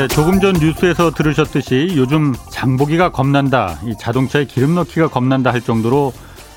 네, 0.00 0.08
조금 0.08 0.40
전 0.40 0.54
뉴스에서 0.54 1.10
들으셨듯이 1.10 1.92
요즘 1.94 2.32
장보기가 2.48 3.12
겁난다, 3.12 3.78
이 3.84 3.94
자동차에 3.98 4.46
기름 4.46 4.74
넣기가 4.74 5.08
겁난다 5.08 5.52
할 5.52 5.60
정도로 5.60 6.14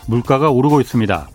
물가가 0.07 0.49
오르고 0.49 0.79
있습니다. 0.79 1.27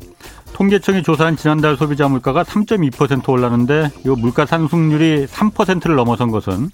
통계청이 0.54 1.02
조사한 1.02 1.36
지난달 1.36 1.76
소비자 1.76 2.08
물가가 2.08 2.44
3.2% 2.44 3.29
올랐는데 3.29 3.90
이 4.07 4.08
물가 4.08 4.46
상승률이 4.46 5.26
3%를 5.26 5.96
넘어선 5.96 6.30
것은 6.30 6.71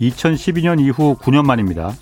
2012년 0.00 0.78
이후 0.78 1.16
9년 1.22 1.44
만입니다. 1.44 1.92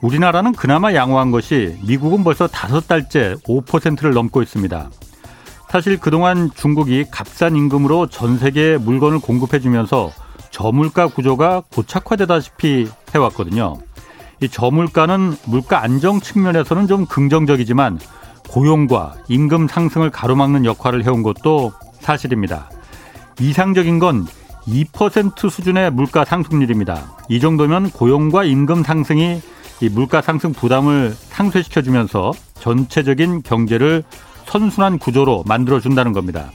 우리나라는 0.00 0.52
그나마 0.52 0.94
양호한 0.94 1.30
것이 1.30 1.76
미국은 1.86 2.24
벌써 2.24 2.46
다섯 2.46 2.88
달째 2.88 3.34
5%를 3.46 4.14
넘고 4.14 4.40
있습니다. 4.40 4.88
사실 5.68 6.00
그동안 6.00 6.50
중국이 6.54 7.04
값싼 7.10 7.54
임금으로 7.54 8.06
전 8.06 8.38
세계에 8.38 8.78
물건을 8.78 9.18
공급해주면서 9.18 10.10
저물가 10.50 11.08
구조가 11.08 11.62
고착화되다시피 11.72 12.88
해왔거든요. 13.14 13.78
이 14.40 14.48
저물가는 14.48 15.36
물가 15.46 15.82
안정 15.82 16.20
측면에서는 16.20 16.86
좀 16.86 17.06
긍정적이지만 17.06 17.98
고용과 18.48 19.14
임금 19.28 19.68
상승을 19.68 20.10
가로막는 20.10 20.64
역할을 20.64 21.04
해온 21.04 21.22
것도 21.22 21.72
사실입니다. 22.00 22.70
이상적인 23.40 23.98
건 23.98 24.26
2% 24.66 25.50
수준의 25.50 25.92
물가 25.92 26.24
상승률입니다. 26.24 27.16
이 27.28 27.40
정도면 27.40 27.90
고용과 27.90 28.44
임금 28.44 28.82
상승이 28.82 29.40
이 29.80 29.88
물가 29.88 30.20
상승 30.20 30.52
부담을 30.52 31.14
상쇄시켜주면서 31.14 32.32
전체적인 32.58 33.42
경제를 33.42 34.02
선순환 34.46 34.98
구조로 34.98 35.44
만들어준다는 35.46 36.12
겁니다. 36.12 36.50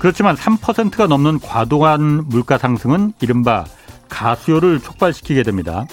그렇지만 0.00 0.34
3%가 0.34 1.06
넘는 1.06 1.38
과도한 1.40 2.24
물가 2.26 2.56
상승은 2.56 3.12
이른바 3.20 3.64
가수요를 4.08 4.80
촉발시키게 4.80 5.42
됩니다. 5.42 5.84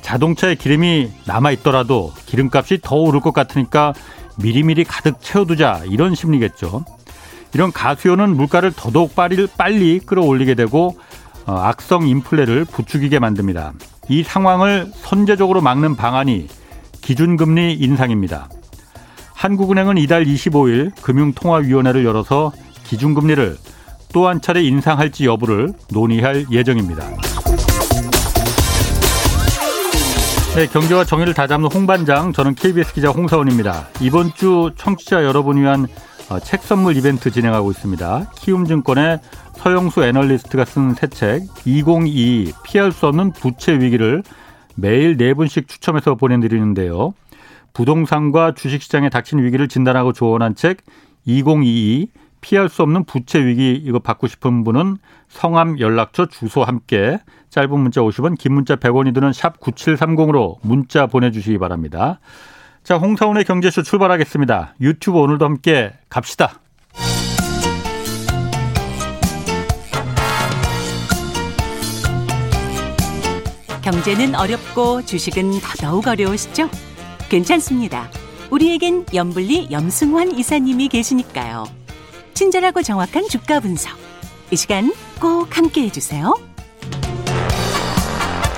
자동차에 0.00 0.54
기름이 0.54 1.10
남아 1.26 1.50
있더라도 1.52 2.14
기름값이 2.26 2.78
더 2.82 2.94
오를 2.94 3.20
것 3.20 3.34
같으니까 3.34 3.92
미리미리 4.38 4.84
가득 4.84 5.20
채워두자 5.20 5.82
이런 5.86 6.14
심리겠죠. 6.14 6.84
이런 7.52 7.72
가수요는 7.72 8.36
물가를 8.36 8.72
더더욱 8.72 9.16
빨리, 9.16 9.48
빨리 9.58 9.98
끌어올리게 9.98 10.54
되고 10.54 10.96
어, 11.46 11.56
악성 11.56 12.06
인플레를 12.06 12.64
부추기게 12.64 13.18
만듭니다. 13.18 13.72
이 14.08 14.22
상황을 14.22 14.92
선제적으로 14.94 15.60
막는 15.62 15.96
방안이 15.96 16.46
기준금리 17.00 17.74
인상입니다. 17.74 18.48
한국은행은 19.34 19.98
이달 19.98 20.24
25일 20.24 20.92
금융통화위원회를 21.02 22.04
열어서 22.04 22.52
기준금리를 22.88 23.56
또 24.12 24.26
한 24.26 24.40
차례 24.40 24.62
인상할지 24.62 25.26
여부를 25.26 25.74
논의할 25.92 26.46
예정입니다. 26.50 27.04
네, 30.56 30.66
경제와 30.66 31.04
정의를 31.04 31.34
다잡는 31.34 31.70
홍반장, 31.70 32.32
저는 32.32 32.54
KBS 32.54 32.94
기자 32.94 33.10
홍사원입니다. 33.10 33.88
이번 34.00 34.32
주 34.34 34.72
청취자 34.76 35.22
여러분 35.24 35.56
위한 35.60 35.86
어, 36.30 36.38
책 36.40 36.62
선물 36.62 36.96
이벤트 36.96 37.30
진행하고 37.30 37.70
있습니다. 37.70 38.30
키움증권의 38.34 39.20
서영수 39.56 40.02
애널리스트가 40.04 40.64
쓴 40.64 40.94
새 40.94 41.08
책 41.08 41.42
2022 41.64 42.52
피할 42.64 42.92
수 42.92 43.06
없는 43.06 43.32
부채 43.32 43.72
위기를 43.78 44.22
매일 44.74 45.16
네 45.16 45.32
분씩 45.34 45.68
추첨해서 45.68 46.16
보내드리는데요. 46.16 47.14
부동산과 47.72 48.54
주식시장에 48.54 49.10
닥친 49.10 49.38
위기를 49.42 49.68
진단하고 49.68 50.12
조언한 50.12 50.54
책 50.54 50.78
2022 51.24 52.08
피할 52.40 52.68
수 52.68 52.82
없는 52.82 53.04
부채 53.04 53.44
위기 53.44 53.72
이거 53.72 53.98
받고 53.98 54.26
싶은 54.26 54.64
분은 54.64 54.98
성함, 55.28 55.78
연락처, 55.80 56.26
주소 56.26 56.64
함께 56.64 57.18
짧은 57.50 57.70
문자 57.78 58.00
50원, 58.00 58.38
긴 58.38 58.54
문자 58.54 58.76
100원이 58.76 59.14
드는 59.14 59.32
샵 59.32 59.60
9730으로 59.60 60.56
문자 60.62 61.06
보내주시기 61.06 61.58
바랍니다. 61.58 62.20
자, 62.82 62.96
홍사원의 62.96 63.44
경제쇼 63.44 63.82
출발하겠습니다. 63.82 64.74
유튜브 64.80 65.18
오늘도 65.18 65.44
함께 65.44 65.92
갑시다. 66.08 66.60
경제는 73.82 74.34
어렵고 74.34 75.02
주식은 75.06 75.60
더더욱 75.60 76.06
어려우시죠? 76.06 76.68
괜찮습니다. 77.30 78.10
우리에겐 78.50 79.06
염불리 79.14 79.68
염승환 79.70 80.32
이사님이 80.32 80.88
계시니까요. 80.88 81.77
친절하고 82.38 82.82
정확한 82.82 83.26
주가 83.28 83.58
분석. 83.58 83.98
이 84.52 84.54
시간 84.54 84.92
꼭 85.20 85.56
함께 85.58 85.82
해주세요. 85.82 86.32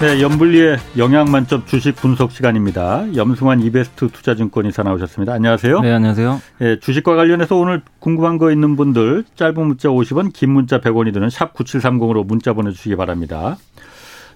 네, 0.03 0.21
염불리의 0.21 0.77
영양 0.99 1.31
만점 1.31 1.65
주식 1.65 1.97
분석 1.97 2.31
시간입니다. 2.31 3.07
염승환 3.17 3.63
이베스트 3.63 4.09
투자증권 4.09 4.67
이사 4.67 4.83
나오셨습니다. 4.83 5.33
안녕하세요. 5.33 5.81
네, 5.81 5.93
안녕하세요. 5.93 6.43
네, 6.59 6.79
주식과 6.79 7.17
관련해서 7.17 7.57
오늘 7.57 7.81
궁금한 8.01 8.37
거 8.37 8.53
있는 8.53 8.77
분들 8.77 9.25
짧은 9.37 9.67
문자 9.67 9.89
50원, 9.89 10.35
긴 10.35 10.51
문자 10.51 10.79
100원이 10.79 11.15
드는 11.15 11.31
샵 11.31 11.55
9730으로 11.55 12.27
문자 12.27 12.53
보내주시기 12.53 12.97
바랍니다. 12.97 13.57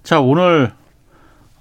자, 0.03 0.21
오늘 0.21 0.73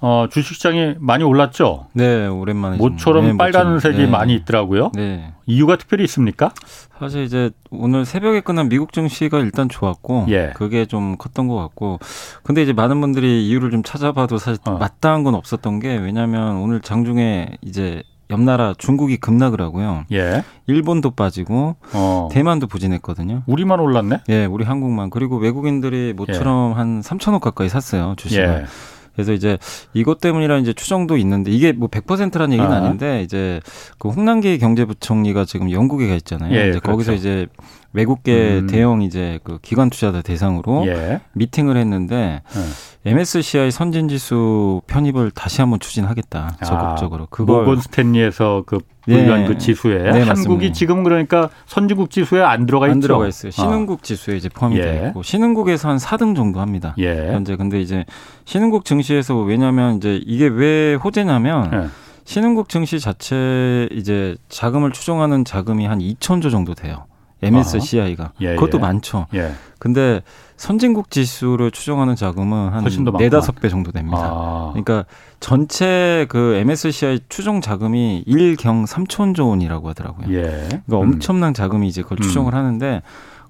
어, 0.06 0.28
주식시장이 0.30 0.96
많이 1.00 1.24
올랐죠? 1.24 1.88
네, 1.94 2.28
오랜만에. 2.28 2.76
모처럼 2.76 3.26
네, 3.26 3.38
빨간색이 3.38 3.98
네. 4.00 4.06
많이 4.06 4.36
있더라고요. 4.36 4.92
네. 4.94 5.32
이유가 5.46 5.78
특별히 5.78 6.04
있습니까? 6.04 6.52
사실 7.00 7.24
이제 7.24 7.52
오늘 7.72 8.04
새벽에 8.04 8.42
끝난 8.42 8.68
미국 8.68 8.92
증시가 8.92 9.40
일단 9.40 9.70
좋았고, 9.70 10.26
예. 10.28 10.52
그게 10.56 10.86
좀 10.88 11.16
컸던 11.16 11.48
것 11.48 11.56
같고, 11.56 12.00
근데 12.44 12.62
이제 12.64 12.74
많은 12.74 13.00
분들이 13.00 13.48
이유를 13.48 13.72
좀 13.72 13.82
찾아봐도 13.82 14.40
사실 14.40 14.60
어. 14.66 14.72
마땅한 14.72 15.24
건 15.24 15.36
없었던 15.36 15.80
게, 15.80 15.96
왜냐하면 15.96 16.58
오늘 16.58 16.82
장중에 16.82 17.52
이제 17.62 18.04
옆나라 18.30 18.74
중국이 18.78 19.16
급락을 19.16 19.62
하고요. 19.62 20.04
예. 20.12 20.44
일본도 20.68 21.12
빠지고 21.12 21.78
어. 21.94 22.28
대만도 22.30 22.68
부진했거든요. 22.68 23.44
우리만 23.46 23.80
올랐네? 23.80 24.24
예, 24.28 24.44
우리 24.44 24.66
한국만. 24.66 25.12
그리고 25.12 25.38
외국인들이 25.38 26.12
모처럼 26.14 26.72
예. 26.72 26.76
한 26.76 27.02
3천억 27.02 27.40
가까이 27.40 27.70
샀어요, 27.70 28.16
주식을. 28.18 28.64
예. 28.64 28.66
그래서 29.14 29.34
이제 29.34 29.58
이것 29.94 30.20
때문이라 30.20 30.58
이제 30.58 30.74
추정도 30.74 31.18
있는데 31.18 31.52
이게 31.52 31.72
뭐 31.72 31.88
100%라는 31.88 32.54
얘기는 32.54 32.72
아. 32.72 32.78
아닌데 32.78 33.22
이제 33.22 33.60
그 34.00 34.10
홍남기 34.10 34.58
경제부총리가 34.58 35.46
지금 35.46 35.72
영국에 35.72 36.08
가 36.08 36.16
있잖아요. 36.16 36.54
예, 36.54 36.70
이제 36.70 36.80
그렇죠. 36.80 36.92
거기서 36.92 37.14
이제 37.14 37.48
외국계 37.94 38.60
음. 38.60 38.68
대형 38.68 39.02
이제 39.02 39.40
그 39.44 39.60
기관 39.62 39.90
투자자 39.90 40.22
대상으로 40.22 40.88
예. 40.88 41.22
미팅을 41.34 41.78
했는데 41.78 42.42
예. 42.56 42.60
MSCI 43.06 43.70
선진 43.72 44.08
지수 44.08 44.82
편입을 44.88 45.32
다시 45.32 45.60
한번 45.60 45.80
추진하겠다. 45.80 46.58
아, 46.60 46.64
적극적으로. 46.66 47.28
그걸 47.30 47.60
모건 47.60 47.82
스탠리에서 47.82 48.64
그 48.66 48.80
분류한 49.02 49.42
네. 49.42 49.48
그 49.48 49.58
지수에 49.58 49.98
네, 49.98 50.22
한국이 50.22 50.28
맞습니다. 50.28 50.74
지금 50.74 51.04
그러니까 51.04 51.50
선진국 51.66 52.10
지수에 52.10 52.42
안 52.42 52.66
들어가 52.66 52.86
안 52.86 52.94
있죠. 52.94 53.02
들어가 53.02 53.28
있어요. 53.28 53.52
신흥국 53.52 54.00
어. 54.00 54.02
지수에 54.02 54.38
이제 54.38 54.48
포함이 54.48 54.78
예. 54.78 54.82
돼 54.82 55.08
있고 55.08 55.22
신흥국에서 55.22 55.90
한 55.90 55.98
4등 55.98 56.36
정도 56.36 56.62
합니다. 56.62 56.96
예. 57.00 57.34
현재 57.34 57.58
근데 57.58 57.82
이제 57.82 58.06
신흥국 58.46 58.86
증시에서 58.86 59.38
왜냐하면 59.38 59.98
이제 59.98 60.22
이게 60.26 60.48
왜 60.48 60.96
호재냐면 60.96 61.72
예. 61.74 61.88
신흥국 62.24 62.70
증시 62.70 63.02
자체 63.02 63.90
이제 63.92 64.38
자금을 64.48 64.92
추정하는 64.92 65.44
자금이 65.44 65.86
한 65.86 66.00
2천조 66.00 66.50
정도 66.52 66.74
돼요. 66.74 67.06
MSCI가 67.44 68.32
예, 68.42 68.56
그것도 68.56 68.78
예. 68.78 68.82
많죠. 68.82 69.28
예. 69.34 69.52
근데 69.80 70.22
선진국 70.56 71.12
지수를 71.12 71.72
추정하는 71.72 72.16
자금은 72.16 72.70
한 72.70 72.86
네다섯 73.18 73.60
배 73.60 73.70
정도 73.70 73.92
됩니다. 73.92 74.22
아. 74.22 74.70
그러니까 74.72 75.06
전체 75.40 76.26
그 76.30 76.56
MSCI 76.56 77.20
추정 77.28 77.60
자금이 77.60 78.24
1경 78.26 78.88
3천조 78.88 79.50
원이라고 79.50 79.90
하더라고요. 79.90 80.28
예. 80.30 80.42
그러니까 80.42 80.82
음. 80.88 80.94
엄청난 80.94 81.54
자금이 81.54 81.88
이제 81.88 82.02
그걸 82.02 82.20
음. 82.20 82.22
추정을 82.22 82.54
하는데 82.54 83.02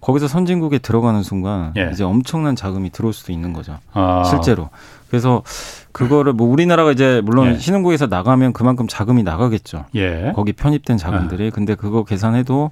거기서 0.02 0.28
선진국에 0.28 0.80
들어가는 0.80 1.22
순간 1.24 1.72
예. 1.78 1.90
이제 1.94 2.04
엄청난 2.04 2.56
자금이 2.56 2.90
들어올 2.90 3.14
수도 3.14 3.32
있는 3.32 3.54
거죠. 3.54 3.78
아. 3.94 4.24
실제로. 4.26 4.70
그래서 5.10 5.44
그거를 5.92 6.34
뭐 6.34 6.50
우리나라가 6.50 6.92
이제 6.92 7.22
물론 7.24 7.54
예. 7.54 7.58
신흥국에서 7.60 8.08
나가면 8.08 8.52
그만큼 8.54 8.88
자금이 8.88 9.24
나가겠죠. 9.24 9.86
예. 9.96 10.34
거기 10.36 10.52
편입된 10.52 10.98
자금들이. 10.98 11.48
아. 11.48 11.52
근데 11.52 11.76
그거 11.76 12.04
계산해도 12.04 12.72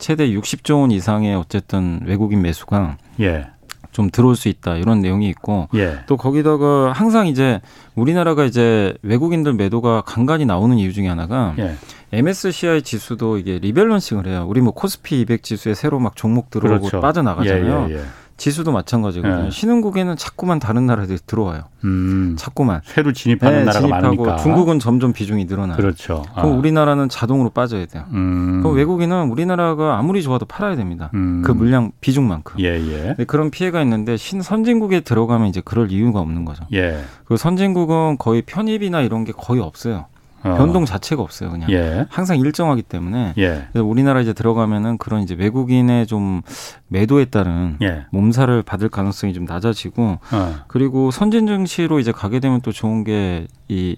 최대 0.00 0.28
60조 0.30 0.80
원 0.80 0.90
이상의 0.90 1.36
어쨌든 1.36 2.00
외국인 2.04 2.42
매수가 2.42 2.96
예. 3.20 3.46
좀 3.92 4.08
들어올 4.10 4.36
수 4.36 4.48
있다 4.48 4.76
이런 4.76 5.00
내용이 5.00 5.28
있고 5.28 5.68
예. 5.74 6.00
또 6.06 6.16
거기다가 6.16 6.92
항상 6.92 7.26
이제 7.26 7.60
우리나라가 7.94 8.44
이제 8.44 8.94
외국인들 9.02 9.52
매도가 9.54 10.02
간간히 10.02 10.46
나오는 10.46 10.76
이유 10.78 10.92
중에 10.92 11.08
하나가 11.08 11.54
예. 11.58 11.74
MSCI 12.12 12.82
지수도 12.82 13.38
이게 13.38 13.58
리밸런싱을 13.58 14.26
해요. 14.26 14.46
우리 14.48 14.60
뭐 14.60 14.72
코스피 14.72 15.20
200 15.20 15.42
지수에 15.42 15.74
새로 15.74 16.00
막 16.00 16.16
종목 16.16 16.50
들어오고 16.50 16.78
그렇죠. 16.80 17.00
빠져나가잖아요. 17.00 17.86
예, 17.90 17.94
예, 17.94 17.98
예. 17.98 18.02
지수도 18.40 18.72
마찬가지거든요. 18.72 19.42
네. 19.44 19.50
신흥국에는 19.50 20.16
자꾸만 20.16 20.58
다른 20.58 20.86
나라들이 20.86 21.18
들어와요. 21.26 21.64
음. 21.84 22.36
자꾸만 22.38 22.80
새로 22.84 23.12
진입하는 23.12 23.58
네, 23.58 23.64
나라가 23.64 23.80
진입하고 23.80 24.02
많으니까. 24.16 24.36
중국은 24.38 24.78
점점 24.78 25.12
비중이 25.12 25.44
늘어나요. 25.44 25.76
그렇죠. 25.76 26.24
아. 26.34 26.42
그럼 26.42 26.58
우리나라는 26.58 27.10
자동으로 27.10 27.50
빠져야 27.50 27.84
돼요. 27.84 28.04
음. 28.12 28.60
그럼 28.62 28.76
외국인은 28.76 29.28
우리나라가 29.30 29.98
아무리 29.98 30.22
좋아도 30.22 30.46
팔아야 30.46 30.74
됩니다. 30.74 31.10
음. 31.12 31.42
그 31.44 31.52
물량 31.52 31.92
비중만큼. 32.00 32.60
예, 32.60 32.80
예. 33.18 33.24
그런 33.26 33.50
피해가 33.50 33.82
있는데 33.82 34.16
신 34.16 34.40
선진국에 34.40 35.00
들어가면 35.00 35.48
이제 35.48 35.60
그럴 35.62 35.92
이유가 35.92 36.20
없는 36.20 36.46
거죠. 36.46 36.64
예. 36.72 37.04
그 37.26 37.36
선진국은 37.36 38.16
거의 38.18 38.40
편입이나 38.40 39.02
이런 39.02 39.24
게 39.24 39.32
거의 39.36 39.60
없어요. 39.60 40.06
어. 40.42 40.54
변동 40.56 40.84
자체가 40.84 41.22
없어요. 41.22 41.50
그냥 41.50 41.70
예. 41.70 42.06
항상 42.10 42.38
일정하기 42.38 42.82
때문에 42.82 43.34
예. 43.38 43.66
그래서 43.72 43.86
우리나라 43.86 44.20
이제 44.20 44.32
들어가면은 44.32 44.98
그런 44.98 45.22
이제 45.22 45.34
외국인의 45.34 46.06
좀 46.06 46.42
매도에 46.88 47.26
따른 47.26 47.76
예. 47.82 48.06
몸살을 48.10 48.62
받을 48.62 48.88
가능성이 48.88 49.32
좀 49.34 49.44
낮아지고 49.44 50.18
어. 50.32 50.54
그리고 50.68 51.10
선진 51.10 51.46
증시로 51.46 51.98
이제 52.00 52.12
가게 52.12 52.40
되면 52.40 52.60
또 52.60 52.72
좋은 52.72 53.04
게 53.04 53.46
이 53.68 53.96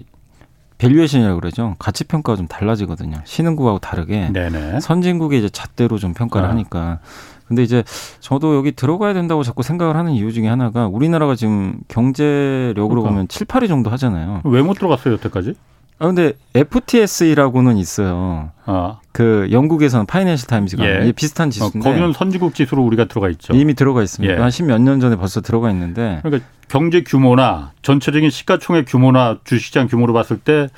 valuation이라고 0.78 1.38
그러죠. 1.38 1.76
가치 1.78 2.02
평가가 2.04 2.36
좀 2.36 2.48
달라지거든요. 2.48 3.18
신흥국하고 3.24 3.78
다르게 3.78 4.30
네네. 4.32 4.80
선진국의 4.80 5.38
이제 5.38 5.48
잣대로 5.48 5.96
좀 5.96 6.12
평가를 6.12 6.48
어. 6.48 6.50
하니까 6.50 6.98
근데 7.46 7.62
이제 7.62 7.84
저도 8.18 8.56
여기 8.56 8.72
들어가야 8.72 9.14
된다고 9.14 9.42
자꾸 9.44 9.62
생각을 9.62 9.96
하는 9.96 10.12
이유 10.12 10.32
중에 10.32 10.48
하나가 10.48 10.88
우리나라가 10.88 11.36
지금 11.36 11.78
경제력으로 11.88 13.02
그러니까. 13.02 13.10
보면 13.10 13.28
7, 13.28 13.46
8위 13.46 13.68
정도 13.68 13.90
하잖아요. 13.90 14.40
왜 14.44 14.62
못 14.62 14.74
들어갔어요, 14.74 15.14
여태까지? 15.14 15.54
아 15.98 16.06
근데 16.06 16.32
FTSE라고는 16.54 17.76
있어요. 17.76 18.50
아. 18.64 18.98
그 19.12 19.48
영국에서는 19.52 20.06
파이낸셜 20.06 20.46
타임즈가 20.46 20.84
예. 20.84 21.12
비슷한 21.12 21.48
어, 21.48 21.50
지수인데 21.50 21.78
어, 21.78 21.82
거기는 21.82 22.12
선진국 22.12 22.54
지수로 22.54 22.82
우리가 22.82 23.04
들어가 23.04 23.28
있죠. 23.30 23.54
이미 23.54 23.74
들어가 23.74 24.02
있습니다. 24.02 24.34
예. 24.34 24.38
한십 24.38 24.66
몇년 24.66 25.00
전에 25.00 25.16
벌써 25.16 25.40
들어가 25.40 25.70
있는데 25.70 26.20
그러니까 26.22 26.48
경제 26.72 27.02
규모나 27.02 27.72
전체적인 27.82 28.30
시가총액 28.30 28.86
규모나 28.88 29.38
주식시장 29.44 29.88
규모로 29.88 30.14
봤을 30.14 30.38
때 30.38 30.68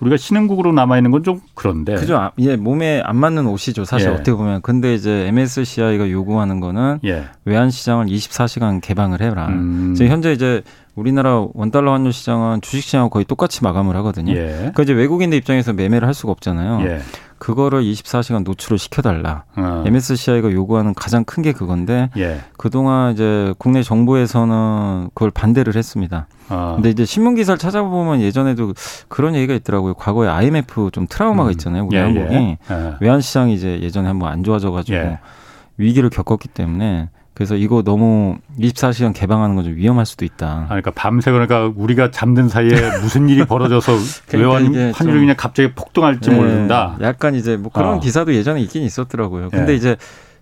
우리가 0.00 0.16
신흥국으로 0.16 0.72
남아 0.72 0.96
있는 0.96 1.10
건 1.10 1.22
좀 1.22 1.40
그런데 1.54 1.94
그죠. 1.94 2.16
아, 2.16 2.32
예, 2.38 2.56
몸에 2.56 3.02
안 3.04 3.16
맞는 3.16 3.46
옷이죠. 3.46 3.84
사실 3.84 4.08
예. 4.08 4.12
어떻게 4.14 4.32
보면. 4.32 4.62
근데 4.62 4.94
이제 4.94 5.26
MSCI가 5.28 6.10
요구하는 6.10 6.58
거는 6.58 7.00
예. 7.04 7.26
외환 7.44 7.70
시장을 7.70 8.06
24시간 8.06 8.80
개방을 8.80 9.20
해라. 9.20 9.48
음. 9.48 9.92
지금 9.94 10.10
현재 10.10 10.32
이제 10.32 10.62
우리나라 10.94 11.46
원달러 11.52 11.92
환율 11.92 12.14
시장은 12.14 12.62
주식 12.62 12.80
시장하고 12.82 13.10
거의 13.10 13.26
똑같이 13.26 13.62
마감을 13.62 13.94
하거든요. 13.96 14.32
예. 14.32 14.56
그러니까 14.56 14.82
이제 14.84 14.94
외국인들 14.94 15.36
입장에서 15.36 15.74
매매를 15.74 16.06
할 16.08 16.14
수가 16.14 16.32
없잖아요. 16.32 16.80
예. 17.42 17.46
그거를 17.46 17.82
24시간 17.82 18.44
노출을 18.44 18.78
시켜달라. 18.78 19.44
어. 19.56 19.82
MSCI가 19.86 20.52
요구하는 20.52 20.94
가장 20.94 21.24
큰 21.24 21.42
게 21.42 21.50
그건데 21.52 22.08
예. 22.16 22.40
그동안 22.56 23.12
이제 23.12 23.52
국내 23.58 23.82
정부에서는 23.82 25.10
그걸 25.12 25.32
반대를 25.32 25.74
했습니다. 25.74 26.28
어. 26.50 26.74
근데 26.76 26.90
이제 26.90 27.04
신문 27.04 27.34
기사를 27.34 27.58
찾아보면 27.58 28.20
예전에도 28.20 28.72
그런 29.08 29.34
얘기가 29.34 29.54
있더라고요. 29.54 29.94
과거에 29.94 30.28
IMF 30.28 30.90
좀 30.92 31.06
트라우마가 31.08 31.48
음. 31.48 31.52
있잖아요. 31.52 31.84
우리 31.86 31.96
예, 31.96 32.00
한국이 32.00 32.34
예. 32.34 32.58
예. 32.70 32.94
외환 33.00 33.20
시장이 33.20 33.54
이제 33.54 33.80
예전에 33.82 34.06
한번 34.06 34.30
안 34.30 34.44
좋아져가지고 34.44 34.96
예. 34.96 35.18
위기를 35.78 36.10
겪었기 36.10 36.48
때문에 36.48 37.08
그래서 37.42 37.56
이거 37.56 37.82
너무 37.82 38.36
24시간 38.60 39.12
개방하는 39.12 39.56
건 39.56 39.64
좀 39.64 39.74
위험할 39.76 40.06
수도 40.06 40.24
있다. 40.24 40.46
아, 40.64 40.66
그러니까 40.68 40.92
밤새 40.92 41.30
그러니까 41.32 41.72
우리가 41.76 42.10
잠든 42.12 42.48
사이에 42.48 42.70
무슨 43.00 43.28
일이 43.28 43.44
벌어져서 43.44 43.92
그러니까 44.28 44.54
외환 44.70 44.92
환율이 44.92 45.18
그냥 45.20 45.34
갑자기 45.36 45.72
폭등할지 45.74 46.30
네, 46.30 46.36
모른다. 46.36 46.96
약간 47.00 47.34
이제 47.34 47.56
뭐 47.56 47.70
그런 47.72 47.94
어. 47.96 48.00
기사도 48.00 48.34
예전에 48.34 48.60
있긴 48.60 48.82
있었더라고요. 48.84 49.50
근데 49.50 49.66
네. 49.66 49.74
이제 49.74 49.96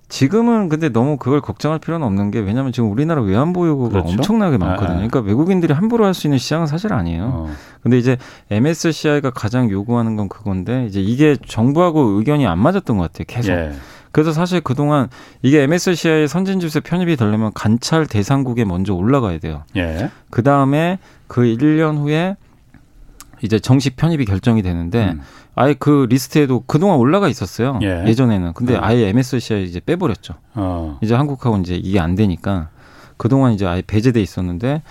지금은 0.09 0.69
근데 0.69 0.89
너무 0.89 1.17
그걸 1.19 1.41
걱정할 1.41 1.79
필요는 1.79 2.05
없는 2.07 2.31
게 2.33 2.41
왜냐하면 2.41 2.73
지금 2.73 2.91
우리나라 2.91 3.23
외환 3.23 3.53
보유고가 3.53 3.91
그렇죠? 4.03 4.09
엄청나게 4.11 4.59
많거든요. 4.59 4.89
아, 4.89 4.93
아. 4.93 4.97
그러니까 4.97 5.21
외국인들이 5.21 5.73
함부로 5.73 6.05
할 6.05 6.15
수 6.15 6.27
있는 6.27 6.39
시장은 6.39 6.67
사실 6.67 6.93
아니에요. 6.93 7.25
어. 7.33 7.51
근데 7.83 7.97
이제 7.99 8.17
MSCI가 8.51 9.31
가장 9.31 9.71
요구하는 9.71 10.17
건 10.17 10.29
그건데 10.29 10.87
이제 10.87 11.01
이게 11.01 11.37
정부하고 11.47 12.01
의견이 12.19 12.47
안 12.47 12.59
맞았던 12.59 12.97
것 12.97 13.05
같아요. 13.13 13.25
계속. 13.29 13.53
예. 13.53 13.73
그래서 14.13 14.33
사실 14.33 14.61
그동안 14.61 15.09
이게 15.43 15.63
MSCI 15.63 16.27
선진 16.29 16.61
지수에 16.61 16.81
편입이 16.81 17.17
되려면 17.17 17.53
관찰 17.55 18.07
대상국에 18.07 18.65
먼저 18.65 18.95
올라가야 18.95 19.39
돼요. 19.39 19.63
예. 19.77 20.11
그 20.31 20.43
다음에 20.43 20.99
그 21.29 21.43
1년 21.43 21.99
후에 21.99 22.37
이제 23.43 23.59
정식 23.59 23.97
편입이 23.97 24.25
결정이 24.25 24.63
되는데 24.63 25.11
음. 25.11 25.21
아예 25.55 25.75
그 25.75 26.07
리스트에도 26.09 26.65
그동안 26.67 26.99
올라가 26.99 27.29
있었어요. 27.29 27.79
예. 27.83 28.13
전에는 28.13 28.53
근데 28.55 28.77
어. 28.77 28.81
아예 28.83 29.09
MSCI 29.09 29.65
이제 29.65 29.81
빼버렸죠. 29.81 30.35
어. 30.55 30.99
이제 31.03 31.15
한국하고 31.15 31.57
이제 31.59 31.77
이게 31.77 32.01
안 32.01 32.15
되니까 32.15 32.69
그동안 33.17 33.53
이제 33.53 33.67
아예 33.67 33.83
배제돼 33.87 34.21
있었는데 34.21 34.83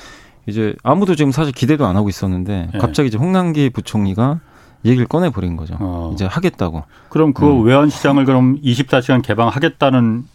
이제 0.48 0.76
아무도 0.84 1.16
지금 1.16 1.32
사실 1.32 1.54
기대도 1.54 1.86
안 1.86 1.96
하고 1.96 2.10
있었는데 2.10 2.70
예. 2.74 2.78
갑자기 2.78 3.10
이제 3.10 3.18
홍남기 3.18 3.70
부총리가 3.70 4.40
얘기를 4.86 5.08
꺼내 5.08 5.30
버린 5.30 5.58
거죠. 5.58 5.76
어. 5.80 6.12
이제 6.14 6.26
하겠다고. 6.26 6.84
그럼 7.10 7.34
그 7.34 7.46
음. 7.46 7.64
외환 7.64 7.90
시장을 7.90 8.26
그럼 8.26 8.62
24시간 8.62 9.22
개방하겠다는 9.22 10.26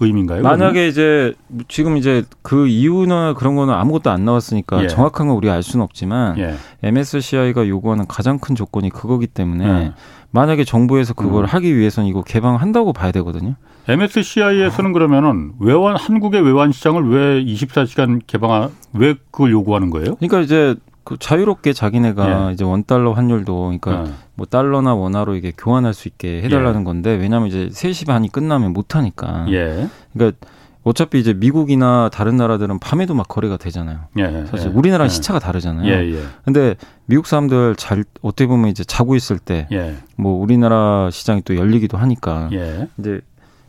의미인가요? 0.00 0.42
만약에 0.42 0.72
그러면? 0.72 0.88
이제 0.90 1.34
지금 1.68 1.96
이제 1.96 2.24
그 2.42 2.66
이유나 2.66 3.34
그런 3.34 3.54
거는 3.54 3.72
아무것도 3.72 4.10
안 4.10 4.24
나왔으니까 4.24 4.82
예. 4.82 4.88
정확한 4.88 5.28
건 5.28 5.36
우리가 5.36 5.54
알 5.54 5.62
수는 5.62 5.84
없지만 5.84 6.38
예. 6.38 6.56
MSCI가 6.82 7.68
요구하는 7.68 8.06
가장 8.08 8.38
큰 8.38 8.56
조건이 8.56 8.90
그거기 8.90 9.28
때문에 9.28 9.64
예. 9.64 9.92
만약에 10.32 10.64
정부에서 10.64 11.14
그걸 11.14 11.44
음. 11.44 11.46
하기 11.46 11.76
위해서는 11.76 12.08
이거 12.08 12.22
개방한다고 12.22 12.92
봐야 12.92 13.12
되거든요. 13.12 13.54
MSCI에서는 13.88 14.92
그러면은 14.92 15.52
외환 15.58 15.96
한국의 15.96 16.42
외환 16.42 16.72
시장을 16.72 17.08
왜 17.08 17.44
24시간 17.44 18.20
개방하 18.26 18.70
왜 18.92 19.14
그걸 19.30 19.52
요구하는 19.52 19.90
거예요? 19.90 20.16
그러니까 20.16 20.40
이제 20.40 20.76
그 21.10 21.16
자유롭게 21.18 21.72
자기네가 21.72 22.50
예. 22.50 22.52
이제 22.52 22.62
원 22.62 22.84
달러 22.84 23.12
환율도 23.12 23.62
그러니까 23.80 24.04
예. 24.06 24.12
뭐 24.36 24.46
달러나 24.46 24.94
원화로 24.94 25.34
이게 25.34 25.52
교환할 25.58 25.92
수 25.92 26.06
있게 26.06 26.40
해달라는 26.42 26.82
예. 26.82 26.84
건데 26.84 27.16
왜냐하면 27.16 27.48
이제 27.48 27.68
3시 27.72 28.06
반이 28.06 28.28
끝나면 28.28 28.72
못 28.72 28.94
하니까. 28.94 29.44
예. 29.48 29.88
그러니까 30.12 30.46
어차피 30.84 31.18
이제 31.18 31.34
미국이나 31.34 32.10
다른 32.12 32.36
나라들은 32.36 32.78
밤에도 32.78 33.14
막 33.14 33.26
거래가 33.26 33.56
되잖아요. 33.56 33.98
예, 34.18 34.44
사실 34.46 34.68
예, 34.68 34.72
우리나라 34.72 35.06
예. 35.06 35.08
시차가 35.08 35.40
다르잖아요. 35.40 35.92
예, 35.92 36.14
예. 36.14 36.22
근데 36.44 36.76
미국 37.06 37.26
사람들 37.26 37.74
잘 37.74 38.04
어떻게 38.22 38.46
보면 38.46 38.70
이제 38.70 38.84
자고 38.84 39.16
있을 39.16 39.40
때뭐 39.40 39.66
예. 39.72 39.96
우리나라 40.16 41.10
시장이 41.10 41.42
또 41.42 41.56
열리기도 41.56 41.98
하니까 41.98 42.50
예. 42.52 42.86
이제 42.98 43.20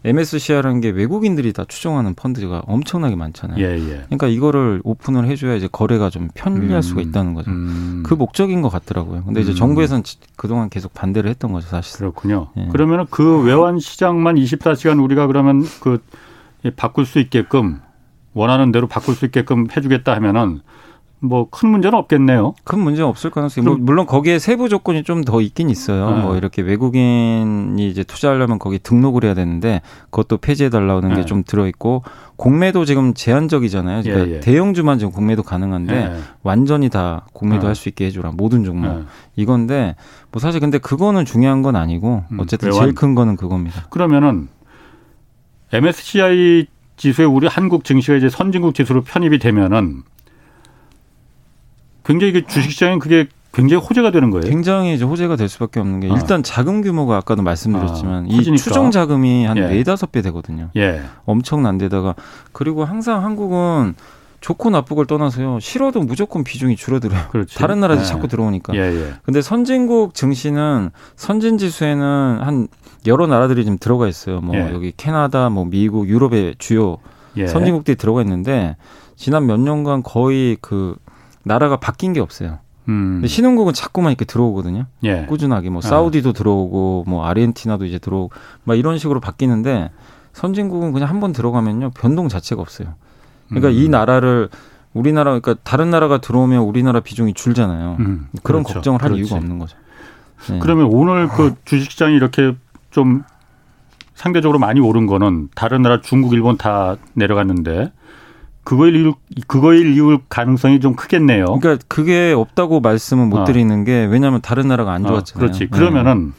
MSCI라는 0.04 0.82
게 0.82 0.90
외국인들이 0.90 1.54
다 1.54 1.64
추정하는 1.68 2.16
펀드가 2.16 2.64
엄청나게 2.66 3.16
많잖아요. 3.16 3.60
예, 3.60 3.78
예. 3.78 4.04
그러니까 4.06 4.28
이거를 4.28 4.82
오픈을 4.84 5.28
해줘야 5.28 5.56
이제 5.56 5.70
거래가 5.72 6.10
좀 6.10 6.30
편리할 6.34 6.78
음, 6.78 6.82
수가 6.82 7.02
있다는 7.02 7.36
거죠. 7.36 7.52
음. 7.52 8.04
그 8.06 8.16
목적인 8.16 8.62
것 8.62 8.70
같더라고요. 8.70 9.24
근데 9.24 9.42
이제 9.42 9.52
음. 9.52 9.56
정부에서는 9.56 10.04
그동안 10.36 10.70
계속 10.70 10.94
반대를 10.94 11.30
했던 11.30 11.52
거죠, 11.52 11.68
사실. 11.68 12.00
그렇군요. 12.00 12.48
예. 12.58 12.68
그러면 12.72 13.06
그 13.12 13.44
외환 13.44 13.80
시장만 13.80 14.36
24시간 14.36 15.04
우리가 15.04 15.28
그러면 15.28 15.64
그 15.82 16.00
바꿀 16.76 17.06
수 17.06 17.20
있게끔 17.20 17.80
원하는 18.34 18.72
대로 18.72 18.88
바꿀 18.88 19.16
수 19.16 19.26
있게끔 19.26 19.68
해주겠다 19.76 20.16
하면은 20.16 20.62
뭐 21.24 21.48
큰 21.50 21.70
문제는 21.70 21.98
없겠네요. 22.00 22.56
큰 22.64 22.80
문제 22.80 23.04
없을 23.04 23.30
가능성이 23.30 23.64
뭐 23.66 23.78
물론 23.80 24.06
거기에 24.08 24.40
세부 24.40 24.70
조건이 24.70 25.04
좀 25.04 25.22
더 25.24 25.40
있긴 25.40 25.70
있어요. 25.70 26.10
네. 26.16 26.22
뭐 26.24 26.36
이렇게 26.36 26.64
외국인이 26.64 27.88
이제 27.90 28.04
투자하려면 28.04 28.58
거기 28.58 28.80
등록을 28.80 29.24
해야 29.24 29.36
되는데 29.36 29.82
그것도 30.10 30.38
폐지해 30.38 30.70
달라는 30.70 31.10
네. 31.10 31.16
게좀 31.18 31.44
들어 31.46 31.68
있고 31.68 32.04
공매도 32.38 32.86
지금 32.86 33.14
제한적이잖아요. 33.14 34.02
그러니까 34.02 34.30
예, 34.30 34.36
예. 34.36 34.40
대형주만 34.40 34.98
지금 34.98 35.12
공매도 35.14 35.44
가능한데 35.44 35.96
예. 35.96 36.14
완전히 36.42 36.90
다 36.90 37.28
공매도 37.34 37.66
어. 37.66 37.68
할수 37.68 37.88
있게 37.90 38.06
해주라 38.06 38.32
모든 38.32 38.64
종목 38.64 38.88
예. 38.88 39.04
이건데 39.36 39.96
뭐 40.32 40.40
사실 40.40 40.60
근데 40.60 40.80
그거는 40.80 41.24
중요한 41.26 41.62
건 41.62 41.76
아니고 41.76 42.24
음, 42.32 42.40
어쨌든 42.40 42.70
음, 42.70 42.74
제일 42.74 42.96
큰 42.96 43.14
거는 43.14 43.36
그겁니다. 43.36 43.86
그러면은 43.92 44.48
MSCI 45.72 46.66
지수에 46.98 47.26
우리 47.26 47.48
한국 47.48 47.84
증시가 47.84 48.18
이제 48.18 48.30
선진국 48.30 48.76
지수로 48.76 49.02
편입이 49.04 49.40
되면은 49.40 50.04
굉장히 52.04 52.34
그 52.34 52.46
주식시장에 52.46 53.00
그게 53.00 53.28
굉장히 53.54 53.84
호재가 53.84 54.12
되는 54.12 54.30
거예요. 54.32 54.44
굉장히 54.50 54.94
이제 54.94 55.04
호재가 55.04 55.36
될 55.36 55.50
수밖에 55.50 55.80
없는 55.80 56.00
게 56.00 56.10
아. 56.10 56.14
일단 56.16 56.42
자금 56.42 56.82
규모가 56.82 57.18
아까도 57.18 57.42
말씀드렸지만 57.42 58.24
아, 58.24 58.28
이 58.28 58.58
추정 58.58 58.92
자금이 58.92 59.46
한 59.46 59.58
예. 59.58 59.68
네다섯 59.68 60.12
배 60.12 60.22
되거든요. 60.22 60.70
예. 60.78 61.02
엄청난 61.26 61.78
데다가 61.78 62.16
그리고 62.54 62.86
항상 62.86 63.24
한국은 63.26 63.96
좋고 64.40 64.72
나쁘고를 64.72 65.06
떠나서요. 65.06 65.60
싫어도 65.60 66.02
무조건 66.02 66.44
비중이 66.44 66.76
줄어들어요. 66.76 67.28
그렇지. 67.30 67.56
다른 67.56 67.80
나라들이 67.80 68.06
예. 68.06 68.10
자꾸 68.10 68.28
들어오니까. 68.28 68.74
예, 68.76 68.80
예. 68.80 69.14
근데 69.24 69.42
선진국 69.42 70.16
증시는 70.16 70.90
선진 71.16 71.58
지수에는 71.58 72.40
한 72.42 72.68
여러 73.06 73.28
나라들이 73.28 73.64
지금 73.64 73.78
들어가 73.78 74.08
있어요. 74.08 74.42
뭐 74.42 74.56
예. 74.56 74.72
여기 74.74 74.94
캐나다, 74.98 75.50
뭐 75.50 75.66
미국, 75.66 76.08
유럽의 76.08 76.56
주요 76.58 76.98
예. 77.38 77.48
선진국들이 77.48 77.98
들어가 77.98 78.22
있는데 78.22 78.78
지난 79.16 79.46
몇 79.46 79.60
년간 79.60 80.02
거의 80.04 80.58
그 80.60 80.96
나라가 81.44 81.78
바뀐 81.78 82.14
게 82.14 82.20
없어요. 82.20 82.60
음. 82.90 83.16
근데 83.16 83.28
신흥국은 83.28 83.74
자꾸만 83.74 84.12
이렇게 84.12 84.26
들어오거든요. 84.26 84.86
예. 85.04 85.26
꾸준하게 85.28 85.70
뭐 85.70 85.82
사우디도 85.82 86.30
어. 86.30 86.34
들어오고 86.34 87.06
뭐 87.08 87.26
아르헨티나도 87.26 87.86
이제 87.86 88.00
들어오고 88.00 88.32
막 88.64 88.76
이런 88.78 88.98
식으로 88.98 89.20
바뀌는데 89.20 89.92
선진국은 90.34 90.92
그냥 90.92 91.10
한 91.10 91.20
번 91.20 91.32
들어가면요 91.34 91.92
변동 91.92 92.28
자체가 92.30 92.62
없어요. 92.62 92.96
그러니까 93.50 93.70
음. 93.70 93.74
이 93.74 93.90
나라를 93.90 94.50
우리나라 94.94 95.40
그러니까 95.40 95.56
다른 95.64 95.90
나라가 95.92 96.20
들어오면 96.20 96.62
우리나라 96.64 97.00
비중이 97.00 97.34
줄잖아요. 97.34 97.98
음, 98.00 98.28
그런 98.44 98.64
그렇죠. 98.64 98.76
걱정을 98.80 99.02
할 99.02 99.10
그렇지. 99.10 99.22
이유가 99.22 99.36
없는 99.38 99.60
거죠. 99.60 99.78
네. 100.50 100.60
그러면 100.60 100.88
오늘 100.92 101.28
그 101.28 101.54
주식시장이 101.66 102.16
이렇게 102.16 102.56
좀 102.90 103.24
상대적으로 104.16 104.60
많이 104.60 104.80
오른 104.80 105.06
거는 105.08 105.50
다른 105.56 105.82
나라 105.82 106.02
중국, 106.02 106.34
일본 106.34 106.58
다 106.58 106.98
내려갔는데 107.14 107.92
그거일 108.64 108.96
이유, 108.96 109.14
그거일 109.48 109.94
이유 109.94 110.20
가능성이 110.30 110.80
좀 110.80 110.96
크겠네요. 110.96 111.46
그러니까 111.46 111.78
그게 111.88 112.32
없다고 112.36 112.80
말씀은 112.80 113.30
못 113.30 113.40
어. 113.40 113.44
드리는 113.44 113.84
게 113.84 114.06
왜냐하면 114.06 114.42
다른 114.42 114.68
나라가 114.68 114.94
안 114.94 115.04
어, 115.06 115.08
좋았잖아요. 115.08 115.38
어, 115.38 115.40
그렇지. 115.48 115.68
그러면은 115.68 116.28
네. 116.28 116.32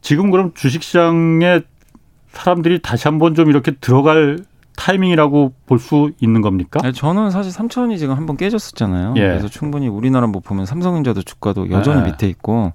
지금 0.00 0.30
그럼 0.30 0.52
주식시장에 0.54 1.60
사람들이 2.32 2.80
다시 2.80 3.08
한번 3.08 3.34
좀 3.34 3.48
이렇게 3.48 3.72
들어갈 3.72 4.38
타이밍이라고 4.76 5.52
볼 5.66 5.78
수 5.78 6.10
있는 6.20 6.42
겁니까? 6.42 6.80
네, 6.82 6.92
저는 6.92 7.30
사실 7.30 7.50
3천 7.52 7.75
선이 7.75 7.98
지금 7.98 8.14
한번 8.14 8.36
깨졌었잖아요. 8.36 9.14
예. 9.16 9.20
그래서 9.20 9.48
충분히 9.48 9.88
우리나라 9.88 10.26
뭐 10.26 10.40
보면 10.42 10.66
삼성전자도 10.66 11.22
주가도 11.22 11.70
여전히 11.70 12.00
예. 12.02 12.04
밑에 12.10 12.28
있고 12.28 12.72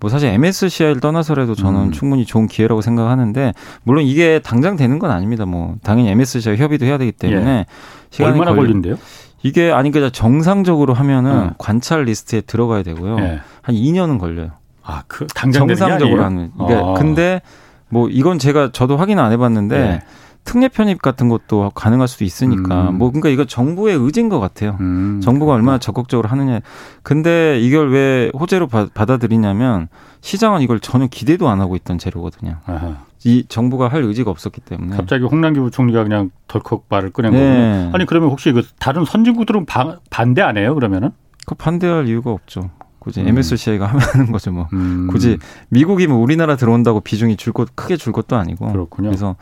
뭐 0.00 0.10
사실 0.10 0.28
MSCI를 0.28 1.00
떠나서라도 1.00 1.54
저는 1.54 1.80
음. 1.80 1.92
충분히 1.92 2.24
좋은 2.24 2.46
기회라고 2.46 2.80
생각하는데 2.80 3.52
물론 3.82 4.04
이게 4.04 4.40
당장 4.42 4.76
되는 4.76 4.98
건 4.98 5.10
아닙니다. 5.10 5.44
뭐 5.44 5.76
당연히 5.82 6.10
MSCI 6.10 6.56
협의도 6.56 6.86
해야 6.86 6.98
되기 6.98 7.12
때문에 7.12 7.50
예. 7.50 7.66
시간이 8.10 8.32
얼마나 8.32 8.52
걸리... 8.52 8.68
걸린대요? 8.68 8.96
이게 9.42 9.70
아니 9.70 9.90
그냥 9.90 10.10
정상적으로 10.12 10.94
하면은 10.94 11.30
음. 11.30 11.50
관찰 11.58 12.04
리스트에 12.04 12.40
들어가야 12.42 12.82
되고요. 12.82 13.18
예. 13.18 13.40
한 13.62 13.74
2년은 13.74 14.18
걸려요. 14.18 14.52
아, 14.82 15.02
그 15.06 15.26
당장 15.34 15.68
정상적으로 15.68 16.24
하는. 16.24 16.50
그러니까 16.56 16.90
아. 16.90 16.94
근데 16.94 17.42
뭐 17.88 18.08
이건 18.08 18.38
제가 18.38 18.70
저도 18.72 18.96
확인 18.96 19.18
안 19.18 19.32
해봤는데 19.32 19.76
예. 19.76 20.02
특례 20.44 20.68
편입 20.68 21.02
같은 21.02 21.28
것도 21.28 21.70
가능할 21.74 22.08
수도 22.08 22.24
있으니까 22.24 22.88
음. 22.90 22.98
뭐 22.98 23.10
그러니까 23.10 23.28
이거 23.28 23.44
정부의 23.44 23.96
의지인 23.96 24.28
것 24.28 24.40
같아요. 24.40 24.76
음. 24.80 25.20
정부가 25.22 25.52
얼마나 25.52 25.78
적극적으로 25.78 26.28
하느냐. 26.28 26.60
근데 27.02 27.60
이걸 27.60 27.90
왜 27.90 28.30
호재로 28.38 28.66
바, 28.66 28.86
받아들이냐면 28.94 29.88
시장은 30.22 30.62
이걸 30.62 30.80
전혀 30.80 31.06
기대도 31.06 31.48
안 31.48 31.60
하고 31.60 31.76
있던 31.76 31.98
재료거든요. 31.98 32.56
아하. 32.66 32.96
이 33.24 33.44
정부가 33.48 33.88
할 33.88 34.02
의지가 34.04 34.30
없었기 34.30 34.60
때문에 34.62 34.96
갑자기 34.96 35.24
홍남기 35.24 35.58
부총리가 35.60 36.04
그냥 36.04 36.30
덜컥 36.46 36.84
말을 36.88 37.10
꺼낸 37.10 37.32
네. 37.32 37.38
거군요. 37.38 37.90
아니 37.94 38.06
그러면 38.06 38.30
혹시 38.30 38.52
그 38.52 38.62
다른 38.78 39.04
선진국들은 39.04 39.66
바, 39.66 39.98
반대 40.08 40.40
안 40.40 40.56
해요? 40.56 40.74
그러면은? 40.74 41.10
그 41.44 41.54
반대할 41.56 42.08
이유가 42.08 42.30
없죠. 42.30 42.70
굳이 43.00 43.20
음. 43.20 43.28
MSCI가 43.28 43.86
하는 43.86 44.32
거죠 44.32 44.50
뭐. 44.52 44.68
음. 44.72 45.08
굳이 45.10 45.38
미국이면 45.68 46.16
우리나라 46.16 46.56
들어온다고 46.56 47.00
비중이 47.00 47.36
줄 47.36 47.52
것 47.52 47.74
크게 47.74 47.96
줄 47.96 48.12
것도 48.12 48.36
아니고. 48.36 48.70
그렇군요. 48.72 49.08
그래서 49.08 49.36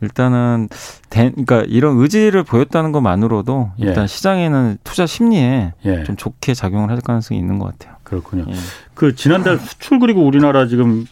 일단은 0.00 0.68
대, 1.10 1.30
그러니까 1.30 1.62
이런 1.66 1.98
의지를 1.98 2.44
보였다는 2.44 2.92
것만으로도 2.92 3.72
예. 3.80 3.86
일단 3.86 4.04
예. 4.04 4.06
시장에는 4.06 4.78
투자 4.84 5.06
심리에 5.06 5.72
예. 5.84 6.04
좀 6.04 6.16
좋게 6.16 6.54
작용을 6.54 6.90
할 6.90 7.00
가능성이 7.00 7.40
있는 7.40 7.58
것 7.58 7.66
같아요. 7.66 7.96
그렇군요. 8.04 8.44
예. 8.48 8.54
그 8.94 9.14
지난달 9.14 9.58
수출 9.58 9.98
그리고 9.98 10.24
우리나라 10.24 10.66
지금 10.66 11.06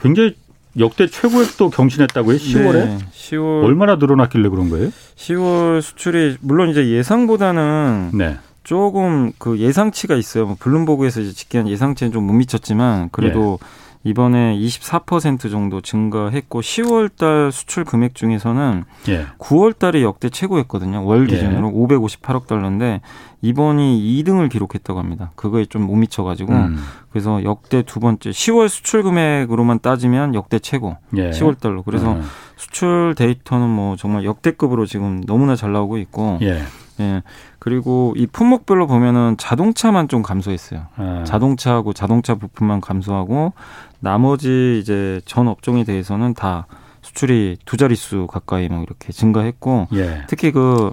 굉장히 0.00 0.36
역대 0.78 1.06
최고액도 1.08 1.70
경신했다고요? 1.70 2.36
10월에? 2.36 2.72
네, 2.72 2.98
10월 3.12 3.64
얼마나 3.64 3.96
늘어났길래 3.96 4.48
그런 4.48 4.70
거예요? 4.70 4.90
10월 5.16 5.82
수출이 5.82 6.36
물론 6.40 6.68
이제 6.70 6.88
예상보다는 6.88 8.10
네. 8.14 8.36
조금 8.62 9.32
그 9.38 9.58
예상치가 9.58 10.14
있어요. 10.14 10.46
뭐 10.46 10.56
블룸버그에서 10.60 11.22
이제 11.22 11.32
집계한 11.32 11.66
예상치는 11.68 12.12
좀 12.12 12.24
못 12.24 12.34
미쳤지만 12.34 13.08
그래도 13.10 13.58
예. 13.60 13.66
이번에 14.02 14.56
24% 14.56 15.50
정도 15.50 15.82
증가했고 15.82 16.62
10월 16.62 17.14
달 17.14 17.52
수출 17.52 17.84
금액 17.84 18.14
중에서는 18.14 18.84
예. 19.08 19.26
9월 19.38 19.78
달에 19.78 20.02
역대 20.02 20.30
최고였거든요. 20.30 21.04
월 21.04 21.28
예. 21.28 21.34
기준으로 21.34 21.68
예. 21.68 21.72
558억 21.72 22.46
달러인데 22.46 23.02
이번이 23.42 24.22
2등을 24.22 24.50
기록했다고 24.50 24.98
합니다. 24.98 25.32
그거에 25.36 25.66
좀 25.66 25.80
못 25.80 25.96
미쳐 25.96 26.22
가지고 26.22 26.52
음. 26.52 26.76
그래서 27.10 27.42
역대 27.44 27.82
두 27.82 28.00
번째 28.00 28.30
10월 28.30 28.68
수출 28.68 29.02
금액으로만 29.02 29.80
따지면 29.80 30.34
역대 30.34 30.58
최고. 30.58 30.96
예. 31.16 31.30
10월 31.30 31.58
달로. 31.58 31.82
그래서 31.82 32.12
음. 32.12 32.22
수출 32.56 33.14
데이터는 33.16 33.68
뭐 33.68 33.96
정말 33.96 34.24
역대급으로 34.24 34.86
지금 34.86 35.22
너무나 35.26 35.56
잘 35.56 35.72
나오고 35.72 35.98
있고 35.98 36.38
예. 36.42 36.62
예. 37.00 37.22
그리고 37.58 38.14
이 38.16 38.26
품목별로 38.26 38.86
보면은 38.86 39.36
자동차만 39.38 40.08
좀 40.08 40.22
감소했어요. 40.22 40.86
아. 40.96 41.24
자동차하고 41.26 41.92
자동차 41.94 42.34
부품만 42.34 42.80
감소하고 42.80 43.52
나머지 44.00 44.78
이제 44.80 45.20
전 45.24 45.48
업종에 45.48 45.84
대해서는 45.84 46.34
다 46.34 46.66
수출이 47.02 47.58
두 47.64 47.76
자릿수 47.76 48.26
가까이 48.26 48.68
뭐 48.68 48.82
이렇게 48.82 49.12
증가했고 49.12 49.88
예. 49.94 50.24
특히 50.26 50.50
그 50.52 50.92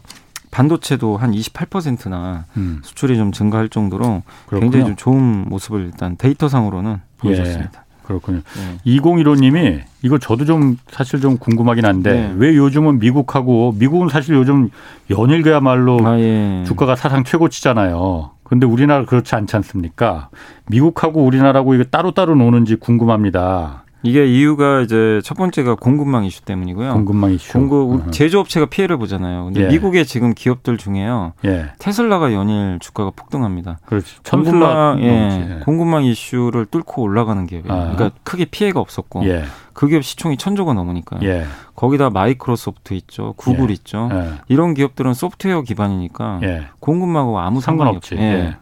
반도체도 0.51 1.17
한 1.17 1.31
28%나 1.31 2.45
음. 2.55 2.79
수출이 2.83 3.17
좀 3.17 3.31
증가할 3.31 3.69
정도로 3.69 4.23
그렇군요. 4.47 4.71
굉장히 4.71 4.85
좀 4.85 4.95
좋은 4.95 5.49
모습을 5.49 5.81
일단 5.81 6.15
데이터상으로는 6.17 7.01
보여줬습니다. 7.17 7.83
예. 7.83 7.87
그렇군요. 8.07 8.39
네. 8.55 8.77
2015님이 8.85 9.81
이거 10.01 10.17
저도 10.17 10.45
좀 10.45 10.77
사실 10.89 11.19
좀 11.19 11.37
궁금하긴 11.37 11.85
한데 11.85 12.13
네. 12.13 12.33
왜 12.37 12.55
요즘은 12.55 12.99
미국하고 12.99 13.73
미국은 13.77 14.07
사실 14.07 14.35
요즘 14.35 14.69
연일 15.09 15.41
그야말로 15.41 15.99
아, 16.07 16.17
예. 16.17 16.63
주가가 16.65 16.95
사상 16.95 17.25
최고치잖아요. 17.25 18.31
근데 18.47 18.65
우리나라 18.65 19.05
그렇지 19.05 19.35
않지 19.35 19.57
않습니까? 19.57 20.29
미국하고 20.67 21.25
우리나라하고 21.25 21.73
이게 21.73 21.83
따로따로 21.83 22.35
노는지 22.35 22.77
궁금합니다. 22.77 23.83
이게 24.03 24.27
이유가 24.27 24.81
이제 24.81 25.19
첫 25.23 25.35
번째가 25.35 25.75
공급망 25.75 26.23
이슈 26.25 26.43
때문이고요. 26.43 26.93
공급망 26.93 27.31
이슈. 27.31 27.53
공급 27.53 28.11
제조업체가 28.11 28.67
피해를 28.67 28.97
보잖아요. 28.97 29.45
근데 29.45 29.63
예. 29.63 29.67
미국의 29.69 30.05
지금 30.05 30.33
기업들 30.33 30.77
중에요. 30.77 31.33
예. 31.45 31.71
테슬라가 31.79 32.31
연일 32.31 32.77
주가가 32.79 33.11
폭등합니다. 33.15 33.79
그렇지. 33.85 34.17
공급망 34.29 34.99
예. 35.01 35.07
예. 35.07 35.59
공급망 35.65 36.05
이슈를 36.05 36.67
뚫고 36.67 37.01
올라가는 37.01 37.45
기업이에요. 37.47 37.73
아. 37.73 37.91
그러니까 37.95 38.11
크게 38.23 38.45
피해가 38.45 38.79
없었고 38.79 39.25
예. 39.27 39.45
그 39.73 39.87
기업 39.87 40.03
시총이 40.03 40.37
천조가 40.37 40.73
넘으니까. 40.73 41.19
예. 41.23 41.45
거기다 41.75 42.09
마이크로소프트 42.11 42.93
있죠. 42.93 43.33
구글 43.35 43.69
예. 43.69 43.73
있죠. 43.73 44.09
이런 44.47 44.73
기업들은 44.73 45.13
소프트웨어 45.15 45.63
기반이니까 45.63 46.39
공급망하고 46.79 47.39
아무 47.39 47.61
상관이 47.61 47.95
없지. 47.95 48.15
예. 48.15 48.57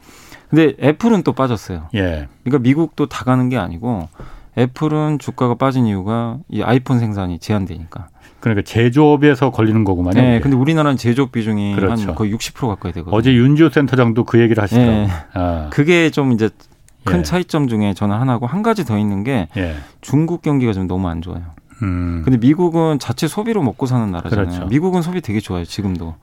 근데 0.49 0.73
애플은 0.81 1.23
또 1.23 1.33
빠졌어요. 1.33 1.89
그러니까 1.91 2.59
미국도 2.61 3.07
다 3.07 3.25
가는 3.25 3.49
게 3.49 3.57
아니고 3.57 4.07
애플은 4.57 5.19
주가가 5.19 5.55
빠진 5.55 5.85
이유가 5.85 6.37
이 6.49 6.61
아이폰 6.61 6.99
생산이 6.99 7.39
제한되니까. 7.39 8.07
그러니까 8.39 8.63
제조업에서 8.63 9.49
걸리는 9.49 9.83
거구만요. 9.83 10.21
네, 10.21 10.39
근데 10.39 10.55
우리나라는 10.55 10.97
제조업 10.97 11.31
비중이 11.31 11.75
그렇죠. 11.75 12.09
한 12.09 12.15
거의 12.15 12.31
60% 12.33 12.67
가까이 12.67 12.91
되거든요. 12.93 13.15
어제 13.15 13.33
윤지호 13.33 13.69
센터장도 13.69 14.23
그 14.25 14.39
얘기를 14.39 14.61
하시더라고요. 14.61 15.07
네. 15.07 15.09
아. 15.33 15.69
그게 15.71 16.11
좀 16.11 16.31
이제 16.31 16.49
큰 17.05 17.19
예. 17.19 17.23
차이점 17.23 17.67
중에 17.67 17.93
저는 17.93 18.15
하나고 18.15 18.45
한 18.45 18.61
가지 18.61 18.85
더 18.85 18.97
있는 18.97 19.23
게 19.23 19.47
예. 19.57 19.75
중국 20.01 20.41
경기가 20.41 20.73
좀 20.73 20.87
너무 20.87 21.07
안 21.07 21.21
좋아요. 21.21 21.43
음. 21.81 22.21
근데 22.23 22.37
미국은 22.37 22.99
자체 22.99 23.27
소비로 23.27 23.63
먹고 23.63 23.85
사는 23.85 24.11
나라잖아요. 24.11 24.47
그렇죠. 24.47 24.65
미국은 24.67 25.01
소비 25.01 25.21
되게 25.21 25.39
좋아요, 25.39 25.65
지금도. 25.65 26.15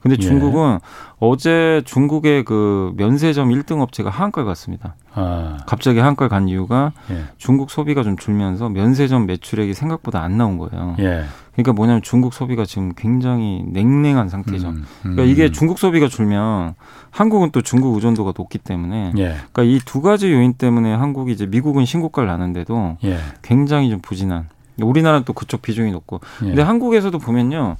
근데 0.00 0.16
예. 0.18 0.20
중국은 0.20 0.74
예. 0.74 0.78
어제 1.18 1.82
중국의 1.84 2.44
그 2.44 2.92
면세점 2.96 3.48
1등 3.48 3.80
업체가 3.80 4.10
하한가에 4.10 4.44
갔습니다. 4.44 4.94
아. 5.12 5.56
갑자기 5.66 5.98
하한가에 5.98 6.28
간 6.28 6.48
이유가 6.48 6.92
예. 7.10 7.24
중국 7.36 7.70
소비가 7.70 8.02
좀 8.04 8.16
줄면서 8.16 8.68
면세점 8.68 9.26
매출액이 9.26 9.74
생각보다 9.74 10.22
안 10.22 10.36
나온 10.38 10.58
거예요. 10.58 10.94
예. 11.00 11.24
그러니까 11.52 11.72
뭐냐면 11.72 12.02
중국 12.02 12.32
소비가 12.34 12.64
지금 12.64 12.92
굉장히 12.96 13.64
냉랭한 13.66 14.28
상태죠. 14.28 14.68
음, 14.68 14.74
음. 14.76 14.86
그러니까 15.02 15.24
이게 15.24 15.50
중국 15.50 15.80
소비가 15.80 16.06
줄면 16.06 16.74
한국은 17.10 17.50
또 17.50 17.62
중국 17.62 17.96
의존도가 17.96 18.32
높기 18.36 18.58
때문에 18.58 19.12
예. 19.18 19.36
그러니까 19.52 19.62
이 19.64 19.80
두 19.84 20.00
가지 20.00 20.32
요인 20.32 20.52
때문에 20.52 20.94
한국이 20.94 21.32
이제 21.32 21.46
미국은 21.46 21.84
신고가를 21.84 22.28
나는데도 22.28 22.98
예. 23.02 23.18
굉장히 23.42 23.90
좀 23.90 23.98
부진한 24.00 24.48
우리나라는 24.80 25.24
또 25.24 25.32
그쪽 25.32 25.60
비중이 25.62 25.90
높고 25.90 26.20
예. 26.42 26.46
근데 26.46 26.62
한국에서도 26.62 27.18
보면요 27.18 27.74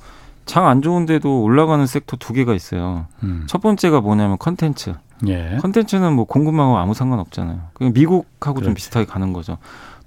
장 0.49 0.67
안 0.67 0.83
좋은데도 0.83 1.43
올라가는 1.43 1.85
섹터 1.87 2.17
두 2.17 2.33
개가 2.33 2.55
있어요. 2.55 3.07
음. 3.23 3.45
첫 3.47 3.61
번째가 3.61 4.01
뭐냐면 4.01 4.37
컨텐츠. 4.39 4.95
예. 5.29 5.59
컨텐츠는 5.61 6.13
뭐 6.15 6.25
공급망하고 6.25 6.79
아무 6.79 6.95
상관 6.95 7.19
없잖아요. 7.21 7.61
그냥 7.75 7.93
미국하고 7.93 8.55
그렇지. 8.55 8.65
좀 8.65 8.75
비슷하게 8.75 9.07
가는 9.07 9.33
거죠. 9.33 9.59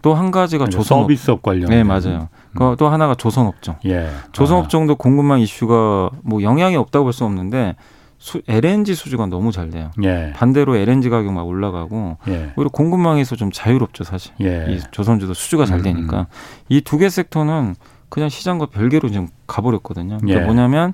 또 0.02 0.16
한 0.16 0.32
가지가 0.32 0.68
조선업. 0.68 1.04
서비스업 1.04 1.42
관련. 1.44 1.70
네, 1.70 1.84
맞아요. 1.84 2.28
음. 2.60 2.76
또 2.78 2.88
하나가 2.90 3.14
조선업종. 3.16 3.76
예. 3.86 4.10
조선업종도 4.32 4.94
아. 4.94 4.96
공급망 4.98 5.40
이슈가 5.42 6.10
뭐 6.24 6.42
영향이 6.42 6.76
없다고 6.76 7.04
볼 7.06 7.14
수 7.14 7.24
없는데 7.24 7.76
수, 8.18 8.40
LNG 8.48 8.94
수주가 8.96 9.26
너무 9.26 9.52
잘 9.52 9.70
돼요. 9.72 9.90
예. 10.04 10.32
반대로 10.36 10.76
LNG 10.76 11.10
가격 11.10 11.34
막 11.34 11.46
올라가고 11.48 12.18
예. 12.28 12.54
오히려 12.56 12.70
공급망에서 12.70 13.36
좀 13.36 13.52
자유롭죠, 13.52 14.04
사실. 14.04 14.32
예. 14.42 14.68
이 14.70 14.80
조선주도 14.92 15.34
수주가 15.34 15.66
잘 15.66 15.80
음. 15.80 15.84
되니까 15.84 16.20
음. 16.22 16.26
이두 16.70 16.98
개 17.00 17.10
섹터는 17.10 17.76
그냥 18.12 18.30
시장과 18.30 18.68
별개로 18.68 19.10
지금 19.10 19.30
가버렸거든요. 19.48 20.18
그러니까 20.20 20.42
예. 20.42 20.46
뭐냐면 20.46 20.94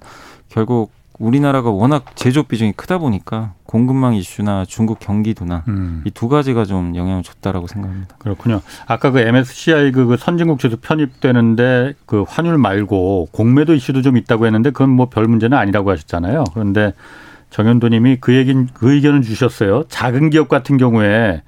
결국 0.49 0.91
우리나라가 1.19 1.71
워낙 1.71 2.15
제조업 2.15 2.47
비중이 2.47 2.73
크다 2.73 2.99
보니까 2.99 3.53
공급망 3.65 4.13
이슈나 4.13 4.65
중국 4.65 4.99
경기도나 4.99 5.63
음. 5.67 6.03
이두 6.05 6.29
가지가 6.29 6.63
좀 6.65 6.95
영향을 6.95 7.23
줬다라고 7.23 7.65
생각합니다. 7.65 8.15
그렇군요. 8.19 8.61
아까 8.85 9.09
그 9.09 9.19
MSCI 9.19 9.91
그, 9.93 10.05
그 10.05 10.17
선진국 10.17 10.59
지수 10.59 10.77
편입되는데 10.77 11.95
그 12.05 12.23
환율 12.27 12.59
말고 12.59 13.29
공매도 13.31 13.73
이슈도 13.73 14.03
좀 14.03 14.15
있다고 14.15 14.45
했는데 14.45 14.69
그건 14.69 14.91
뭐 14.91 15.07
별 15.07 15.27
문제는 15.27 15.57
아니라고 15.57 15.89
하셨잖아요. 15.89 16.43
그런데 16.53 16.93
정현도님이 17.49 18.17
그 18.21 18.35
얘긴 18.35 18.67
그 18.75 18.93
의견을 18.93 19.23
주셨어요. 19.23 19.85
작은 19.87 20.29
기업 20.29 20.49
같은 20.49 20.77
경우에 20.77 21.41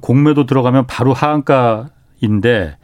공매도 0.00 0.46
들어가면 0.46 0.86
바로 0.86 1.12
하한가인데 1.12 2.76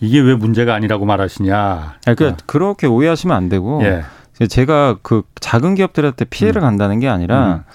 이게 0.00 0.20
왜 0.20 0.34
문제가 0.34 0.74
아니라고 0.74 1.06
말하시냐. 1.06 1.94
그러니까 2.02 2.28
어. 2.28 2.36
그렇게 2.46 2.86
오해하시면 2.86 3.36
안 3.36 3.48
되고 3.48 3.82
예. 3.82 4.02
제가 4.46 4.98
그 5.02 5.22
작은 5.40 5.74
기업들한테 5.76 6.26
피해를 6.26 6.60
음. 6.60 6.66
간다는 6.66 7.00
게 7.00 7.08
아니라 7.08 7.64
음. 7.66 7.72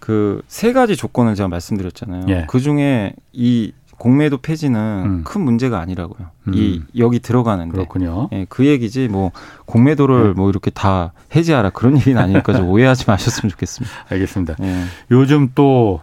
그세 0.00 0.72
가지 0.72 0.96
조건을 0.96 1.34
제가 1.34 1.48
말씀드렸잖아요. 1.48 2.24
예. 2.28 2.46
그 2.48 2.60
중에 2.60 3.12
이 3.32 3.72
공매도 3.98 4.38
폐지는 4.38 5.02
음. 5.04 5.24
큰 5.24 5.40
문제가 5.40 5.80
아니라고요. 5.80 6.28
음. 6.46 6.52
이 6.54 6.82
여기 6.96 7.18
들어가는데 7.18 7.72
그렇군요. 7.72 8.28
예, 8.32 8.46
그 8.48 8.64
얘기지 8.64 9.08
뭐 9.08 9.32
공매도를 9.66 10.28
네. 10.28 10.32
뭐 10.34 10.48
이렇게 10.50 10.70
다 10.70 11.12
해지하라 11.34 11.70
그런 11.70 11.96
얘기는 11.96 12.20
아니니까 12.20 12.52
좀 12.52 12.68
오해하지 12.70 13.04
마셨으면 13.08 13.50
좋겠습니다. 13.50 13.94
알겠습니다. 14.08 14.54
예. 14.62 14.84
요즘 15.10 15.50
또 15.54 16.00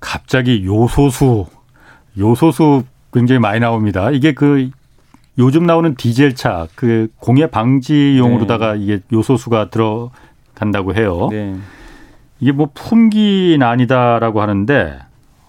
갑자기 0.00 0.64
요소수 0.64 1.46
요소수 2.18 2.82
굉장히 3.12 3.38
많이 3.38 3.60
나옵니다. 3.60 4.10
이게 4.10 4.34
그 4.34 4.70
요즘 5.38 5.64
나오는 5.66 5.94
디젤차 5.94 6.68
그 6.74 7.08
공해 7.20 7.48
방지용으로다가 7.48 8.74
네. 8.74 8.80
이게 8.80 9.00
요소수가 9.12 9.70
들어간다고 9.70 10.94
해요. 10.94 11.28
네. 11.30 11.56
이게 12.40 12.52
뭐 12.52 12.70
품기난이다라고 12.74 14.40
하는데 14.40 14.98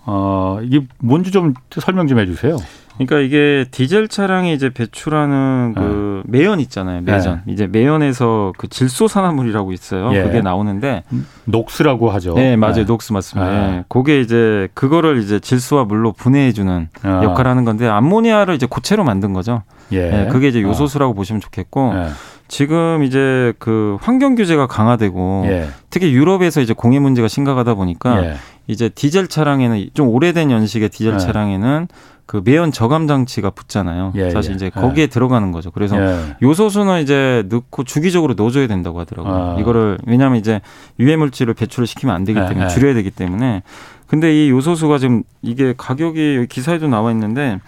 어 0.05 0.59
이게 0.61 0.85
뭔지 0.99 1.31
좀 1.31 1.53
설명 1.69 2.07
좀 2.07 2.19
해주세요. 2.19 2.57
그러니까 2.97 3.19
이게 3.19 3.65
디젤 3.69 4.07
차량이 4.07 4.53
이제 4.53 4.71
배출하는 4.71 5.73
그 5.75 6.23
네. 6.25 6.39
매연 6.39 6.59
있잖아요. 6.61 7.01
매전. 7.01 7.43
네. 7.45 7.53
이제 7.53 7.67
매연에서 7.67 8.53
그 8.57 8.67
질소 8.67 9.07
산화물이라고 9.07 9.71
있어요. 9.71 10.09
예. 10.13 10.23
그게 10.23 10.41
나오는데 10.41 11.03
녹스라고 11.45 12.09
하죠. 12.11 12.33
네, 12.33 12.55
맞아요. 12.55 12.75
네. 12.75 12.83
녹스 12.85 13.13
맞습니다. 13.13 13.51
네. 13.51 13.71
네. 13.71 13.83
그게 13.87 14.19
이제 14.19 14.67
그거를 14.73 15.21
이제 15.21 15.39
질소와 15.39 15.83
물로 15.85 16.11
분해해 16.11 16.53
주는 16.53 16.89
아. 17.03 17.23
역할을 17.23 17.51
하는 17.51 17.65
건데 17.65 17.87
암모니아를 17.87 18.55
이제 18.55 18.65
고체로 18.65 19.03
만든 19.03 19.31
거죠. 19.33 19.61
예. 19.91 20.09
네, 20.09 20.27
그게 20.27 20.47
이제 20.49 20.61
요소수라고 20.61 21.13
아. 21.13 21.15
보시면 21.15 21.41
좋겠고 21.41 21.93
예. 21.95 22.07
지금 22.47 23.03
이제 23.03 23.53
그 23.59 23.97
환경 24.01 24.35
규제가 24.35 24.67
강화되고 24.67 25.45
예. 25.47 25.67
특히 25.89 26.13
유럽에서 26.13 26.61
이제 26.61 26.73
공해 26.73 26.99
문제가 26.99 27.27
심각하다 27.27 27.73
보니까 27.75 28.25
예. 28.25 28.35
이제 28.67 28.89
디젤 28.89 29.27
차량에는 29.27 29.89
좀 29.93 30.09
오래된 30.09 30.51
연식의 30.51 30.89
디젤 30.89 31.13
예. 31.15 31.17
차량에는 31.17 31.87
그 32.25 32.41
매연 32.43 32.73
저감 32.73 33.07
장치가 33.07 33.49
붙잖아요. 33.49 34.11
예, 34.15 34.29
사실 34.31 34.51
예. 34.51 34.55
이제 34.55 34.69
거기에 34.69 35.03
예. 35.03 35.07
들어가는 35.07 35.53
거죠. 35.53 35.71
그래서 35.71 35.95
요소수는 36.41 37.01
이제 37.01 37.43
넣고 37.47 37.85
주기적으로 37.85 38.33
넣어줘야 38.33 38.67
된다고 38.67 38.99
하더라고요. 38.99 39.33
아. 39.33 39.59
이거를 39.59 39.97
왜냐하면 40.05 40.37
이제 40.37 40.59
유해 40.99 41.15
물질을 41.15 41.53
배출을 41.53 41.87
시키면 41.87 42.13
안 42.13 42.25
되기 42.25 42.37
때문에 42.37 42.67
줄여야 42.67 42.93
되기 42.93 43.11
때문에. 43.11 43.63
근데 44.07 44.33
이 44.33 44.49
요소수가 44.49 44.97
지금 44.97 45.23
이게 45.41 45.73
가격이 45.77 46.47
기사에도 46.49 46.87
나와 46.87 47.11
있는데 47.11 47.59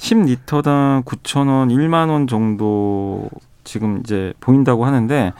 10리터당 0.00 1.04
9,000원, 1.04 1.68
1만 1.70 2.08
원 2.08 2.26
정도 2.26 3.28
지금 3.64 4.00
이제 4.00 4.32
보인다고 4.40 4.86
하는데 4.86 5.32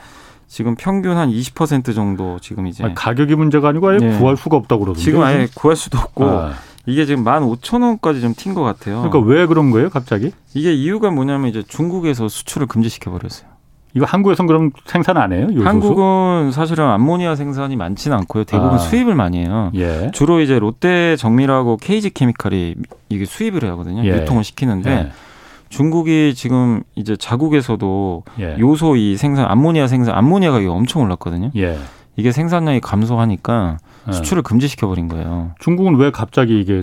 지금 0.47 0.75
평균 0.75 1.17
한 1.17 1.29
20% 1.29 1.95
정도 1.95 2.37
지금 2.39 2.67
이제 2.67 2.83
아니, 2.83 2.93
가격이 2.93 3.35
문제가 3.35 3.69
아니고 3.69 3.89
아예 3.89 3.97
네. 3.97 4.19
구할 4.19 4.37
수가 4.37 4.57
없다고 4.57 4.81
그러던데 4.85 5.03
지금 5.03 5.21
아예 5.23 5.47
구할 5.55 5.75
수도 5.75 5.97
없고 5.97 6.25
아. 6.25 6.53
이게 6.85 7.05
지금 7.05 7.23
15,000원까지 7.23 8.21
좀 8.21 8.33
튄 8.33 8.53
것 8.53 8.61
같아요. 8.63 9.01
그러니까 9.01 9.19
왜 9.19 9.45
그런 9.45 9.71
거예요, 9.71 9.89
갑자기? 9.89 10.31
이게 10.53 10.73
이유가 10.73 11.09
뭐냐면 11.11 11.49
이제 11.49 11.63
중국에서 11.67 12.27
수출을 12.27 12.67
금지시켜 12.67 13.11
버렸어요. 13.11 13.50
이거 13.93 14.05
한국에서는 14.05 14.47
그럼 14.47 14.71
생산 14.85 15.17
안 15.17 15.33
해요? 15.33 15.47
요소수? 15.51 15.67
한국은 15.67 16.51
사실은 16.51 16.85
암모니아 16.85 17.35
생산이 17.35 17.75
많지는 17.75 18.17
않고요. 18.19 18.45
대부분 18.45 18.75
아. 18.75 18.77
수입을 18.77 19.15
많이 19.15 19.39
해요. 19.39 19.71
예. 19.75 20.11
주로 20.13 20.39
이제 20.39 20.59
롯데 20.59 21.15
정밀하고 21.17 21.77
KG 21.77 22.11
케미칼이 22.11 22.75
이게 23.09 23.25
수입을 23.25 23.63
하거든요. 23.71 24.03
예. 24.05 24.21
유통을 24.21 24.43
시키는데 24.43 24.91
예. 24.91 25.11
중국이 25.69 26.33
지금 26.35 26.83
이제 26.95 27.15
자국에서도 27.15 28.23
예. 28.39 28.57
요소 28.59 28.95
이 28.95 29.17
생산 29.17 29.45
암모니아 29.47 29.87
생산 29.87 30.15
암모니아 30.15 30.51
가격이 30.51 30.67
엄청 30.67 31.01
올랐거든요. 31.03 31.51
예. 31.55 31.77
이게 32.15 32.31
생산량이 32.31 32.81
감소하니까 32.81 33.77
예. 34.07 34.11
수출을 34.11 34.43
금지시켜 34.43 34.87
버린 34.87 35.07
거예요. 35.07 35.51
중국은 35.59 35.95
왜 35.95 36.11
갑자기 36.11 36.59
이게 36.59 36.81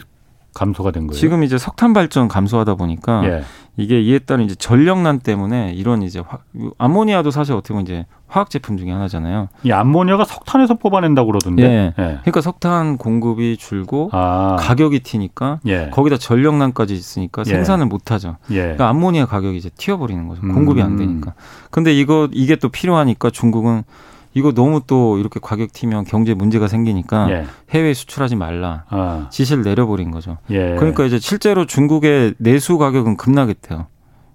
감소가 0.59 0.91
된 0.91 1.07
거예요? 1.07 1.19
지금 1.19 1.43
이제 1.45 1.57
석탄 1.57 1.93
발전 1.93 2.29
감소하다 2.29 2.75
보니까 2.75 3.25
예. 3.25 3.43
이게 3.77 4.01
이에 4.01 4.19
따른 4.19 4.45
이제 4.45 4.57
전력난 4.57 5.21
때문에 5.21 5.73
이런 5.75 6.03
이제 6.03 6.21
화, 6.21 6.39
암모니아도 6.79 7.31
사실 7.31 7.55
어떻게 7.55 7.75
보면 7.75 7.85
이제 7.85 8.07
화학 8.27 8.51
제품 8.51 8.77
중에 8.77 8.91
하나잖아요. 8.91 9.49
이 9.63 9.71
암모니아가 9.71 10.25
석탄에서 10.25 10.75
뽑아낸다고 10.75 11.29
그러던데. 11.29 11.63
예. 11.63 11.95
예. 11.99 12.19
그러니까 12.21 12.41
석탄 12.41 12.99
공급이 12.99 13.57
줄고 13.57 14.11
아. 14.13 14.57
가격이 14.59 15.01
튀니까 15.01 15.61
예. 15.67 15.91
거기다 15.91 16.19
전력난까지 16.19 16.93
있으니까 16.93 17.43
예. 17.47 17.51
생산을 17.51 17.87
못 17.87 18.11
하죠. 18.11 18.37
예. 18.51 18.61
그러니까 18.61 18.89
암모니아 18.89 19.27
가격이 19.27 19.57
이제 19.57 19.71
튀어버리는 19.77 20.27
거죠. 20.27 20.43
공급이 20.43 20.83
안 20.83 20.93
음. 20.93 20.97
되니까. 20.99 21.35
근데 21.71 21.95
이거 21.95 22.29
이게 22.33 22.57
또 22.57 22.69
필요하니까 22.69 23.31
중국은 23.31 23.85
이거 24.39 24.53
너무 24.53 24.81
또 24.87 25.19
이렇게 25.19 25.41
가격 25.43 25.73
튀면 25.73 26.05
경제 26.05 26.33
문제가 26.33 26.69
생기니까 26.69 27.29
예. 27.31 27.45
해외 27.71 27.93
수출하지 27.93 28.37
말라 28.37 28.85
아. 28.89 29.27
지시를 29.31 29.65
내려버린 29.65 30.13
거죠. 30.13 30.39
예. 30.51 30.77
그러니까 30.79 31.05
이제 31.05 31.19
실제로 31.19 31.67
중국의 31.67 32.35
내수 32.39 32.79
가격은 32.79 33.17
급락했대요. 33.17 33.87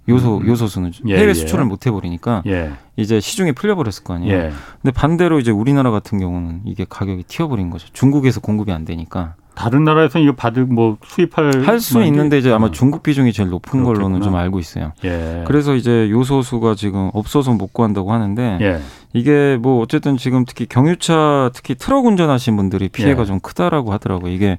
요소 0.09 0.39
음. 0.39 0.47
요소수는 0.47 0.91
예, 1.07 1.15
해외 1.15 1.29
예. 1.29 1.33
수출을 1.33 1.63
못 1.63 1.87
해버리니까 1.87 2.43
예. 2.47 2.73
이제 2.97 3.21
시중에 3.21 3.53
풀려버렸을 3.53 4.03
거 4.03 4.13
아니에요. 4.15 4.33
예. 4.37 4.51
근데 4.81 4.91
반대로 4.91 5.39
이제 5.39 5.51
우리나라 5.51 5.89
같은 5.91 6.19
경우는 6.19 6.63
이게 6.65 6.85
가격이 6.89 7.23
튀어버린 7.29 7.69
거죠. 7.69 7.87
중국에서 7.93 8.41
공급이 8.41 8.73
안 8.73 8.83
되니까. 8.83 9.35
다른 9.55 9.83
나라에서는 9.83 10.25
이거 10.25 10.35
받을 10.35 10.65
뭐 10.65 10.97
수입할 11.05 11.63
할 11.65 11.79
수 11.79 12.03
있는데 12.05 12.39
이제 12.39 12.51
아마 12.51 12.67
어. 12.67 12.71
중국 12.71 13.03
비중이 13.03 13.31
제일 13.33 13.49
높은 13.49 13.83
그렇겠구나. 13.83 13.93
걸로는 13.99 14.21
좀 14.23 14.35
알고 14.35 14.59
있어요. 14.59 14.91
예. 15.05 15.43
그래서 15.47 15.75
이제 15.75 16.09
요소수가 16.09 16.73
지금 16.75 17.11
없어서 17.13 17.53
못 17.53 17.71
구한다고 17.71 18.11
하는데 18.11 18.57
예. 18.61 18.79
이게 19.13 19.57
뭐 19.61 19.81
어쨌든 19.81 20.17
지금 20.17 20.43
특히 20.45 20.65
경유차 20.65 21.51
특히 21.53 21.75
트럭 21.75 22.05
운전하신 22.05 22.57
분들이 22.57 22.89
피해가 22.89 23.21
예. 23.21 23.25
좀 23.25 23.39
크다라고 23.39 23.93
하더라고요. 23.93 24.31
이게 24.31 24.57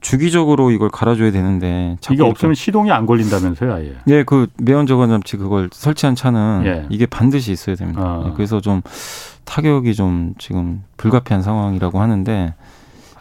주기적으로 0.00 0.70
이걸 0.70 0.88
갈아줘야 0.88 1.32
되는데 1.32 1.96
이게 2.12 2.22
없으면 2.22 2.54
시동이 2.54 2.92
안 2.92 3.06
걸린다면서요, 3.06 3.74
아예? 3.74 3.94
네, 4.04 4.22
그 4.22 4.46
매연 4.62 4.86
저감 4.86 5.08
장치 5.08 5.36
그걸 5.36 5.68
설치한 5.72 6.14
차는 6.14 6.62
예. 6.66 6.86
이게 6.90 7.06
반드시 7.06 7.50
있어야 7.50 7.74
됩니다. 7.74 8.00
아. 8.02 8.22
네, 8.24 8.32
그래서 8.36 8.60
좀 8.60 8.82
타격이 9.44 9.94
좀 9.94 10.34
지금 10.38 10.84
불가피한 10.96 11.42
상황이라고 11.42 12.00
하는데 12.00 12.54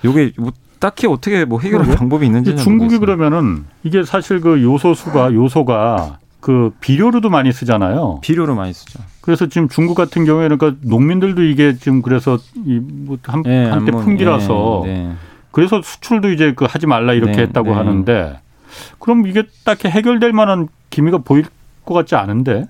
요게 0.04 0.34
뭐 0.38 0.52
딱히 0.80 1.08
어떻게 1.08 1.46
뭐 1.46 1.60
해결할? 1.60 1.96
방법이 1.96 2.26
있는지 2.26 2.56
중국이 2.58 3.00
모르겠어요. 3.00 3.00
그러면은 3.00 3.66
이게 3.84 4.04
사실 4.04 4.40
그 4.42 4.62
요소수가 4.62 5.34
요소가 5.34 6.20
그 6.46 6.70
비료로도 6.80 7.32
많이 7.32 7.52
쓰잖아요. 7.52 8.20
비료로 8.22 8.54
많이 8.54 8.72
쓰죠. 8.72 9.00
그래서 9.22 9.48
지금 9.48 9.68
중국 9.68 9.96
같은 9.96 10.26
경우에는 10.26 10.60
그 10.60 10.78
농민들도 10.82 11.42
이게 11.42 11.76
지금 11.76 12.04
그래서 12.04 12.38
이뭐 12.64 13.18
한, 13.24 13.42
네, 13.42 13.66
한때 13.66 13.92
풍기라서 13.92 14.84
네, 14.86 14.94
네. 14.94 15.12
그래서 15.50 15.82
수출도 15.82 16.30
이제 16.30 16.54
그 16.56 16.66
하지 16.66 16.86
말라 16.86 17.14
이렇게 17.14 17.38
네, 17.38 17.42
했다고 17.42 17.70
네. 17.70 17.74
하는데 17.74 18.40
그럼 19.00 19.26
이게 19.26 19.42
딱히 19.64 19.88
해결될 19.88 20.34
만한 20.34 20.68
기미가 20.92 21.18
보일 21.18 21.46
것 21.84 21.96
같지 21.96 22.14
않은데. 22.14 22.68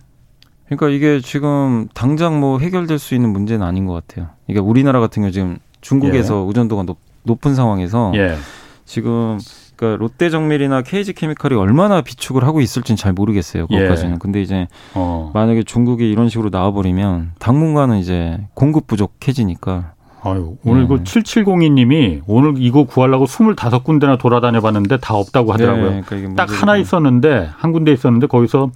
그러니까 0.67 0.87
이게 0.87 1.19
지금 1.19 1.89
당장 1.93 2.39
뭐 2.39 2.59
해결될 2.59 2.97
수 2.97 3.13
있는 3.13 3.31
문제는 3.31 3.67
아닌 3.67 3.87
것 3.87 3.91
같아요. 3.91 4.29
이게 4.47 4.57
우리나라 4.57 5.01
같은 5.01 5.21
경우 5.21 5.33
지금 5.33 5.57
중국에서 5.81 6.43
예. 6.43 6.47
의존도가 6.47 6.83
높, 6.83 6.97
높은 7.23 7.55
상황에서 7.55 8.13
예. 8.15 8.37
지금 8.85 9.37
그러니까 9.75 9.99
롯데 9.99 10.29
정밀이나 10.29 10.81
KG케미칼이 10.81 11.55
얼마나 11.55 12.01
비축을 12.01 12.43
하고 12.43 12.61
있을지는 12.61 12.97
잘 12.97 13.13
모르겠어요. 13.13 13.67
그것까지는. 13.67 14.13
예. 14.15 14.17
근데 14.19 14.41
이제 14.41 14.67
어. 14.93 15.31
만약에 15.33 15.63
중국이 15.63 16.09
이런 16.09 16.29
식으로 16.29 16.49
나와버리면 16.49 17.33
당분간은 17.39 17.97
이제 17.97 18.39
공급 18.53 18.87
부족해지니까. 18.87 19.93
아유, 20.23 20.57
오늘 20.65 20.83
예. 20.83 20.87
그 20.87 21.03
7702님이 21.03 22.21
오늘 22.25 22.55
이거 22.57 22.85
구하려고 22.85 23.25
25군데나 23.25 24.17
돌아다녀 24.17 24.59
봤는데 24.59 24.97
다 24.97 25.13
없다고 25.13 25.53
하더라고요. 25.53 25.97
예, 25.97 26.03
그러니까 26.03 26.45
딱 26.45 26.61
하나 26.61 26.77
있었는데, 26.77 27.49
한 27.55 27.71
군데 27.71 27.91
있었는데 27.91 28.25
거기서 28.25 28.71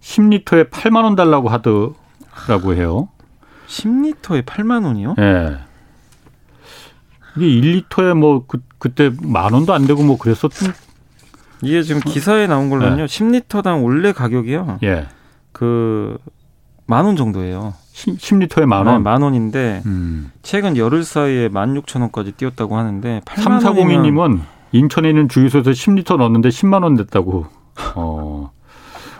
10리터에 0.00 0.70
8만 0.70 1.04
원 1.04 1.14
달라고 1.14 1.48
하더라고 1.48 2.74
해요. 2.74 3.08
10리터에 3.68 4.44
8만 4.44 4.84
원이요? 4.84 5.14
예. 5.20 5.58
이게 7.36 7.46
1리터에 7.46 8.14
뭐 8.14 8.44
그, 8.46 8.60
그때 8.78 9.10
만 9.22 9.52
원도 9.52 9.72
안 9.72 9.86
되고 9.86 10.02
뭐 10.02 10.18
그랬었던 10.18 10.72
이게 11.62 11.82
지금 11.82 12.00
기사에 12.00 12.46
나온 12.46 12.70
걸로는요. 12.70 13.06
네. 13.06 13.06
10리터당 13.06 13.84
원래 13.84 14.12
가격이요. 14.12 14.78
예. 14.82 15.06
그 15.52 16.18
만 16.88 17.04
원 17.04 17.16
정도예요. 17.16 17.74
10 17.92 18.38
리터에 18.38 18.64
만 18.64 18.86
원. 18.86 18.96
네, 18.96 19.02
만 19.02 19.20
원인데 19.20 19.82
음. 19.84 20.32
최근 20.42 20.76
열흘 20.76 21.04
사이에 21.04 21.50
16,000원까지 21.50 22.34
뛰었다고 22.36 22.76
하는데 22.78 23.20
3402 23.26 23.98
님은 23.98 24.40
인천에 24.72 25.10
있는 25.10 25.28
주유소에서 25.28 25.70
10리터 25.70 26.16
넣었는데 26.16 26.48
10만 26.48 26.82
원 26.82 26.96
됐다고. 26.96 27.46
어. 27.94 28.50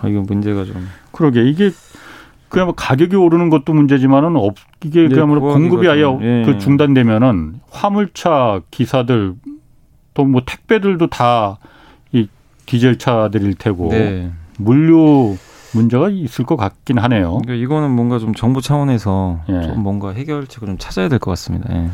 아, 0.01 0.09
이거 0.09 0.23
문제가 0.23 0.65
좀. 0.65 0.89
그러게 1.13 1.45
이게 1.45 1.71
그야뭐 2.49 2.73
가격이 2.73 3.15
오르는 3.17 3.51
것도 3.51 3.73
문제지만은 3.75 4.37
없 4.37 4.55
이게 4.85 5.03
네, 5.03 5.09
그야말로 5.15 5.41
공급이 5.41 5.89
아예 5.89 6.03
예. 6.03 6.43
그 6.47 6.59
중단되면은 6.59 7.61
화물차 7.71 8.61
기사들 8.71 9.35
또 10.15 10.25
뭐 10.25 10.43
택배들도 10.45 11.07
다 11.09 11.59
이 12.13 12.27
디젤 12.67 12.99
차들일 12.99 13.55
테고 13.55 13.91
네. 13.91 14.31
물류 14.59 15.37
문제가 15.75 16.09
있을 16.09 16.47
것 16.47 16.57
같긴 16.57 16.99
하네요. 16.99 17.39
그러니까 17.45 17.55
이거는 17.55 17.91
뭔가 17.91 18.19
좀 18.19 18.35
정부 18.35 18.61
차원에서 18.63 19.41
예. 19.51 19.63
좀 19.63 19.83
뭔가 19.83 20.13
해결책을 20.13 20.67
좀 20.67 20.79
찾아야 20.79 21.09
될 21.09 21.19
것 21.19 21.31
같습니다. 21.33 21.73
예. 21.75 21.91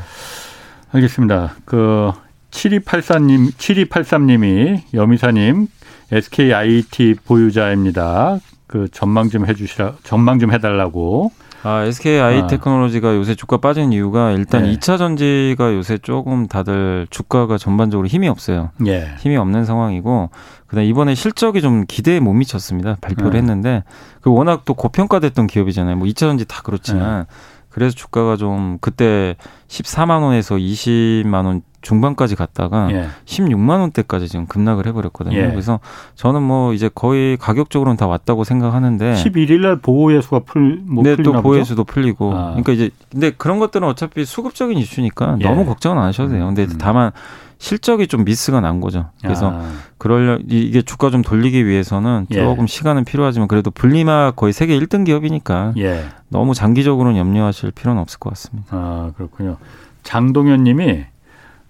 알겠습니다. 0.92 1.54
그 1.64 2.12
7284님, 2.52 3.50
7283님이 3.52 4.82
여미사님 4.94 5.66
SK 6.12 6.52
IT 6.54 7.16
보유자입니다. 7.26 8.38
그 8.74 8.88
전망 8.90 9.28
좀 9.30 9.46
해주시라, 9.46 9.92
전망 10.02 10.40
좀 10.40 10.50
해달라고. 10.52 11.30
아, 11.62 11.84
SK 11.84 12.18
i 12.18 12.40
아. 12.40 12.46
테크놀로지가 12.48 13.14
요새 13.14 13.36
주가 13.36 13.58
빠진 13.58 13.92
이유가 13.92 14.32
일단 14.32 14.64
네. 14.64 14.72
2차 14.72 14.98
전지가 14.98 15.72
요새 15.74 15.96
조금 15.96 16.48
다들 16.48 17.06
주가가 17.08 17.56
전반적으로 17.56 18.08
힘이 18.08 18.26
없어요. 18.26 18.70
예. 18.84 19.14
힘이 19.20 19.36
없는 19.36 19.64
상황이고 19.64 20.30
그다음 20.66 20.86
이번에 20.86 21.14
실적이 21.14 21.62
좀 21.62 21.84
기대에 21.86 22.18
못 22.18 22.32
미쳤습니다. 22.32 22.96
발표를 23.00 23.30
네. 23.30 23.38
했는데 23.38 23.84
그 24.20 24.32
워낙 24.32 24.64
또 24.64 24.74
고평가됐던 24.74 25.46
기업이잖아요. 25.46 25.94
뭐 25.94 26.08
2차 26.08 26.18
전지 26.18 26.44
다 26.44 26.60
그렇지만 26.64 27.26
네. 27.28 27.34
그래서 27.74 27.92
주가가 27.92 28.36
좀 28.36 28.78
그때 28.80 29.34
14만 29.66 30.22
원에서 30.22 30.54
20만 30.54 31.44
원 31.44 31.62
중반까지 31.82 32.36
갔다가 32.36 32.88
예. 32.92 33.08
16만 33.26 33.80
원대까지 33.80 34.28
지금 34.28 34.46
급락을 34.46 34.86
해버렸거든요. 34.86 35.36
예. 35.36 35.50
그래서 35.50 35.80
저는 36.14 36.40
뭐 36.40 36.72
이제 36.72 36.88
거의 36.94 37.36
가격적으로는 37.36 37.96
다 37.96 38.06
왔다고 38.06 38.44
생각하는데 38.44 39.14
11일 39.14 39.60
날 39.60 39.80
보호예수가 39.80 40.40
풀, 40.46 40.80
뭐 40.84 41.02
네, 41.02 41.16
또 41.16 41.32
보호예수도 41.32 41.82
풀리고. 41.82 42.32
아. 42.32 42.46
그러니까 42.50 42.72
이제 42.72 42.90
근데 43.10 43.32
그런 43.32 43.58
것들은 43.58 43.86
어차피 43.88 44.24
수급적인 44.24 44.78
이슈니까 44.78 45.38
예. 45.40 45.44
너무 45.44 45.66
걱정은 45.66 45.98
안 45.98 46.04
하셔도 46.04 46.30
돼요. 46.30 46.46
근데 46.46 46.62
음. 46.62 46.78
다만 46.78 47.10
실적이 47.58 48.06
좀 48.06 48.24
미스가 48.24 48.60
난 48.60 48.80
거죠. 48.80 49.10
그래서 49.22 49.52
아. 49.54 49.72
그럴 49.98 50.42
이게 50.48 50.82
주가 50.82 51.10
좀 51.10 51.22
돌리기 51.22 51.66
위해서는 51.66 52.26
예. 52.30 52.36
조금 52.36 52.66
시간은 52.66 53.04
필요하지만 53.04 53.48
그래도 53.48 53.70
분리마 53.70 54.32
거의 54.32 54.52
세계 54.52 54.78
1등 54.78 55.04
기업이니까 55.04 55.74
예. 55.78 56.04
너무 56.28 56.54
장기적으로는 56.54 57.18
염려하실 57.18 57.70
필요는 57.72 58.00
없을 58.00 58.18
것 58.18 58.30
같습니다. 58.30 58.68
아 58.70 59.12
그렇군요. 59.16 59.56
장동현 60.02 60.64
님이 60.64 61.04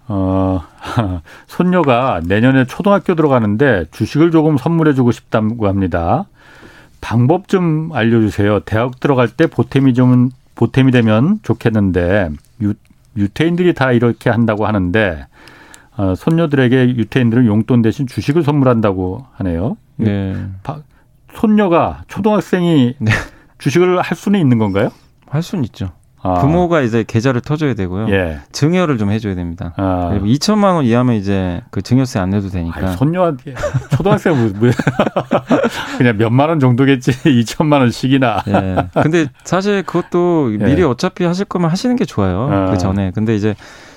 어, 0.07 0.61
손녀가 1.47 2.21
내년에 2.23 2.65
초등학교 2.65 3.15
들어가는데 3.15 3.85
주식을 3.91 4.31
조금 4.31 4.57
선물해주고 4.57 5.11
싶다고 5.11 5.67
합니다. 5.67 6.25
방법 7.01 7.47
좀 7.47 7.91
알려주세요. 7.93 8.61
대학 8.61 8.99
들어갈 8.99 9.29
때 9.29 9.47
보탬이 9.47 9.93
좀 9.93 10.29
보탬이 10.55 10.91
되면 10.91 11.39
좋겠는데 11.43 12.29
유, 12.61 12.73
유태인들이 13.17 13.73
다 13.73 13.91
이렇게 13.91 14.29
한다고 14.29 14.65
하는데 14.65 15.27
어, 15.97 16.13
손녀들에게 16.15 16.95
유태인들은 16.95 17.45
용돈 17.45 17.81
대신 17.81 18.07
주식을 18.07 18.43
선물한다고 18.43 19.25
하네요. 19.33 19.77
네. 19.97 20.35
바, 20.63 20.79
손녀가 21.33 22.03
초등학생이 22.07 22.95
네. 22.99 23.11
주식을 23.57 24.01
할 24.01 24.17
수는 24.17 24.39
있는 24.39 24.57
건가요? 24.57 24.91
할 25.27 25.41
수는 25.41 25.63
있죠. 25.65 25.91
아. 26.21 26.33
부모가 26.41 26.81
이제 26.81 27.03
계좌를 27.05 27.39
터줘야 27.39 27.75
되고요. 27.75 28.09
예. 28.09 28.39
증여를 28.51 28.97
좀 28.97 29.11
해줘야 29.11 29.35
됩니다. 29.35 29.73
아. 29.77 30.09
그리고 30.09 30.25
2천만 30.25 30.73
원 30.73 30.83
이하면 30.83 31.15
이제 31.15 31.61
그 31.69 31.83
증여세 31.83 32.17
안 32.17 32.31
내도 32.31 32.49
되니까. 32.49 32.79
아니, 32.79 32.97
손녀한테 32.97 33.53
초등학생 33.95 34.35
뭐, 34.35 34.51
뭐 34.55 34.69
그냥 35.99 36.17
몇만 36.17 36.49
원 36.49 36.59
정도겠지 36.59 37.11
2천만 37.43 37.81
원씩이나. 37.81 38.43
예. 38.47 39.01
근데 39.03 39.27
사실 39.43 39.83
그것도 39.83 40.57
예. 40.59 40.65
미리 40.65 40.81
어차피 40.81 41.25
하실 41.25 41.45
거면 41.45 41.69
하시는 41.69 41.95
게 41.95 42.05
좋아요. 42.05 42.49
아. 42.51 42.71
그 42.71 42.79
전에. 42.79 43.11
근데 43.13 43.35
이제 43.35 43.55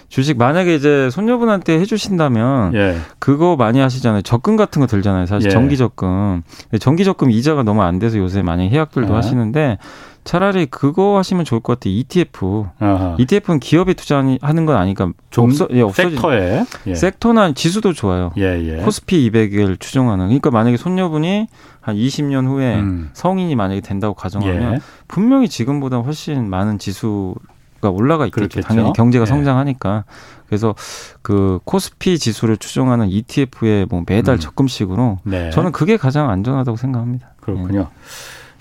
주식 0.09 0.38
만약에 0.38 0.75
이제 0.75 1.11
손녀분한테 1.11 1.79
해주신다면 1.81 2.75
예. 2.75 2.97
그거 3.18 3.57
많이 3.57 3.79
하시잖아요. 3.79 4.23
적금 4.23 4.57
같은 4.57 4.81
거 4.81 4.87
들잖아요. 4.87 5.27
사실 5.27 5.49
예. 5.49 5.51
정기 5.53 5.77
적금. 5.77 6.42
정기 6.81 7.05
적금 7.05 7.31
이자가 7.31 7.62
너무 7.62 7.83
안 7.83 7.99
돼서 7.99 8.18
요새 8.18 8.42
많이 8.42 8.71
해약들도 8.71 9.12
아. 9.12 9.18
하시는데 9.18 9.79
차라리 10.25 10.66
그거 10.66 11.18
하시면 11.18 11.44
좋을 11.44 11.61
것 11.61 11.75
같아요. 11.79 11.94
ETF. 11.94 12.64
아하. 12.79 13.16
ETF는 13.18 13.61
기업에 13.61 13.94
투자하는 13.94 14.66
건 14.66 14.77
아니까 14.77 15.11
없어 15.37 15.68
예, 15.71 15.83
섹터에 15.90 16.64
예. 16.87 16.94
섹터나 16.94 17.53
지수도 17.53 17.92
좋아요. 17.92 18.33
예, 18.38 18.61
예. 18.62 18.77
코스피 18.83 19.31
200을 19.31 19.79
추종하는. 19.79 20.27
그러니까 20.27 20.51
만약에 20.51 20.77
손녀분이 20.77 21.49
한 21.81 21.97
20년 21.97 22.47
후에 22.47 22.77
음. 22.77 23.11
성인이 23.12 23.55
만약에 23.57 23.81
된다고 23.81 24.14
가정하면 24.14 24.75
예. 24.75 24.81
분명히 25.07 25.49
지금보다 25.49 25.99
훨씬 25.99 26.49
많은 26.49 26.79
지수 26.79 27.35
가 27.81 27.91
올라가 27.91 28.27
있겠죠. 28.27 28.61
당연히 28.61 28.93
경제가 28.93 29.23
예. 29.23 29.27
성장하니까. 29.27 30.05
그래서 30.47 30.75
그 31.23 31.61
코스피 31.64 32.19
지수를 32.19 32.57
추종하는 32.57 33.09
ETF에 33.09 33.87
뭐 33.88 34.03
매달 34.07 34.37
음. 34.37 34.41
적금식으로 34.41 35.19
네. 35.25 35.51
저는 35.51 35.73
그게 35.73 35.97
가장 35.97 36.31
안전하다고 36.31 36.77
생각합니다. 36.77 37.35
그렇군요. 37.41 37.81
예. 37.81 37.87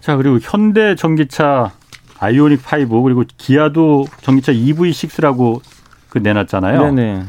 자, 0.01 0.17
그리고 0.17 0.37
현대 0.41 0.95
전기차 0.95 1.71
아이오닉 2.19 2.61
5 2.91 3.01
그리고 3.03 3.23
기아도 3.37 4.05
전기차 4.21 4.51
EV6라고 4.51 5.61
그 6.09 6.17
내놨잖아요. 6.19 6.93
네네. 6.93 7.23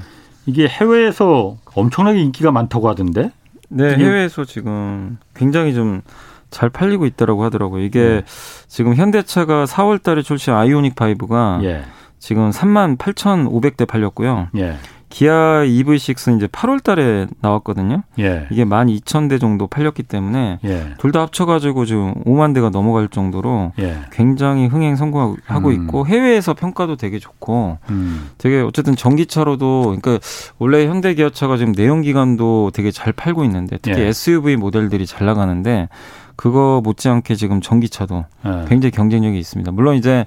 이게 0.47 0.67
해외에서 0.67 1.57
엄청나게 1.75 2.21
인기가 2.21 2.51
많다고 2.51 2.89
하던데. 2.89 3.31
네, 3.71 3.97
해외에서 3.97 4.45
지금 4.45 5.19
굉장히 5.35 5.75
좀 5.75 6.03
잘 6.51 6.71
팔리고 6.71 7.07
있다라고 7.07 7.45
하더라고요. 7.45 7.83
이게 7.83 8.01
네. 8.01 8.23
지금 8.67 8.95
현대차가 8.95 9.65
4월 9.67 10.03
달에 10.03 10.23
출시한 10.23 10.61
아이오닉 10.61 10.95
5가 10.95 11.63
예. 11.65 11.85
지금 12.19 12.51
3만 12.51 12.97
8,500대 12.99 13.87
팔렸고요. 13.87 14.49
예. 14.57 14.77
기아 15.09 15.65
EV6는 15.65 16.37
이제 16.37 16.47
8월 16.47 16.83
달에 16.83 17.27
나왔거든요. 17.41 18.03
예. 18.19 18.47
이게 18.51 18.65
12,000대 18.65 19.41
정도 19.41 19.67
팔렸기 19.67 20.03
때문에 20.03 20.59
예. 20.65 20.95
둘다 20.99 21.21
합쳐 21.21 21.47
가지고 21.47 21.87
지금 21.87 22.15
5만 22.25 22.55
대가 22.55 22.69
넘어갈 22.69 23.09
정도로 23.09 23.73
예. 23.79 24.01
굉장히 24.13 24.67
흥행 24.67 24.97
성공하고 24.97 25.69
음. 25.69 25.73
있고 25.73 26.07
해외에서 26.07 26.53
평가도 26.53 26.97
되게 26.97 27.19
좋고 27.19 27.79
음. 27.89 28.29
되게 28.37 28.61
어쨌든 28.61 28.97
전기차로도 28.97 29.97
그러니까 30.01 30.19
원래 30.59 30.87
현대 30.87 31.15
기아차가 31.15 31.57
지금 31.57 31.73
내연기관도 31.73 32.73
되게 32.75 32.91
잘 32.91 33.13
팔고 33.13 33.45
있는데 33.45 33.79
특히 33.81 34.03
SUV 34.03 34.53
예. 34.53 34.57
모델들이 34.57 35.07
잘 35.07 35.27
나가는데 35.27 35.89
그거 36.37 36.83
못지않게 36.85 37.35
지금 37.35 37.63
전기차도 37.63 38.27
예. 38.45 38.65
굉장히 38.69 38.91
경쟁력이 38.91 39.39
있습니다. 39.39 39.73
물론 39.73 39.97
이제 39.97 40.27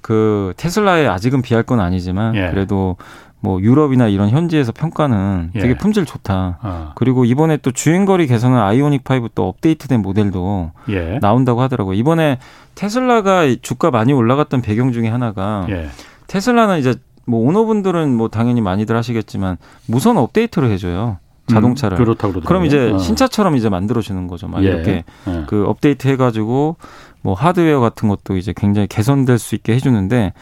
그 0.00 0.52
테슬라에 0.56 1.06
아직은 1.06 1.42
비할 1.42 1.62
건 1.62 1.80
아니지만 1.80 2.34
예. 2.34 2.50
그래도 2.50 2.96
뭐 3.42 3.60
유럽이나 3.60 4.06
이런 4.06 4.30
현지에서 4.30 4.70
평가는 4.72 5.50
예. 5.56 5.60
되게 5.60 5.76
품질 5.76 6.06
좋다. 6.06 6.58
어. 6.62 6.92
그리고 6.94 7.24
이번에 7.24 7.56
또 7.56 7.72
주행거리 7.72 8.28
개선은 8.28 8.56
아이오닉 8.56 9.02
5 9.04 9.28
또 9.34 9.48
업데이트된 9.48 10.00
모델도 10.00 10.70
예. 10.90 11.18
나온다고 11.20 11.60
하더라고요. 11.60 11.94
이번에 11.94 12.38
테슬라가 12.76 13.42
주가 13.60 13.90
많이 13.90 14.12
올라갔던 14.12 14.62
배경 14.62 14.92
중에 14.92 15.08
하나가 15.08 15.66
예. 15.70 15.88
테슬라는 16.28 16.78
이제 16.78 16.94
뭐 17.26 17.44
오너분들은 17.46 18.14
뭐 18.14 18.28
당연히 18.28 18.60
많이들 18.60 18.96
하시겠지만 18.96 19.56
무선 19.86 20.18
업데이트를 20.18 20.70
해줘요. 20.70 21.18
자동차를. 21.48 21.98
음, 21.98 22.04
그렇다고 22.04 22.40
그럼 22.40 22.64
이제 22.64 22.92
어. 22.92 22.98
신차처럼 22.98 23.56
이제 23.56 23.68
만들어주는 23.68 24.28
거죠. 24.28 24.46
막 24.46 24.62
예. 24.62 24.68
이렇게 24.68 25.04
예. 25.26 25.44
그 25.48 25.64
업데이트 25.66 26.06
해가지고 26.06 26.76
뭐 27.22 27.34
하드웨어 27.34 27.80
같은 27.80 28.08
것도 28.08 28.36
이제 28.36 28.54
굉장히 28.56 28.86
개선될 28.86 29.38
수 29.38 29.56
있게 29.56 29.74
해주는데 29.74 30.32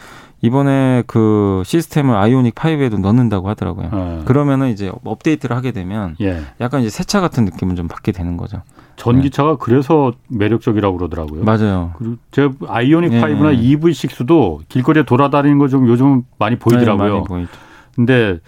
이번에 0.43 1.03
그 1.05 1.61
시스템을 1.65 2.15
아이오닉 2.15 2.55
5에도 2.55 2.99
넣는다고 2.99 3.47
하더라고요. 3.49 3.89
어. 3.91 4.21
그러면은 4.25 4.69
이제 4.69 4.91
업데이트를 5.03 5.55
하게 5.55 5.71
되면 5.71 6.15
예. 6.21 6.41
약간 6.59 6.81
이제 6.81 6.89
새 6.89 7.03
차 7.03 7.19
같은 7.21 7.45
느낌을 7.45 7.75
좀 7.75 7.87
받게 7.87 8.11
되는 8.11 8.37
거죠. 8.37 8.61
전기차가 8.95 9.51
네. 9.51 9.57
그래서 9.59 10.13
매력적이라고 10.29 10.97
그러더라고요. 10.97 11.43
맞아요. 11.43 11.93
그리고 11.97 12.15
제가 12.31 12.51
아이오닉 12.67 13.13
예. 13.13 13.21
5나 13.21 13.57
EV6도 13.59 14.61
길거리에 14.69 15.03
돌아다니는 15.03 15.57
거 15.59 15.67
좀 15.67 15.87
요즘 15.87 16.23
많이 16.39 16.57
보이더라고요. 16.57 17.05
네, 17.07 17.13
많이 17.13 17.25
보이죠. 17.25 17.49
근데 17.95 18.39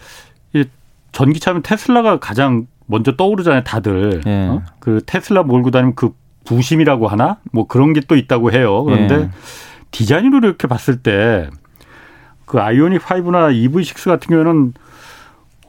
이 0.54 0.64
전기차면 1.12 1.62
테슬라가 1.62 2.20
가장 2.20 2.66
먼저 2.86 3.16
떠오르잖아요, 3.16 3.64
다들. 3.64 4.22
예. 4.26 4.48
어? 4.48 4.62
그 4.80 5.02
테슬라 5.06 5.44
몰고 5.44 5.72
다니면 5.72 5.94
그 5.96 6.14
부심이라고 6.46 7.08
하나? 7.08 7.38
뭐 7.52 7.68
그런 7.68 7.94
게 7.94 8.02
또 8.08 8.16
있다고 8.16 8.52
해요. 8.52 8.84
그런데 8.84 9.16
예. 9.16 9.30
디자인으로 9.92 10.48
이렇게 10.48 10.68
봤을 10.68 10.98
때 11.02 11.50
그 12.54 12.62
아이오닉 12.62 13.02
5나 13.02 13.52
EV6 13.52 14.10
같은 14.10 14.30
경우는 14.30 14.74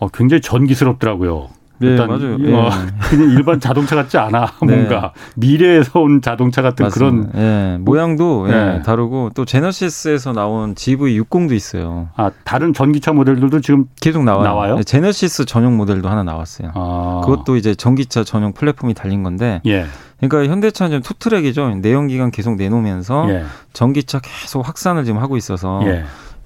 어, 0.00 0.08
굉장히 0.08 0.42
전기스럽더라고요. 0.42 1.48
네, 1.78 1.86
일단 1.88 2.08
맞아요. 2.08 2.36
예. 2.40 2.52
어, 2.52 2.68
그냥 3.08 3.30
일반 3.30 3.58
자동차 3.58 3.96
같지 3.96 4.18
않아. 4.18 4.52
네. 4.66 4.76
뭔가 4.76 5.14
미래에서 5.34 5.98
온 6.00 6.20
자동차 6.20 6.60
같은 6.60 6.84
맞습니다. 6.84 7.32
그런 7.32 7.42
예. 7.42 7.78
모양도 7.78 8.48
예. 8.50 8.82
다르고 8.84 9.30
또 9.34 9.46
제너시스에서 9.46 10.34
나온 10.34 10.74
GV60도 10.74 11.52
있어요. 11.52 12.10
아 12.16 12.30
다른 12.44 12.74
전기차 12.74 13.14
모델들도 13.14 13.62
지금 13.62 13.86
계속 14.02 14.22
나와요. 14.22 14.44
나와요? 14.44 14.82
제너시스 14.82 15.46
전용 15.46 15.78
모델도 15.78 16.10
하나 16.10 16.22
나왔어요. 16.22 16.72
아. 16.74 17.22
그것도 17.24 17.56
이제 17.56 17.74
전기차 17.74 18.24
전용 18.24 18.52
플랫폼이 18.52 18.92
달린 18.92 19.22
건데. 19.22 19.62
예. 19.64 19.86
그러니까 20.20 20.52
현대차는 20.52 21.00
투트랙이죠. 21.00 21.76
내연기관 21.76 22.30
계속 22.30 22.56
내놓으면서 22.56 23.26
예. 23.30 23.44
전기차 23.72 24.20
계속 24.20 24.68
확산을 24.68 25.04
지금 25.04 25.18
하고 25.22 25.38
있어서. 25.38 25.80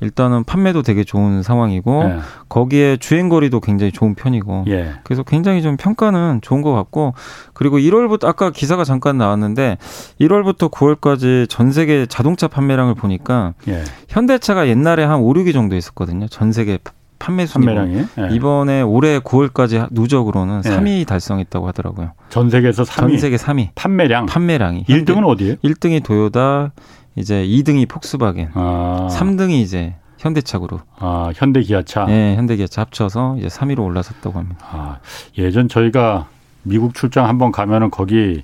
예. 0.03 0.07
일단은 0.07 0.45
판매도 0.45 0.83
되게 0.83 1.05
좋은 1.05 1.43
상황이고 1.43 2.05
예. 2.05 2.19
거기에 2.49 2.97
주행 2.99 3.29
거리도 3.29 3.61
굉장히 3.61 3.93
좋은 3.93 4.15
편이고 4.15 4.65
예. 4.69 4.95
그래서 5.05 5.23
굉장히 5.23 5.63
좀 5.63 5.77
평가는 5.77 6.41
좋은 6.41 6.63
것 6.63 6.73
같고 6.73 7.15
그리고 7.55 7.79
1월부터 7.79 8.27
아까 8.27 8.51
기사가 8.51 8.85
잠깐 8.85 9.19
나왔는데 9.19 9.79
1월부터 10.21 10.71
9월까지 10.71 11.49
전 11.49 11.73
세계 11.73 12.07
자동차 12.07 12.49
판매량을 12.49 12.95
보니까 12.95 13.55
예. 13.69 13.85
현대차가 14.09 14.69
옛날에 14.69 15.05
한 15.05 15.21
5, 15.21 15.33
6위 15.35 15.53
정도 15.53 15.77
있었거든요. 15.77 16.29
전 16.29 16.53
세계 16.53 16.79
판매 17.19 17.47
순위 17.47 17.67
예. 17.69 18.07
이번에 18.33 18.81
올해 18.81 19.19
9월까지 19.19 19.89
누적으로는 19.91 20.63
예. 20.65 20.69
3위 20.69 21.07
달성했다고 21.07 21.67
하더라고요. 21.69 22.13
전 22.29 22.49
세계에서 22.49 22.85
3위. 22.85 22.97
전 22.97 23.19
세계 23.19 23.37
3위. 23.37 23.69
판매량. 23.75 24.27
판매량이. 24.27 24.85
1등은 24.85 25.27
어디예요? 25.27 25.57
1등이 25.57 26.05
도요다, 26.05 26.73
이제 27.17 27.45
2등이 27.45 27.89
폭스바겐, 27.89 28.51
아. 28.55 29.09
3등이 29.11 29.61
이제 29.61 29.95
현대차 30.19 30.59
그룹. 30.59 30.83
아, 30.99 31.31
현대기아차. 31.35 32.07
네, 32.07 32.37
현대기아차 32.37 32.83
합쳐서 32.83 33.37
이제 33.39 33.49
3위로 33.49 33.85
올라섰다고 33.85 34.39
합니다. 34.39 34.67
아, 34.71 34.99
예전 35.39 35.69
저희가 35.69 36.29
미국 36.63 36.95
출장 36.95 37.27
한번 37.29 37.53
가면은 37.53 37.91
거기 37.91 38.43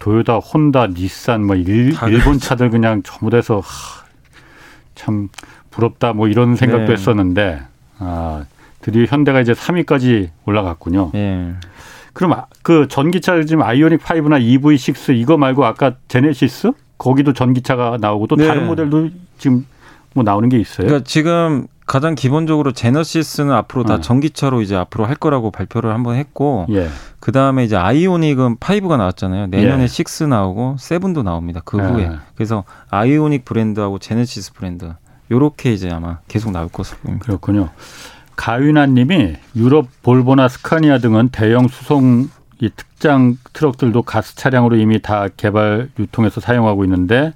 도요타, 0.00 0.36
혼다, 0.36 0.86
닛산 0.88 1.46
뭐 1.46 1.56
일, 1.56 1.94
본 2.24 2.38
차들 2.38 2.70
그냥 2.70 3.02
전부 3.02 3.30
다해서 3.30 3.62
참 4.94 5.28
부럽다 5.70 6.12
뭐 6.12 6.28
이런 6.28 6.56
생각도 6.56 6.86
네. 6.86 6.92
했었는데 6.92 7.62
아, 7.98 8.44
드디어 8.80 9.04
현대가 9.04 9.40
이제 9.40 9.52
3위까지 9.52 10.30
올라갔군요. 10.44 11.10
네. 11.12 11.54
그럼 12.12 12.32
아, 12.32 12.46
그 12.62 12.88
전기차 12.88 13.42
지금 13.44 13.62
아이오닉 13.62 14.02
5나 14.02 14.40
EV6 14.40 15.16
이거 15.16 15.36
말고 15.36 15.64
아까 15.64 15.96
제네시스 16.08 16.72
거기도 16.98 17.32
전기차가 17.32 17.98
나오고 18.00 18.26
또 18.26 18.36
네. 18.36 18.46
다른 18.46 18.66
모델도 18.66 19.10
지금 19.38 19.66
뭐 20.14 20.24
나오는 20.24 20.48
게 20.48 20.58
있어요? 20.58 20.86
그러니까 20.86 21.04
지금 21.06 21.66
가장 21.86 22.14
기본적으로 22.16 22.72
제너시스는 22.72 23.52
앞으로 23.52 23.84
다 23.84 23.96
네. 23.96 24.00
전기차로 24.00 24.60
이제 24.60 24.74
앞으로 24.74 25.04
할 25.06 25.14
거라고 25.14 25.50
발표를 25.52 25.92
한번 25.92 26.16
했고 26.16 26.66
예. 26.70 26.88
그 27.20 27.30
다음에 27.32 27.64
이제 27.64 27.76
아이오닉은 27.76 28.56
5가 28.56 28.96
나왔잖아요. 28.96 29.46
내년에 29.46 29.84
예. 29.84 29.86
6 29.86 30.28
나오고 30.28 30.76
7도 30.78 31.22
나옵니다. 31.22 31.60
그 31.64 31.78
예. 31.78 31.82
후에 31.82 32.10
그래서 32.34 32.64
아이오닉 32.90 33.44
브랜드하고 33.44 34.00
제네시스 34.00 34.54
브랜드 34.54 34.92
요렇게 35.30 35.72
이제 35.72 35.88
아마 35.90 36.18
계속 36.26 36.50
나올 36.50 36.68
것으로 36.68 36.98
보입니다. 37.02 37.24
그렇군요. 37.24 37.68
가윤아님이 38.36 39.36
유럽 39.56 39.88
볼보나 40.02 40.48
스카니아 40.48 40.98
등은 40.98 41.30
대형 41.30 41.68
수송 41.68 42.28
이 42.60 42.70
특장 42.74 43.36
트럭들도 43.52 44.02
가스 44.02 44.36
차량으로 44.36 44.76
이미 44.76 45.00
다 45.00 45.28
개발 45.36 45.88
유통해서 45.98 46.40
사용하고 46.40 46.84
있는데 46.84 47.32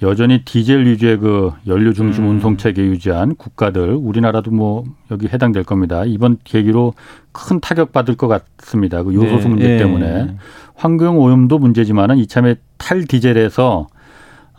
여전히 0.00 0.42
디젤 0.44 0.86
위주의 0.86 1.16
그 1.18 1.52
연료 1.66 1.92
중심 1.92 2.24
음. 2.24 2.30
운송 2.30 2.56
체계 2.56 2.82
유지한 2.82 3.34
국가들 3.34 3.94
우리나라도 3.94 4.50
뭐 4.52 4.84
여기 5.10 5.26
해당될 5.26 5.64
겁니다. 5.64 6.04
이번 6.04 6.38
계기로 6.44 6.94
큰 7.32 7.58
타격 7.60 7.92
받을 7.92 8.16
것 8.16 8.28
같습니다. 8.28 9.02
그 9.02 9.12
요소수 9.14 9.44
네. 9.44 9.48
문제 9.48 9.68
네. 9.68 9.78
때문에 9.78 10.36
환경 10.74 11.18
오염도 11.18 11.58
문제지만은 11.58 12.18
이참에 12.18 12.56
탈 12.76 13.04
디젤에서 13.04 13.88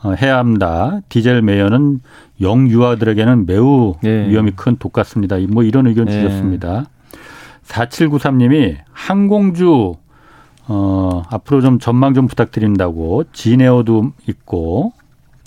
어, 0.02 0.14
해야 0.14 0.38
합니다. 0.38 1.00
디젤 1.10 1.42
매연은 1.42 2.02
영유아들에게는 2.42 3.46
매우 3.46 3.96
네. 4.02 4.30
위험이 4.30 4.52
큰 4.52 4.78
독 4.78 4.94
같습니다. 4.94 5.38
뭐 5.50 5.64
이런 5.64 5.88
의견 5.88 6.06
네. 6.06 6.12
주셨습니다. 6.12 6.86
4793님이 7.70 8.78
항공주 8.92 9.96
어, 10.68 11.24
앞으로 11.30 11.62
좀 11.62 11.80
전망 11.80 12.14
좀 12.14 12.28
부탁드린다고 12.28 13.26
진에어도 13.34 14.12
있고 14.28 14.94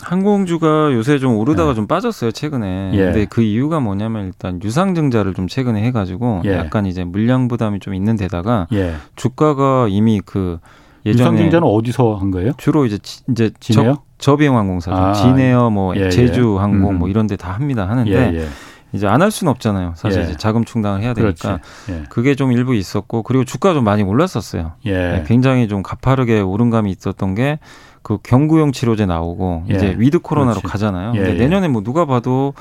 항공주가 0.03 0.93
요새 0.95 1.21
좀 1.21 1.37
오르다가 1.37 1.71
네. 1.71 1.75
좀 1.77 1.87
빠졌어요 1.87 2.33
최근에. 2.33 2.91
예. 2.95 2.99
근데 2.99 3.25
그 3.27 3.41
이유가 3.43 3.79
뭐냐면 3.79 4.27
일단 4.27 4.61
유상증자를 4.63 5.33
좀 5.35 5.47
최근에 5.47 5.81
해가지고 5.85 6.43
예. 6.45 6.55
약간 6.55 6.87
이제 6.87 7.05
물량 7.05 7.47
부담이 7.47 7.79
좀 7.79 7.95
있는 7.95 8.17
데다가 8.17 8.67
예. 8.73 8.95
주가가 9.15 9.87
이미 9.89 10.21
그 10.25 10.59
예전에 11.07 11.23
유상증자는 11.23 11.69
어디서 11.69 12.17
한 12.17 12.33
거예요? 12.33 12.53
주로 12.57 12.85
이제 12.85 12.99
이제 13.31 13.53
진에어? 13.61 14.03
저비용 14.19 14.57
항공사죠. 14.57 14.97
아, 14.97 15.13
진에어 15.13 15.71
뭐 15.71 15.95
예, 15.97 16.07
예. 16.07 16.11
제주 16.11 16.59
항공 16.59 16.95
음. 16.95 16.99
뭐 16.99 17.09
이런 17.09 17.29
데 17.29 17.37
다 17.37 17.53
합니다 17.53 17.89
하는데 17.89 18.11
예, 18.41 18.47
이제 18.93 19.07
안 19.07 19.23
할 19.23 19.31
수는 19.31 19.51
없잖아요. 19.51 19.95
사실 19.97 20.23
이제 20.23 20.37
자금 20.37 20.65
충당을 20.65 21.01
해야 21.03 21.15
되니까 21.15 21.61
그게 22.09 22.35
좀 22.35 22.53
일부 22.53 22.75
있었고 22.75 23.23
그리고 23.23 23.45
주가 23.45 23.73
좀 23.75 23.85
많이 23.85 24.03
올랐었어요. 24.03 24.73
네, 24.85 25.25
굉장히 25.27 25.69
좀 25.69 25.83
가파르게 25.83 26.41
오른 26.41 26.71
감이 26.71 26.91
있었던 26.91 27.35
게 27.35 27.59
그 28.03 28.19
경구용 28.23 28.73
치료제 28.73 29.07
나오고 29.07 29.67
예. 29.71 29.75
이제 29.75 29.95
with 29.97 30.19
코로나로 30.19 30.59
그렇지. 30.59 30.73
가잖아요. 30.73 31.13
예, 31.15 31.19
근데 31.19 31.35
예. 31.35 31.39
내년에 31.39 31.69
뭐 31.69 31.83
누가 31.85 32.05
봐도 32.05 32.53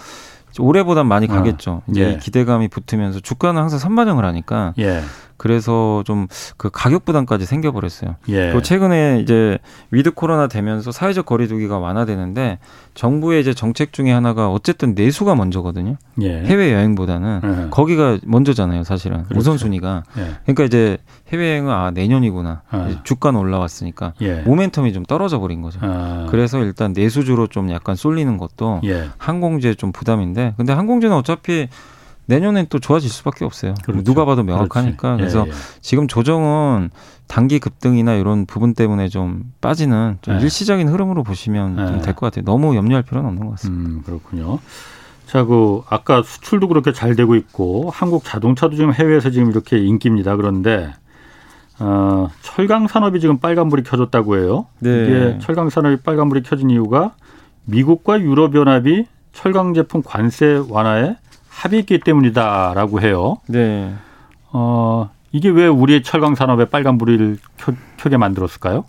올해보단 0.59 1.07
많이 1.07 1.25
어. 1.25 1.29
가겠죠. 1.29 1.81
이제 1.89 2.13
예. 2.13 2.17
기대감이 2.17 2.67
붙으면서 2.67 3.21
주가는 3.21 3.59
항상 3.59 3.79
선반영을 3.79 4.23
하니까 4.23 4.73
예. 4.77 5.01
그래서 5.41 6.03
좀 6.05 6.27
그 6.57 6.69
가격 6.71 7.05
부담까지 7.05 7.45
생겨버렸어요. 7.45 8.17
예. 8.29 8.45
그리고 8.45 8.61
최근에 8.61 9.19
이제 9.21 9.57
with 9.89 10.11
코로나 10.11 10.47
되면서 10.47 10.91
사회적 10.91 11.25
거리두기가 11.25 11.79
완화되는데 11.79 12.59
정부의 12.93 13.41
이제 13.41 13.53
정책 13.53 13.93
중에 13.93 14.11
하나가 14.11 14.51
어쨌든 14.51 14.93
내수가 14.93 15.33
먼저거든요. 15.33 15.95
예. 16.21 16.43
해외 16.43 16.71
여행보다는 16.73 17.41
예. 17.43 17.69
거기가 17.71 18.19
먼저잖아요, 18.23 18.83
사실은 18.83 19.23
그렇죠. 19.23 19.39
우선순위가. 19.39 20.03
예. 20.17 20.35
그러니까 20.43 20.63
이제 20.65 20.97
해외 21.29 21.51
여행은 21.51 21.71
아 21.71 21.91
내년이구나. 21.91 22.61
아. 22.69 23.01
주가는 23.03 23.39
올라왔으니까 23.39 24.13
예. 24.21 24.43
모멘텀이 24.43 24.93
좀 24.93 25.03
떨어져 25.03 25.39
버린 25.39 25.61
거죠. 25.61 25.79
아. 25.81 26.27
그래서 26.29 26.59
일단 26.59 26.93
내수주로 26.93 27.47
좀 27.47 27.71
약간 27.71 27.95
쏠리는 27.95 28.37
것도 28.37 28.81
항공주에 29.17 29.73
좀 29.73 29.91
부담인데, 29.91 30.53
근데 30.57 30.73
항공주는 30.73 31.15
어차피 31.15 31.69
내년엔 32.31 32.67
또 32.69 32.79
좋아질 32.79 33.09
수밖에 33.09 33.43
없어요. 33.43 33.73
그렇죠. 33.83 34.03
누가 34.03 34.23
봐도 34.23 34.43
명확하니까. 34.43 35.17
그렇지. 35.17 35.35
그래서 35.35 35.45
예, 35.47 35.51
예. 35.51 35.55
지금 35.81 36.07
조정은 36.07 36.89
단기 37.27 37.59
급등이나 37.59 38.13
이런 38.13 38.45
부분 38.45 38.73
때문에 38.73 39.09
좀 39.09 39.43
빠지는 39.59 40.17
좀 40.21 40.35
예. 40.35 40.39
일시적인 40.39 40.87
흐름으로 40.87 41.23
보시면 41.23 41.97
예. 41.97 42.01
될것 42.01 42.19
같아요. 42.19 42.45
너무 42.45 42.75
염려할 42.75 43.03
필요는 43.03 43.27
없는 43.27 43.45
것 43.45 43.51
같습니다. 43.51 43.89
음, 43.89 44.01
그렇군요. 44.05 44.59
자, 45.27 45.43
그 45.43 45.81
아까 45.89 46.23
수출도 46.23 46.69
그렇게 46.69 46.93
잘 46.93 47.15
되고 47.15 47.35
있고 47.35 47.89
한국 47.93 48.23
자동차도 48.23 48.75
지금 48.75 48.93
해외에서 48.93 49.29
지금 49.29 49.49
이렇게 49.51 49.77
인기입니다. 49.77 50.37
그런데 50.37 50.93
어, 51.79 52.29
철강 52.41 52.87
산업이 52.87 53.19
지금 53.19 53.39
빨간불이 53.39 53.83
켜졌다고 53.83 54.37
해요. 54.37 54.67
네. 54.79 55.03
이게 55.03 55.39
철강 55.41 55.69
산업이 55.69 56.03
빨간불이 56.03 56.43
켜진 56.43 56.69
이유가 56.69 57.13
미국과 57.65 58.21
유럽 58.21 58.55
연합이 58.55 59.05
철강 59.33 59.73
제품 59.73 60.01
관세 60.03 60.61
완화에 60.69 61.15
합의했기 61.61 61.99
때문이다라고 61.99 63.01
해요. 63.01 63.37
네. 63.47 63.93
어, 64.51 65.09
이게 65.31 65.49
왜 65.49 65.67
우리의 65.67 66.01
철강 66.01 66.33
산업에 66.33 66.65
빨간 66.65 66.97
불을 66.97 67.37
켜, 67.57 67.73
켜게 67.97 68.17
만들었을까요? 68.17 68.85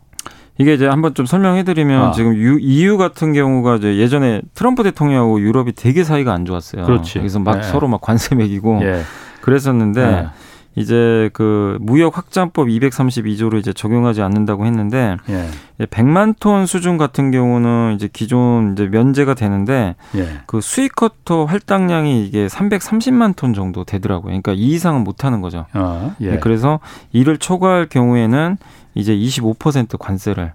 이게 0.59 0.75
이제 0.75 0.87
한번 0.87 1.15
좀 1.15 1.27
설명해드리면 1.27 2.03
아. 2.03 2.13
지금 2.13 2.35
유, 2.35 2.59
EU 2.59 2.97
같은 2.97 3.33
경우가 3.35 3.77
이제 3.77 3.97
예전에 3.97 4.41
트럼프 4.55 4.83
대통령하고 4.85 5.41
유럽이 5.41 5.73
되게 5.73 6.03
사이가 6.03 6.33
안 6.33 6.47
좋았어요. 6.47 6.85
그렇지. 6.85 7.19
그래서 7.19 7.39
막 7.39 7.57
네. 7.57 7.63
서로 7.63 7.89
막 7.89 8.01
관세 8.01 8.35
매기고 8.35 8.81
네. 8.81 9.03
그랬었는데 9.43 10.07
네. 10.07 10.27
이제 10.75 11.29
그 11.33 11.77
무역 11.81 12.17
확장법 12.17 12.69
232조를 12.69 13.59
이제 13.59 13.73
적용하지 13.73 14.23
않는다고 14.23 14.65
했는데 14.65 15.17
예. 15.29 15.49
100만 15.87 16.35
톤 16.41 16.67
수준 16.67 16.97
같은 16.97 17.31
경우는 17.31 17.95
이제 17.97 18.09
기존 18.11 18.73
이제 18.73 18.87
면제가 18.87 19.35
되는데 19.35 19.97
예. 20.15 20.41
그 20.47 20.61
수입 20.61 20.97
커터 20.97 21.45
할당량이 21.45 22.25
이게 22.27 22.47
330만 22.47 23.37
톤 23.37 23.53
정도 23.53 23.85
되더라고요. 23.85 24.29
그러니까 24.29 24.53
이 24.53 24.73
이상은 24.73 25.05
못 25.05 25.25
하는 25.25 25.41
거죠. 25.41 25.67
어, 25.75 26.15
예. 26.21 26.33
네, 26.33 26.39
그래서 26.39 26.81
이를 27.13 27.37
초과할 27.37 27.87
경우에는 27.87 28.57
이제 28.95 29.15
25% 29.15 29.99
관세를 29.99 30.53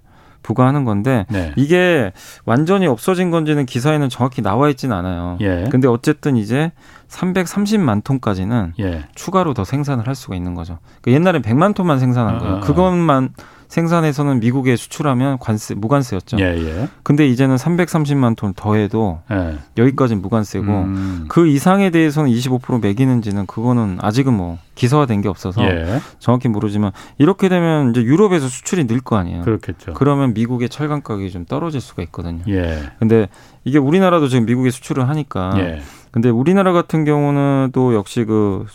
부과하는 0.47 0.85
건데 0.85 1.25
네. 1.29 1.51
이게 1.57 2.13
완전히 2.45 2.87
없어진 2.87 3.31
건지는 3.31 3.65
기사에는 3.65 4.07
정확히 4.07 4.41
나와 4.41 4.69
있지는 4.69 4.95
않아요. 4.95 5.37
예. 5.41 5.65
근데 5.69 5.89
어쨌든 5.89 6.37
이제 6.37 6.71
330만 7.09 8.01
톤까지는 8.05 8.73
예. 8.79 9.03
추가로 9.13 9.53
더 9.53 9.65
생산을 9.65 10.07
할 10.07 10.15
수가 10.15 10.35
있는 10.35 10.55
거죠. 10.55 10.79
그러니까 11.01 11.19
옛날엔 11.19 11.41
100만 11.41 11.75
톤만 11.75 11.99
생산한 11.99 12.37
거예요. 12.39 12.53
아, 12.53 12.55
아, 12.55 12.59
아. 12.59 12.61
그것만 12.61 13.29
생산해서는 13.67 14.39
미국에 14.39 14.75
수출하면 14.75 15.39
관세 15.39 15.73
무관세였죠. 15.75 16.37
예, 16.39 16.43
예. 16.57 16.87
근데 17.03 17.27
이제는 17.27 17.55
330만 17.57 18.35
톤 18.35 18.53
더해도 18.53 19.19
예. 19.31 19.57
여기까지는 19.77 20.21
무관세고 20.21 20.65
음. 20.65 21.25
그 21.27 21.47
이상에 21.47 21.89
대해서는 21.89 22.29
25% 22.31 22.81
매기는지는 22.81 23.45
그거는 23.45 23.97
아직은 24.01 24.33
뭐 24.33 24.57
기사화된 24.75 25.21
게 25.21 25.27
없어서 25.29 25.63
예. 25.63 25.99
정확히 26.19 26.47
모르지만 26.47 26.91
이렇게 27.17 27.49
되면 27.49 27.91
이제 27.91 28.01
유럽에서 28.03 28.47
수출이 28.47 28.85
늘 28.87 28.97
거 29.01 29.15
아니에요. 29.15 29.43
그렇겠죠. 29.43 29.93
그러면 29.93 30.33
미국의 30.33 30.69
철강 30.69 31.01
가격이 31.01 31.31
좀 31.31 31.45
떨어질 31.45 31.79
수가 31.81 32.01
있거든요. 32.03 32.43
예. 32.49 32.83
근데 32.99 33.27
이게 33.63 33.77
우리나라도 33.77 34.27
지금 34.27 34.45
미국에 34.45 34.69
수출을 34.71 35.07
하니까 35.09 35.53
예. 35.57 35.81
근데 36.17 36.29
우리나라 36.29 36.73
같은 36.73 37.05
경우는 37.05 37.69
또 37.73 37.93
역시 37.93 38.25
그 38.25 38.65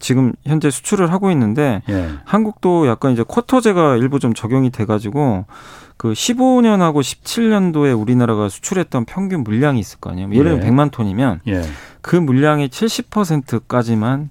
지금 0.00 0.34
현재 0.44 0.68
수출을 0.68 1.10
하고 1.10 1.30
있는데 1.30 1.80
예. 1.88 2.10
한국도 2.26 2.86
약간 2.88 3.14
이제 3.14 3.24
쿼터제가 3.26 3.96
일부 3.96 4.18
좀 4.18 4.34
적용이 4.34 4.68
돼 4.68 4.84
가지고 4.84 5.46
그 5.96 6.12
15년하고 6.12 7.00
17년도에 7.00 7.98
우리나라가 7.98 8.50
수출했던 8.50 9.06
평균 9.06 9.44
물량이 9.44 9.80
있을 9.80 9.98
거 9.98 10.10
아니에요. 10.10 10.28
예를 10.30 10.60
들면 10.60 10.62
예. 10.62 10.70
100만 10.70 10.90
톤이면 10.90 11.40
예. 11.48 11.62
그 12.02 12.16
물량의 12.16 12.68
70%까지만 12.68 14.28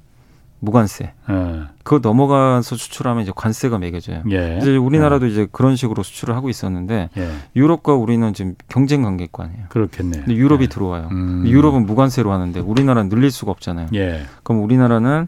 무관세. 0.59 1.13
예. 1.29 1.59
그거 1.83 1.99
넘어가서 2.07 2.75
수출하면 2.75 3.23
이제 3.23 3.31
관세가 3.35 3.77
매겨져요. 3.77 4.23
예. 4.31 4.57
이제 4.61 4.75
우리나라도 4.75 5.27
예. 5.27 5.31
이제 5.31 5.47
그런 5.51 5.75
식으로 5.75 6.03
수출을 6.03 6.35
하고 6.35 6.49
있었는데 6.49 7.09
예. 7.17 7.29
유럽과 7.55 7.93
우리는 7.93 8.33
지금 8.33 8.55
경쟁 8.67 9.03
관계관이에요. 9.03 9.65
그렇겠네. 9.69 10.17
근데 10.19 10.35
유럽이 10.35 10.63
예. 10.63 10.67
들어와요. 10.67 11.07
음. 11.11 11.43
유럽은 11.47 11.85
무관세로 11.85 12.31
하는데 12.31 12.59
우리나라는 12.59 13.09
늘릴 13.09 13.31
수가 13.31 13.51
없잖아요. 13.51 13.87
예. 13.93 14.21
그럼 14.43 14.63
우리나라는 14.63 15.25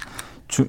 주, 0.48 0.68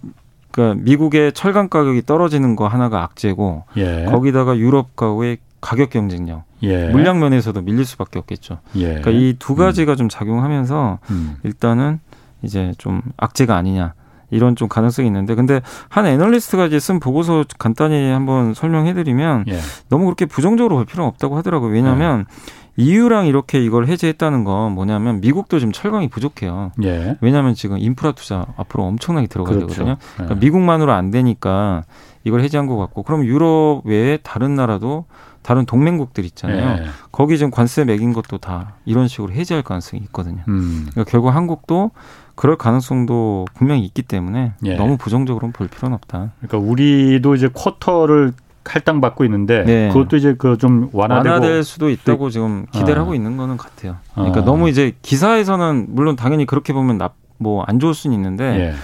그러니까 0.51 0.83
미국의 0.85 1.33
철강 1.33 1.69
가격이 1.69 2.03
떨어지는 2.07 2.57
거 2.57 2.69
하나가 2.69 3.03
악재고 3.03 3.65
예. 3.79 4.05
거기다가 4.05 4.57
유럽과의 4.57 5.39
가격 5.61 5.91
경쟁력, 5.91 6.43
물량 6.91 7.21
면에서도 7.21 7.61
밀릴 7.63 7.85
수밖에 7.85 8.19
없겠죠. 8.19 8.59
그러니까 8.73 9.11
이 9.13 9.37
두 9.39 9.55
가지가 9.55 9.93
음. 9.93 9.97
좀 9.97 10.09
작용하면서 10.09 10.99
음. 11.11 11.37
일단은 11.45 12.01
이제 12.43 12.73
좀 12.79 13.01
악재가 13.17 13.55
아니냐. 13.57 13.95
이런 14.33 14.57
좀 14.57 14.67
가능성이 14.67 15.07
있는데 15.07 15.35
근데 15.35 15.61
한 15.89 16.07
애널리스트가 16.07 16.67
이제 16.67 16.81
쓴 16.81 16.99
보고서 16.99 17.45
간단히 17.59 18.11
한번 18.11 18.55
설명해드리면 18.55 19.45
예. 19.49 19.59
너무 19.89 20.07
그렇게 20.07 20.27
부정적으로 20.27 20.77
볼 20.77 20.87
필요는 20.87 21.07
없다고 21.09 21.37
하더라고요. 21.37 21.71
왜냐하면 21.71 22.25
예. 22.29 22.63
EU랑 22.83 23.27
이렇게 23.27 23.63
이걸 23.63 23.87
해제했다는 23.87 24.45
건 24.45 24.73
뭐냐면 24.73 25.21
미국도 25.21 25.59
지금 25.59 25.73
철강이 25.73 26.09
부족해요. 26.09 26.73
예. 26.83 27.19
왜냐하면 27.21 27.55
지금 27.55 27.79
인프라 27.79 28.13
투자 28.13 28.47
앞으로 28.57 28.85
엄청나게 28.85 29.27
들어가야 29.27 29.57
그렇죠. 29.57 29.75
되거든요. 29.75 29.97
그러니까 30.15 30.37
예. 30.37 30.41
미국만으로 30.41 30.93
안 30.93 31.11
되니까 31.11 31.85
이걸 32.25 32.41
해제한 32.41 32.67
것 32.67 32.79
같고 32.79 33.03
그럼 33.03 33.25
유럽 33.25 33.83
외에 33.85 34.17
다른 34.17 34.55
나라도 34.55 35.05
다른 35.43 35.67
동맹국들 35.67 36.25
있잖아요. 36.25 36.85
예. 36.85 36.87
거기 37.11 37.37
지금 37.37 37.51
관세 37.51 37.85
매긴 37.85 38.15
것도 38.15 38.39
다 38.39 38.75
이런 38.87 39.09
식으로 39.09 39.33
해제할 39.33 39.63
가능성이 39.63 40.03
있거든요. 40.05 40.43
음. 40.49 40.87
그러니까 40.91 41.11
결국 41.11 41.29
한국도 41.29 41.91
그럴 42.35 42.57
가능성도 42.57 43.47
분명히 43.55 43.85
있기 43.85 44.03
때문에 44.03 44.53
예. 44.65 44.75
너무 44.75 44.97
부정적으로는 44.97 45.53
볼 45.53 45.69
필요는 45.69 45.95
없다. 45.95 46.33
그러니까 46.41 46.59
우리도 46.59 47.35
이제 47.35 47.49
쿼터를 47.53 48.33
할당 48.65 49.01
받고 49.01 49.25
있는데 49.25 49.65
네. 49.65 49.89
그것도 49.89 50.17
이제 50.17 50.35
그 50.35 50.57
좀 50.57 50.89
완화되고 50.93 51.35
완화될 51.35 51.65
수도 51.65 51.91
있다고 51.91 52.31
지금 52.31 52.67
기대를 52.71 52.99
어. 52.99 53.03
하고 53.03 53.15
있는 53.15 53.37
거는 53.37 53.57
같아요. 53.57 53.97
그러니까 54.15 54.41
어. 54.41 54.45
너무 54.45 54.69
이제 54.69 54.93
기사에서는 55.03 55.87
물론 55.91 56.15
당연히 56.17 56.47
그렇게 56.47 56.73
보면 56.73 56.99
뭐안 57.39 57.81
좋을 57.81 57.93
수는 57.95 58.15
있는데 58.17 58.45
예. 58.45 58.75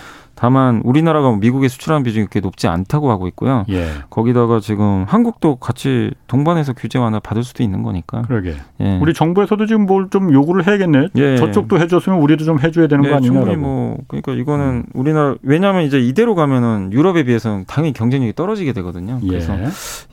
다만 0.41 0.81
우리나라가 0.85 1.35
미국에 1.35 1.67
수출하는 1.67 2.05
비중이 2.05 2.27
그렇게 2.27 2.39
높지 2.39 2.69
않다고 2.69 3.11
하고 3.11 3.27
있고요. 3.27 3.65
예. 3.71 3.89
거기다가 4.09 4.61
지금 4.61 5.05
한국도 5.09 5.57
같이 5.57 6.13
동반해서 6.29 6.75
규제 6.75 6.97
완화 6.97 7.19
받을 7.19 7.43
수도 7.43 7.65
있는 7.65 7.83
거니까. 7.83 8.23
그러게. 8.23 8.55
예. 8.81 8.99
우리 9.03 9.13
정부에서도 9.15 9.67
지금 9.67 9.87
뭘 9.87 10.09
좀 10.11 10.33
요구를 10.33 10.67
해야겠네. 10.67 11.09
예. 11.17 11.37
저쪽도 11.37 11.81
해줬으면 11.81 12.21
우리도 12.21 12.45
좀 12.45 12.61
해줘야 12.61 12.87
되는 12.87 13.03
거 13.03 13.11
예, 13.11 13.15
아닌가? 13.15 13.35
충분히 13.35 13.57
뭐 13.57 13.99
그러니까 14.07 14.33
이거는 14.33 14.65
음. 14.65 14.85
우리나라 14.95 15.35
왜냐하면 15.43 15.83
이제 15.83 15.99
이대로 15.99 16.37
가면은 16.37 16.93
유럽에 16.93 17.25
비해서는 17.25 17.65
당연히 17.67 17.93
경쟁력이 17.93 18.35
떨어지게 18.35 18.73
되거든요. 18.75 19.19
예. 19.25 19.27
그래서 19.29 19.57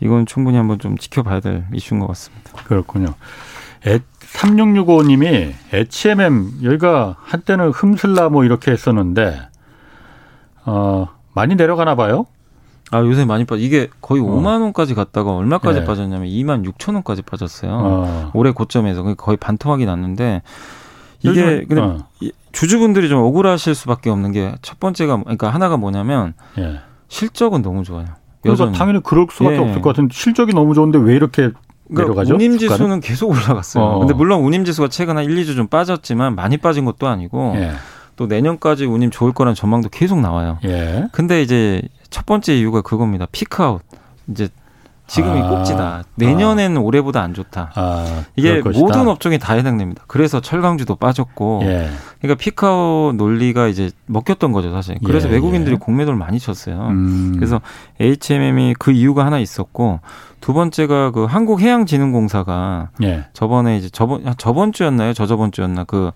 이건 0.02 0.26
충분히 0.26 0.58
한번 0.58 0.80
좀 0.80 0.98
지켜봐야 0.98 1.40
될 1.40 1.66
이슈인 1.72 2.00
것 2.00 2.08
같습니다. 2.08 2.52
그렇군요. 2.66 3.14
3665님이 4.34 5.54
HMM 5.72 6.52
여기가 6.64 7.16
한때는 7.20 7.70
흠슬라 7.70 8.30
뭐 8.30 8.44
이렇게 8.44 8.72
했었는데 8.72 9.40
어, 10.66 11.08
많이 11.34 11.56
내려가나 11.56 11.96
봐요. 11.96 12.26
아 12.92 13.00
요새 13.00 13.26
많이 13.26 13.46
빠져 13.46 13.62
이게 13.62 13.90
거의 14.02 14.22
어. 14.22 14.26
5만 14.26 14.62
원까지 14.62 14.94
갔다가 14.94 15.36
얼마까지 15.36 15.80
네. 15.80 15.86
빠졌냐면 15.86 16.28
2만 16.28 16.66
6천 16.72 16.94
원까지 16.94 17.24
빠졌어요. 17.24 17.72
어. 17.74 18.32
올해 18.34 18.52
고점에서 18.52 19.16
거의 19.16 19.38
반토막이 19.38 19.86
났는데 19.86 20.44
이게 21.22 21.66
근데 21.66 21.82
어. 21.82 21.98
주주분들이 22.52 23.10
좀 23.10 23.20
억울하실 23.24 23.74
수밖에 23.76 24.10
없는 24.10 24.32
게 24.32 24.54
첫 24.62 24.80
번째가 24.80 25.18
그러니까 25.24 25.50
하나가 25.50 25.78
뭐냐면 25.78 26.34
예. 26.60 26.80
실적은 27.08 27.62
너무 27.64 27.84
좋아요. 27.84 28.06
그래서 28.44 28.72
당연히 28.72 29.02
그럴 29.02 29.26
수밖에 29.32 29.56
예. 29.56 29.60
없을 29.60 29.82
것 29.82 29.90
같은데 29.90 30.14
실적이 30.14 30.54
너무 30.54 30.76
좋은데 30.76 31.00
왜 31.00 31.16
이렇게 31.16 31.50
그러니까 31.88 32.14
내려가죠? 32.14 32.36
운임 32.36 32.58
지수는 32.60 33.00
계속 33.00 33.32
올라갔어요. 33.32 33.84
어. 33.84 34.00
근데 34.00 34.14
물론 34.14 34.42
운임 34.44 34.64
지수가 34.64 34.90
최근 34.90 35.18
한 35.18 35.26
1, 35.26 35.36
2주 35.36 35.56
좀 35.56 35.68
빠졌지만 35.68 36.36
많이 36.36 36.58
빠진 36.58 36.86
것도 36.86 37.08
아니고 37.08 37.54
예. 37.56 37.72
또 38.16 38.28
내년까지 38.28 38.86
운임 38.86 39.12
좋을 39.12 39.34
거란 39.34 39.56
전망도 39.56 39.90
계속 39.90 40.20
나와요. 40.20 40.60
예. 40.64 41.08
근데 41.12 41.42
이제 41.42 41.82
첫 42.10 42.26
번째 42.26 42.56
이유가 42.56 42.82
그겁니다. 42.82 43.28
피크아웃. 43.32 43.82
이제 44.30 44.50
지금이 45.08 45.40
아, 45.40 45.50
꼭지다. 45.50 46.04
내년에는 46.16 46.78
아. 46.78 46.82
올해보다 46.82 47.22
안 47.22 47.34
좋다. 47.34 47.72
아, 47.76 48.24
이게 48.36 48.62
모든 48.62 49.08
업종이 49.08 49.38
다 49.38 49.54
해당됩니다. 49.54 50.04
그래서 50.08 50.42
철강주도 50.42 50.96
빠졌고, 50.96 51.62
예. 51.64 51.90
그러니까 52.22 52.40
피카오 52.40 53.14
논리가 53.16 53.68
이제 53.68 53.92
먹혔던 54.08 54.52
거죠, 54.52 54.72
사실. 54.72 54.98
그래서 55.06 55.30
예, 55.30 55.34
외국인들이 55.34 55.76
예. 55.76 55.78
공매도를 55.78 56.18
많이 56.18 56.40
쳤어요. 56.40 56.88
음. 56.90 57.34
그래서 57.36 57.62
HMM이 58.00 58.76
그 58.80 58.92
이유가 58.92 59.26
하나 59.26 59.38
있었고, 59.38 60.00
두 60.42 60.54
번째가 60.54 61.12
그 61.12 61.26
한국해양진흥공사가 61.26 62.90
예. 63.04 63.26
저번에 63.34 63.78
이제 63.78 63.90
저번 63.90 64.24
저번 64.38 64.74
주였나요? 64.74 65.14
저저번 65.14 65.52
주였나 65.52 65.84
그 65.86 66.12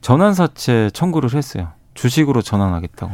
전환사채 0.00 0.90
청구를 0.92 1.34
했어요. 1.34 1.68
주식으로 1.94 2.42
전환하겠다고. 2.42 3.12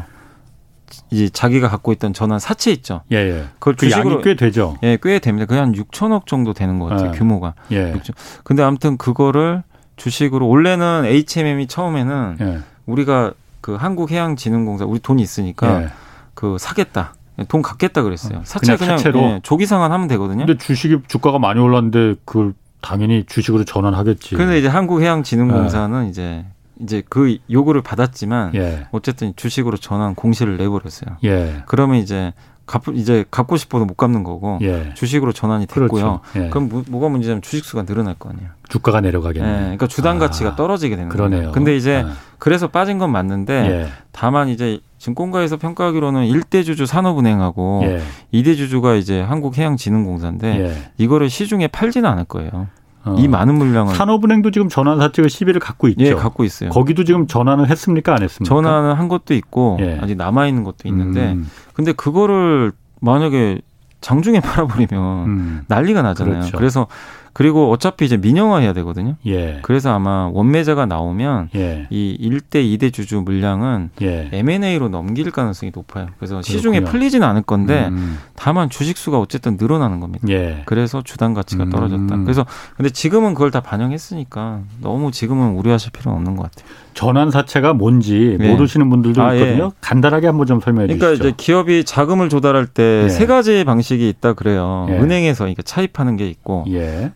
이제 1.11 1.29
자기가 1.29 1.69
갖고 1.69 1.93
있던 1.93 2.13
전환 2.13 2.39
사채 2.39 2.71
있죠. 2.73 3.03
예, 3.11 3.17
예. 3.17 3.45
그걸 3.55 3.75
그 3.75 3.89
주식으로 3.89 4.21
꽤 4.21 4.37
되죠. 4.37 4.77
예, 4.83 4.99
꽤 5.03 5.19
됩니다. 5.19 5.57
한 5.57 5.73
6천억 5.73 6.27
정도 6.27 6.53
되는 6.53 6.79
것 6.79 6.87
같아요. 6.87 7.11
예. 7.13 7.19
규모가. 7.19 7.55
예. 7.73 7.93
6천. 7.93 8.15
근데 8.45 8.63
아무튼 8.63 8.97
그거를 8.97 9.63
주식으로 9.97 10.49
원래는 10.49 11.05
HMM이 11.07 11.67
처음에는 11.67 12.37
예. 12.41 12.59
우리가 12.87 13.33
그 13.61 13.75
한국해양진흥공사 13.75 14.85
우리 14.85 15.01
돈이 15.01 15.23
있으니까 15.23 15.83
예. 15.83 15.89
그 16.35 16.59
사겠다. 16.59 17.15
돈 17.49 17.63
갖겠다 17.63 18.03
그랬어요. 18.03 18.43
사채 18.45 18.77
그냥, 18.77 18.97
그냥 19.03 19.31
예, 19.31 19.41
조기 19.43 19.67
상환하면 19.67 20.07
되거든요. 20.09 20.47
근데 20.47 20.57
주식이 20.57 20.99
주가가 21.09 21.39
많이 21.39 21.59
올랐는데 21.59 22.21
그걸 22.25 22.55
당연히 22.81 23.25
주식으로 23.27 23.65
전환하겠지. 23.65 24.37
근데 24.37 24.59
이제 24.59 24.69
한국해양진흥공사는 24.69 26.05
예. 26.05 26.09
이제 26.09 26.45
이제 26.81 27.03
그 27.09 27.39
요구를 27.51 27.83
받았지만 27.83 28.55
예. 28.55 28.87
어쨌든 28.91 29.33
주식으로 29.37 29.77
전환 29.77 30.15
공시를 30.15 30.57
내버렸어요. 30.57 31.17
예. 31.25 31.63
그러면 31.67 31.99
이제 31.99 32.33
갚 32.67 32.83
이제 32.95 33.25
갚고 33.31 33.57
싶어도 33.57 33.85
못 33.85 33.97
갚는 33.97 34.25
거고 34.25 34.59
예. 34.63 34.93
주식으로 34.95 35.33
전환이 35.33 35.67
됐고요. 35.67 35.89
그렇죠. 35.89 36.21
예. 36.37 36.49
그럼 36.49 36.69
뭐, 36.89 37.01
가 37.01 37.09
문제냐면 37.09 37.43
주식 37.43 37.65
수가 37.65 37.85
늘어날 37.85 38.15
거 38.15 38.31
아니에요. 38.31 38.49
주가가 38.69 39.01
내려가겠네. 39.01 39.49
예. 39.49 39.61
그러니까 39.61 39.87
주당 39.87 40.19
가치가 40.19 40.51
아, 40.51 40.57
떨어지게 40.57 40.97
되는 40.97 41.11
그러네요. 41.11 41.41
거예요. 41.41 41.53
근데 41.53 41.77
이제 41.77 42.05
아. 42.07 42.13
그래서 42.39 42.69
빠진 42.69 42.99
건 42.99 43.13
맞는데 43.13 43.53
예. 43.55 43.89
다만 44.13 44.49
이제 44.49 44.81
증권가에서 44.99 45.59
평가하기로는 45.59 46.25
일대 46.27 46.63
주주 46.63 46.87
산업은행하고 46.87 47.83
예. 47.85 48.01
이대 48.33 48.55
주주가 48.55 48.95
이제 48.95 49.21
한국해양진흥공사인데 49.21 50.61
예. 50.61 50.93
이거를 50.97 51.29
시중에 51.29 51.69
팔지는 51.69 52.09
않을 52.09 52.25
거예요. 52.25 52.69
어. 53.05 53.17
이 53.19 53.29
많은 53.29 53.55
물량을 53.57 53.95
산업은행도 53.95 54.51
지금 54.51 54.69
전환 54.69 54.99
사채가 54.99 55.29
시비를 55.29 55.61
갖고 55.61 55.89
있죠. 55.89 56.05
예, 56.05 56.15
갖고 56.15 56.45
있어요. 56.45 56.71
거기도 56.71 57.05
지금 57.05 57.27
전환을 57.27 57.69
했습니까, 57.71 58.15
안 58.15 58.23
했습니까? 58.23 58.49
전환을 58.55 58.99
한 58.99 59.09
것도 59.09 59.35
있고 59.35 59.77
예. 59.81 59.99
아직 60.01 60.17
남아 60.17 60.47
있는 60.47 60.65
것도 60.65 60.89
있는데, 60.89 61.33
음. 61.33 61.51
근데 61.75 61.93
그거를 61.93 62.73
만약에 63.01 63.61
장중에 64.01 64.41
팔아버리면 64.41 65.27
음. 65.27 65.65
난리가 65.69 66.03
나잖아요. 66.03 66.41
그렇죠. 66.41 66.57
그래서 66.57 66.87
그리고 67.35 67.71
어차피 67.73 68.05
이제 68.05 68.17
민영화 68.17 68.59
해야 68.59 68.73
되거든요. 68.73 69.17
예. 69.27 69.59
그래서 69.63 69.93
아마 69.93 70.31
원매자가 70.33 70.87
나오면 70.87 71.51
예. 71.57 71.89
이 71.91 72.17
1대 72.21 72.65
2대 72.65 72.93
주주 72.93 73.23
물량은 73.23 73.91
예. 74.03 74.31
M&A로 74.33 74.89
넘길 74.89 75.33
가능성이 75.33 75.73
높아요. 75.75 76.07
그래서 76.19 76.41
시중에 76.43 76.81
풀리지는 76.85 77.27
않을 77.27 77.43
건데 77.43 77.89
음. 77.91 78.19
다만 78.37 78.71
주식 78.71 78.97
수가 78.97 79.19
어쨌든 79.19 79.57
늘어나는 79.61 79.99
겁니다. 79.99 80.29
예. 80.29 80.63
그래서 80.65 81.03
주당 81.03 81.35
가치가 81.35 81.69
떨어졌다. 81.69 82.15
음. 82.15 82.25
그래서 82.25 82.47
근데 82.77 82.89
지금은 82.89 83.35
그걸 83.35 83.51
다 83.51 83.61
반영했으니까 83.61 84.61
너무 84.81 85.11
지금은 85.11 85.57
우려하실 85.57 85.91
필요는 85.91 86.17
없는 86.17 86.37
것 86.37 86.45
같아요. 86.45 86.69
전환 86.95 87.33
사채가 87.33 87.75
뭔지 87.75 88.39
예. 88.41 88.49
모르시는 88.49 88.89
분들도 88.89 89.21
아, 89.21 89.35
예. 89.35 89.41
있거든요. 89.41 89.73
간단하게 89.81 90.29
한번 90.29 90.47
좀 90.47 90.61
설명해 90.61 90.87
그러니까 90.87 91.09
주시죠. 91.09 91.19
그러니까 91.19 91.35
이제 91.37 91.45
기업이 91.45 91.85
자금을 91.85 92.29
조달할 92.29 92.67
때세 92.67 93.25
예. 93.25 93.27
가지 93.27 93.65
방식이 93.65 94.09
있다 94.09 94.35
그래요. 94.35 94.87
은행에서 94.89 95.45
그러니까 95.45 95.63
차입하는 95.63 96.17
게 96.17 96.29
있고 96.29 96.65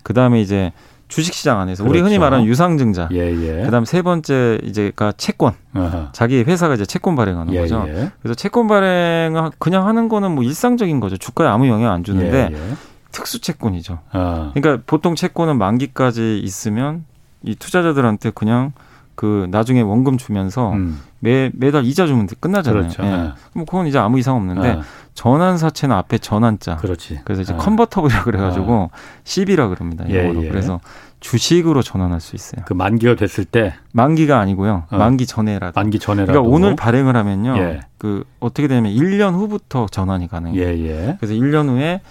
그 0.08 0.14
다음에 0.14 0.40
이제 0.40 0.72
주식시장 1.08 1.60
안에서 1.60 1.84
그렇죠. 1.84 1.90
우리 1.90 2.02
흔히 2.02 2.18
말하는 2.18 2.46
유상증자. 2.46 3.10
예, 3.12 3.30
예. 3.30 3.64
그다음 3.64 3.84
세 3.84 4.00
번째 4.00 4.58
이제가 4.62 5.12
채권. 5.18 5.52
어허. 5.74 6.12
자기 6.12 6.42
회사가 6.42 6.72
이제 6.72 6.86
채권 6.86 7.14
발행하는 7.14 7.52
예, 7.52 7.60
거죠. 7.60 7.84
예. 7.88 8.10
그래서 8.22 8.34
채권 8.34 8.68
발행 8.68 9.50
그냥 9.58 9.86
하는 9.86 10.08
거는 10.08 10.30
뭐 10.30 10.42
일상적인 10.44 10.98
거죠. 11.00 11.18
주가에 11.18 11.46
아무 11.46 11.68
영향 11.68 11.92
안 11.92 12.04
주는데 12.04 12.48
예, 12.50 12.54
예. 12.54 12.74
특수 13.12 13.42
채권이죠. 13.42 13.98
어. 14.14 14.50
그러니까 14.54 14.82
보통 14.86 15.14
채권은 15.14 15.58
만기까지 15.58 16.38
있으면 16.38 17.04
이 17.42 17.54
투자자들한테 17.54 18.30
그냥 18.30 18.72
그 19.18 19.48
나중에 19.50 19.80
원금 19.80 20.16
주면서 20.16 20.70
음. 20.74 21.00
매 21.18 21.50
매달 21.52 21.84
이자 21.84 22.06
주면 22.06 22.28
끝나잖아요. 22.38 22.82
그렇죠. 22.82 23.02
예. 23.02 23.08
네. 23.08 23.30
그럼 23.52 23.66
그건 23.66 23.88
이제 23.88 23.98
아무 23.98 24.20
이상 24.20 24.36
없는데 24.36 24.76
네. 24.76 24.80
전환 25.12 25.58
사채는 25.58 25.96
앞에 25.96 26.18
전환자. 26.18 26.76
그렇지. 26.76 27.22
그래서 27.24 27.42
이제 27.42 27.52
네. 27.52 27.58
컨버터블이라 27.58 28.22
그래가지고 28.22 28.92
CB라 29.24 29.70
그럽니다. 29.70 30.08
예, 30.08 30.32
예. 30.32 30.48
그래서 30.48 30.78
주식으로 31.18 31.82
전환할 31.82 32.20
수 32.20 32.36
있어요. 32.36 32.62
그 32.64 32.74
만기가 32.74 33.16
됐을 33.16 33.44
때 33.44 33.74
만기가 33.90 34.38
아니고요. 34.38 34.84
어. 34.88 34.96
만기 34.96 35.26
전에라도. 35.26 35.72
만기 35.74 35.98
전에라도. 35.98 36.32
그러니까 36.34 36.54
오늘 36.54 36.76
발행을 36.76 37.16
하면요. 37.16 37.58
예. 37.58 37.80
그 37.98 38.22
어떻게 38.38 38.68
되면 38.68 38.92
1년 38.92 39.32
후부터 39.32 39.86
전환이 39.90 40.28
가능해요. 40.28 40.62
예, 40.62 40.78
예. 40.86 41.16
그래서 41.18 41.34
1년 41.34 41.68
후에 41.70 42.02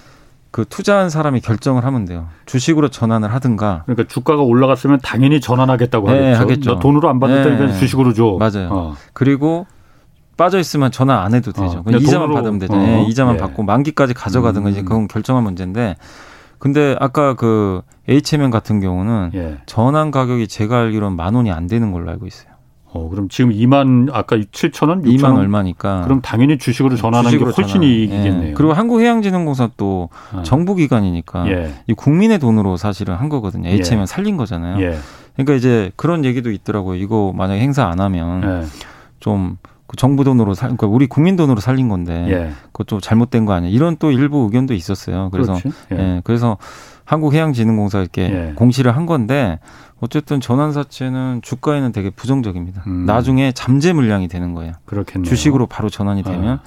그 0.51 0.65
투자한 0.65 1.09
사람이 1.09 1.41
결정을 1.41 1.85
하면 1.85 2.05
돼요. 2.05 2.27
주식으로 2.45 2.89
전환을 2.89 3.33
하든가. 3.33 3.83
그러니까 3.85 4.07
주가가 4.07 4.41
올라갔으면 4.41 4.99
당연히 5.03 5.41
전환하겠다고 5.41 6.07
네, 6.07 6.33
하겠죠. 6.33 6.41
하겠죠. 6.41 6.79
돈으로 6.79 7.09
안 7.09 7.19
받을 7.19 7.57
네. 7.57 7.73
주식으로 7.73 8.13
줘. 8.13 8.37
맞아요. 8.39 8.69
어. 8.71 8.95
그리고 9.13 9.67
빠져 10.37 10.59
있으면 10.59 10.91
전환 10.91 11.19
안 11.19 11.33
해도 11.33 11.51
되죠. 11.51 11.79
어. 11.79 11.83
그냥 11.83 12.01
이자만 12.01 12.31
받으면 12.31 12.59
되죠. 12.59 12.73
어. 12.73 12.77
네, 12.77 13.03
이자만 13.03 13.35
예. 13.35 13.39
받고 13.39 13.63
만기까지 13.63 14.13
가져가든가 14.13 14.69
음. 14.69 14.71
이제 14.71 14.81
그건 14.81 15.07
결정한 15.07 15.43
문제인데. 15.43 15.95
근데 16.59 16.95
아까 16.99 17.35
그 17.35 17.81
H면 18.07 18.49
같은 18.49 18.79
경우는 18.79 19.31
예. 19.35 19.57
전환 19.65 20.11
가격이 20.11 20.47
제가 20.47 20.77
알기로는 20.79 21.15
만 21.15 21.35
원이 21.35 21.51
안 21.51 21.67
되는 21.67 21.91
걸로 21.91 22.09
알고 22.09 22.25
있어요. 22.25 22.56
어, 22.97 23.09
그럼 23.09 23.29
지금 23.29 23.51
2만 23.51 24.09
아까 24.11 24.37
7천 24.37 24.89
원, 24.89 25.03
6천 25.03 25.17
2만 25.17 25.23
원? 25.25 25.37
얼마니까. 25.37 26.01
그럼 26.01 26.21
당연히 26.21 26.57
주식으로 26.57 26.95
전환하는 26.95 27.29
주식으로 27.29 27.51
게 27.51 27.61
훨씬 27.61 27.73
전환. 27.81 27.89
이익이겠네요. 27.89 28.49
예. 28.49 28.53
그리고 28.53 28.73
한국해양진흥공사 28.73 29.69
또 29.77 30.09
아. 30.33 30.43
정부 30.43 30.75
기관이니까 30.75 31.47
예. 31.49 31.73
이 31.87 31.93
국민의 31.93 32.39
돈으로 32.39 32.77
사실은 32.77 33.15
한 33.15 33.29
거거든요. 33.29 33.69
H면 33.69 34.01
예. 34.01 34.05
살린 34.05 34.37
거잖아요. 34.37 34.81
예. 34.83 34.97
그러니까 35.35 35.53
이제 35.53 35.91
그런 35.95 36.25
얘기도 36.25 36.51
있더라고요. 36.51 36.95
이거 36.95 37.31
만약에 37.35 37.59
행사 37.61 37.85
안 37.87 37.99
하면 37.99 38.43
예. 38.43 38.65
좀 39.19 39.57
그 39.87 39.95
정부 39.95 40.23
돈으로 40.23 40.53
살, 40.53 40.67
그러니까 40.69 40.87
우리 40.87 41.07
국민 41.07 41.35
돈으로 41.35 41.59
살린 41.59 41.87
건데 41.87 42.25
예. 42.29 42.51
그것 42.71 42.87
좀 42.87 42.99
잘못된 42.99 43.45
거 43.45 43.53
아니야? 43.53 43.69
이런 43.69 43.95
또 43.97 44.11
일부 44.11 44.39
의견도 44.39 44.73
있었어요. 44.73 45.29
그래서 45.31 45.57
예. 45.93 46.21
그래서 46.23 46.57
한국해양진흥공사 47.05 47.99
이렇게 47.99 48.51
공시를 48.55 48.95
한 48.95 49.05
건데 49.05 49.59
어쨌든 49.99 50.41
전환사채는 50.41 51.41
주가에는 51.41 51.91
되게 51.93 52.09
부정적입니다. 52.09 52.83
음. 52.87 53.05
나중에 53.05 53.51
잠재 53.53 53.93
물량이 53.93 54.27
되는 54.27 54.53
거예요. 54.53 54.73
그렇겠네요. 54.85 55.27
주식으로 55.27 55.67
바로 55.67 55.89
전환이 55.89 56.21
아. 56.25 56.29
되면 56.29 56.47
아. 56.55 56.61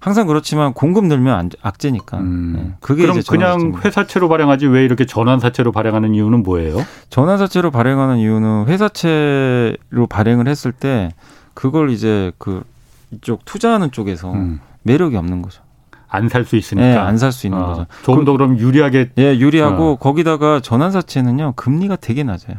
항상 0.00 0.26
그렇지만 0.26 0.72
공급 0.72 1.04
늘면 1.04 1.50
악재니까. 1.62 2.18
음. 2.18 2.52
네. 2.56 2.72
그게 2.80 3.02
그럼 3.02 3.20
그냥 3.28 3.74
회사채로 3.84 4.28
발행하지 4.28 4.66
왜 4.66 4.84
이렇게 4.84 5.06
전환사채로 5.06 5.70
발행하는 5.70 6.14
이유는 6.14 6.42
뭐예요? 6.42 6.78
전환사채로 7.10 7.70
발행하는 7.70 8.16
이유는 8.16 8.64
회사채로 8.66 10.06
발행을 10.08 10.48
했을 10.48 10.72
때 10.72 11.10
그걸 11.54 11.90
이제 11.90 12.32
그 12.38 12.62
이쪽 13.10 13.44
투자하는 13.44 13.90
쪽에서 13.92 14.32
음. 14.32 14.60
매력이 14.82 15.16
없는 15.16 15.42
거죠. 15.42 15.62
안 16.08 16.28
살 16.28 16.44
수 16.44 16.56
있으니까 16.56 16.86
네, 16.86 16.96
안살 16.96 17.32
수 17.32 17.46
있는 17.46 17.58
어, 17.62 17.66
거죠. 17.66 17.86
조금 18.02 18.24
더 18.26 18.32
그럼 18.32 18.58
유리하게 18.58 19.10
예, 19.18 19.38
유리하고 19.38 19.92
어. 19.92 19.96
거기다가 19.96 20.60
전환사채는요 20.60 21.54
금리가 21.56 21.96
되게 21.96 22.22
낮아요. 22.22 22.56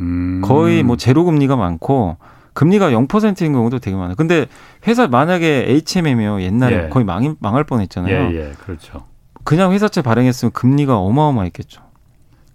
음. 0.00 0.42
거의 0.44 0.82
뭐 0.82 0.96
제로 0.96 1.24
금리가 1.24 1.56
많고 1.56 2.16
금리가 2.52 2.90
0%인 2.90 3.52
경우도 3.52 3.78
되게 3.78 3.96
많아요. 3.96 4.16
근데 4.16 4.46
회사 4.86 5.06
만약에 5.06 5.66
HMM이요 5.68 6.42
옛날에 6.42 6.84
예. 6.84 6.88
거의 6.90 7.04
망, 7.06 7.36
망할 7.40 7.64
뻔 7.64 7.80
했잖아요. 7.80 8.32
예, 8.32 8.34
예, 8.34 8.52
그렇죠. 8.64 9.04
그냥 9.44 9.72
회사채 9.72 10.02
발행했으면 10.02 10.52
금리가 10.52 10.98
어마어마했겠죠. 10.98 11.80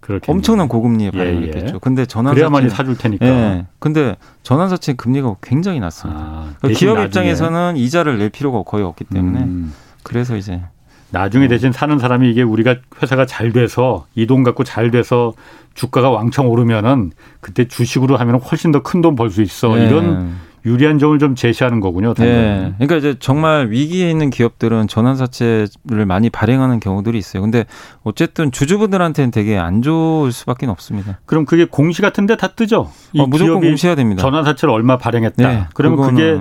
그렇겠네요. 0.06 0.38
엄청난 0.38 0.68
고금리에 0.68 1.08
예, 1.08 1.18
발행했겠죠. 1.18 1.76
예. 1.76 1.80
근데 1.82 2.06
전환사채 2.06 2.36
그래야만이 2.36 2.70
사줄 2.70 2.98
테니까. 2.98 3.26
예. 3.26 3.66
근데 3.80 4.16
전환사채 4.44 4.94
금리가 4.94 5.36
굉장히 5.42 5.80
낮습니다. 5.80 6.20
아, 6.20 6.54
그러니까 6.60 6.80
기업 6.80 6.94
나중에. 6.96 7.06
입장에서는 7.08 7.78
이자를 7.78 8.18
낼 8.20 8.30
필요가 8.30 8.62
거의 8.64 8.84
없기 8.86 9.06
때문에 9.06 9.40
음. 9.40 9.74
그래서 10.04 10.36
이제 10.38 10.62
나중에 11.10 11.48
대신 11.48 11.72
사는 11.72 11.98
사람이 11.98 12.30
이게 12.30 12.42
우리가 12.44 12.76
회사가 13.02 13.26
잘 13.26 13.52
돼서 13.52 14.06
이 14.16 14.26
돈 14.28 14.44
갖고 14.44 14.64
잘 14.64 14.92
돼서 14.92 15.34
주가가 15.74 16.10
왕창 16.10 16.48
오르면은 16.50 17.12
그때 17.42 17.68
주식으로 17.68 18.18
하면 18.18 18.40
훨씬 18.40 18.72
더 18.72 18.82
큰 18.84 19.02
돈 19.02 19.16
벌 19.16 19.30
수 19.32 19.42
있어. 19.42 19.76
네. 19.76 19.88
이런 19.88 20.36
유리한 20.66 20.98
점을 20.98 21.18
좀 21.20 21.36
제시하는 21.36 21.80
거군요. 21.80 22.14
네. 22.16 22.74
그러니까 22.78 22.96
이제 22.96 23.16
정말 23.20 23.70
위기에 23.70 24.10
있는 24.10 24.30
기업들은 24.30 24.88
전환사채를 24.88 26.06
많이 26.08 26.30
발행하는 26.30 26.80
경우들이 26.80 27.18
있어요. 27.18 27.42
근데 27.42 27.66
어쨌든 28.04 28.52
주주분들한테는 28.52 29.32
되게 29.32 29.58
안 29.58 29.82
좋을 29.82 30.32
수밖에 30.32 30.66
없습니다. 30.66 31.20
그럼 31.26 31.46
그게 31.46 31.66
공시 31.66 32.02
같은데 32.02 32.36
다 32.36 32.48
뜨죠? 32.48 32.90
어, 33.18 33.28
무조건 33.28 33.62
공시해야 33.62 33.96
됩니다. 33.96 34.22
전환사채를 34.22 34.74
얼마 34.74 34.98
발행했다. 34.98 35.48
네. 35.48 35.66
그러면 35.74 36.10
그게 36.10 36.40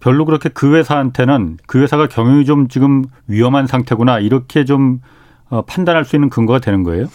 별로 0.00 0.26
그렇게 0.26 0.50
그 0.50 0.76
회사한테는 0.76 1.56
그 1.66 1.80
회사가 1.80 2.08
경영이 2.08 2.44
좀 2.44 2.68
지금 2.68 3.04
위험한 3.26 3.66
상태구나 3.66 4.18
이렇게 4.18 4.66
좀 4.66 5.00
어, 5.48 5.62
판단할 5.62 6.04
수 6.04 6.16
있는 6.16 6.28
근거가 6.28 6.58
되는 6.58 6.82
거예요? 6.82 7.06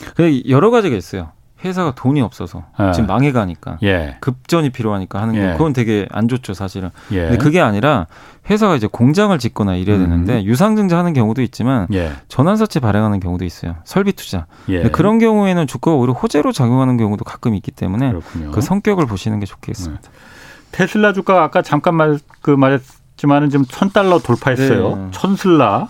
여러 0.47 0.71
가지가 0.71 0.95
있어요. 0.95 1.31
회사가 1.63 1.93
돈이 1.95 2.21
없어서 2.21 2.63
예. 2.79 2.91
지금 2.93 3.07
망해가니까 3.07 3.79
예. 3.83 4.17
급전이 4.21 4.69
필요하니까 4.69 5.21
하는 5.21 5.35
거 5.35 5.41
예. 5.41 5.51
그건 5.53 5.73
되게 5.73 6.07
안 6.11 6.27
좋죠 6.27 6.53
사실은. 6.53 6.89
예. 7.11 7.23
근데 7.23 7.37
그게 7.37 7.59
아니라 7.59 8.07
회사가 8.49 8.75
이제 8.75 8.87
공장을 8.87 9.37
짓거나 9.37 9.75
이래야 9.75 9.97
음. 9.97 10.01
되는데 10.03 10.43
유상증자 10.43 10.97
하는 10.97 11.13
경우도 11.13 11.41
있지만 11.41 11.87
예. 11.93 12.13
전환사채 12.29 12.79
발행하는 12.79 13.19
경우도 13.19 13.45
있어요. 13.45 13.75
설비 13.83 14.13
투자. 14.13 14.45
예. 14.69 14.83
그런 14.83 15.19
경우에는 15.19 15.67
주가가 15.67 15.95
오히려 15.97 16.13
호재로 16.13 16.51
작용하는 16.51 16.97
경우도 16.97 17.25
가끔 17.25 17.53
있기 17.55 17.71
때문에 17.71 18.09
그렇군요. 18.09 18.51
그 18.51 18.61
성격을 18.61 19.05
보시는 19.05 19.39
게 19.39 19.45
좋겠습니다. 19.45 20.01
네. 20.01 20.09
테슬라 20.71 21.13
주가가 21.13 21.43
아까 21.43 21.61
잠깐 21.61 21.95
말, 21.95 22.19
그 22.41 22.51
말했지만은 22.51 23.49
지금 23.49 23.65
천 23.67 23.91
달러 23.91 24.19
돌파했어요. 24.19 24.95
네. 24.95 25.07
천 25.11 25.35
슬라. 25.35 25.89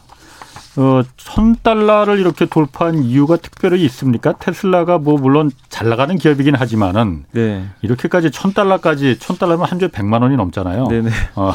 어, 0.79 1.03
천 1.17 1.57
달러를 1.61 2.19
이렇게 2.19 2.45
돌파한 2.45 3.03
이유가 3.03 3.35
특별히 3.35 3.83
있습니까? 3.83 4.31
테슬라가 4.39 4.97
뭐 4.97 5.17
물론 5.17 5.51
잘 5.67 5.89
나가는 5.89 6.17
기업이긴 6.17 6.55
하지만은 6.55 7.25
네. 7.31 7.65
이렇게까지 7.81 8.31
천 8.31 8.53
달러까지 8.53 9.19
천 9.19 9.37
달러면 9.37 9.67
한 9.67 9.77
주에 9.77 9.89
백만 9.89 10.21
원이 10.21 10.37
넘잖아요. 10.37 10.87
네네. 10.87 11.09
어, 11.35 11.53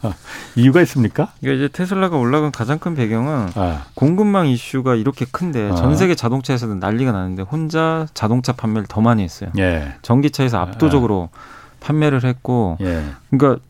이유가 0.56 0.80
있습니까? 0.80 1.28
이게 1.42 1.54
이제 1.54 1.68
테슬라가 1.68 2.16
올라간 2.16 2.52
가장 2.52 2.78
큰 2.78 2.94
배경은 2.94 3.50
아. 3.54 3.84
공급망 3.92 4.48
이슈가 4.48 4.94
이렇게 4.94 5.26
큰데 5.30 5.70
아. 5.70 5.74
전 5.74 5.94
세계 5.94 6.14
자동차에서도 6.14 6.76
난리가 6.76 7.12
나는데 7.12 7.42
혼자 7.42 8.06
자동차 8.14 8.54
판매를 8.54 8.86
더 8.88 9.02
많이 9.02 9.22
했어요. 9.22 9.50
예. 9.58 9.92
전기차에서 10.00 10.58
압도적으로 10.58 11.28
아. 11.34 11.38
판매를 11.80 12.24
했고 12.24 12.78
예. 12.80 13.04
그러니까 13.30 13.60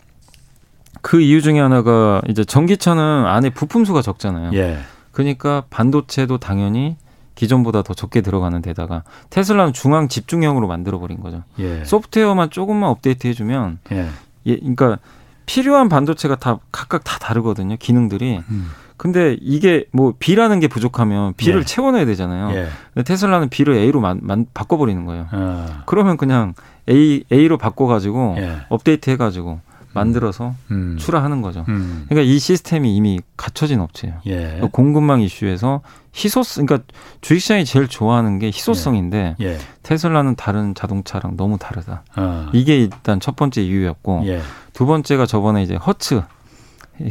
그 1.05 1.21
이유 1.21 1.43
중에 1.43 1.61
하나가 1.61 2.23
이제 2.29 2.45
전기차는 2.45 3.27
안에 3.27 3.51
부품 3.51 3.85
수가 3.85 4.01
적잖아요. 4.01 4.53
예. 4.55 4.79
그러니까 5.13 5.65
반도체도 5.69 6.39
당연히 6.39 6.97
기존보다 7.35 7.83
더 7.83 7.93
적게 7.93 8.23
들어가는 8.23 8.63
데다가 8.63 9.03
테슬라는 9.29 9.75
중앙 9.75 10.09
집중형으로 10.09 10.67
만들어 10.67 10.99
버린 10.99 11.21
거죠. 11.21 11.43
예. 11.59 11.85
소프트웨어만 11.85 12.49
조금만 12.49 12.89
업데이트 12.89 13.27
해주면 13.27 13.81
예. 13.93 14.09
예, 14.47 14.57
그러니까 14.57 14.99
필요한 15.45 15.91
반도체가 15.91 16.37
다 16.37 16.59
각각 16.73 17.05
다 17.05 17.19
다르거든요. 17.19 17.77
기능들이. 17.79 18.41
음. 18.49 18.71
근데 18.97 19.37
이게 19.43 19.85
뭐 19.93 20.15
B라는 20.19 20.59
게 20.59 20.69
부족하면 20.69 21.35
B를 21.35 21.61
예. 21.61 21.65
채워넣어야 21.67 22.07
되잖아요. 22.07 22.57
예. 22.57 22.69
근데 22.95 23.05
테슬라는 23.05 23.51
B를 23.51 23.75
A로 23.75 24.01
만, 24.01 24.21
만, 24.23 24.47
바꿔버리는 24.55 25.05
거예요. 25.05 25.27
아. 25.33 25.83
그러면 25.85 26.17
그냥 26.17 26.55
A 26.89 27.25
A로 27.31 27.59
바꿔가지고 27.59 28.37
예. 28.39 28.57
업데이트 28.71 29.11
해가지고 29.11 29.61
만들어서 29.95 30.55
음. 30.71 30.97
출하하는 30.99 31.41
거죠. 31.41 31.65
음. 31.69 32.05
그러니까 32.09 32.31
이 32.31 32.39
시스템이 32.39 32.95
이미 32.95 33.21
갖춰진 33.37 33.81
업체예요. 33.81 34.17
예. 34.27 34.37
그러니까 34.37 34.69
공급망 34.73 35.21
이슈에서 35.21 35.81
희소성, 36.15 36.67
그러니까 36.67 36.87
주식시장이 37.21 37.65
제일 37.65 37.89
좋아하는 37.89 38.39
게 38.39 38.49
희소성인데 38.49 39.37
예. 39.41 39.45
예. 39.45 39.59
테슬라는 39.83 40.35
다른 40.37 40.75
자동차랑 40.75 41.37
너무 41.37 41.59
다르다. 41.59 42.03
어. 42.17 42.49
이게 42.53 42.79
일단 42.79 43.21
첫 43.21 43.37
번째 43.37 43.63
이유였고 43.63 44.23
예. 44.27 44.41
두 44.73 44.87
번째가 44.87 45.27
저번에 45.27 45.63
이제 45.63 45.77
허츠 45.77 46.23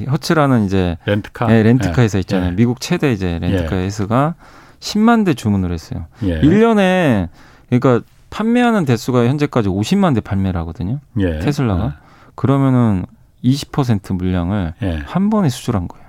허츠라는 0.09 0.65
이제 0.65 0.97
렌트카 1.05 1.47
네, 1.47 1.63
렌트카 1.63 2.01
회사 2.01 2.17
예. 2.17 2.19
있잖아요. 2.21 2.51
예. 2.51 2.55
미국 2.55 2.79
최대 2.79 3.11
이제 3.11 3.39
렌트카 3.39 3.75
회사가 3.75 4.35
10만 4.79 5.25
대 5.25 5.33
주문을 5.33 5.71
했어요. 5.71 6.05
예. 6.23 6.41
1년에 6.41 7.29
그러니까 7.69 8.05
판매하는 8.29 8.85
대수가 8.85 9.25
현재까지 9.27 9.69
50만 9.69 10.15
대 10.15 10.21
판매를 10.21 10.59
하거든요. 10.61 10.99
예. 11.19 11.39
테슬라가. 11.39 11.97
예. 12.33 12.35
그러면은 12.35 13.05
20% 13.43 14.13
물량을 14.15 14.73
예. 14.81 14.97
한 15.05 15.29
번에 15.29 15.49
수출한 15.49 15.87
거예요. 15.87 16.03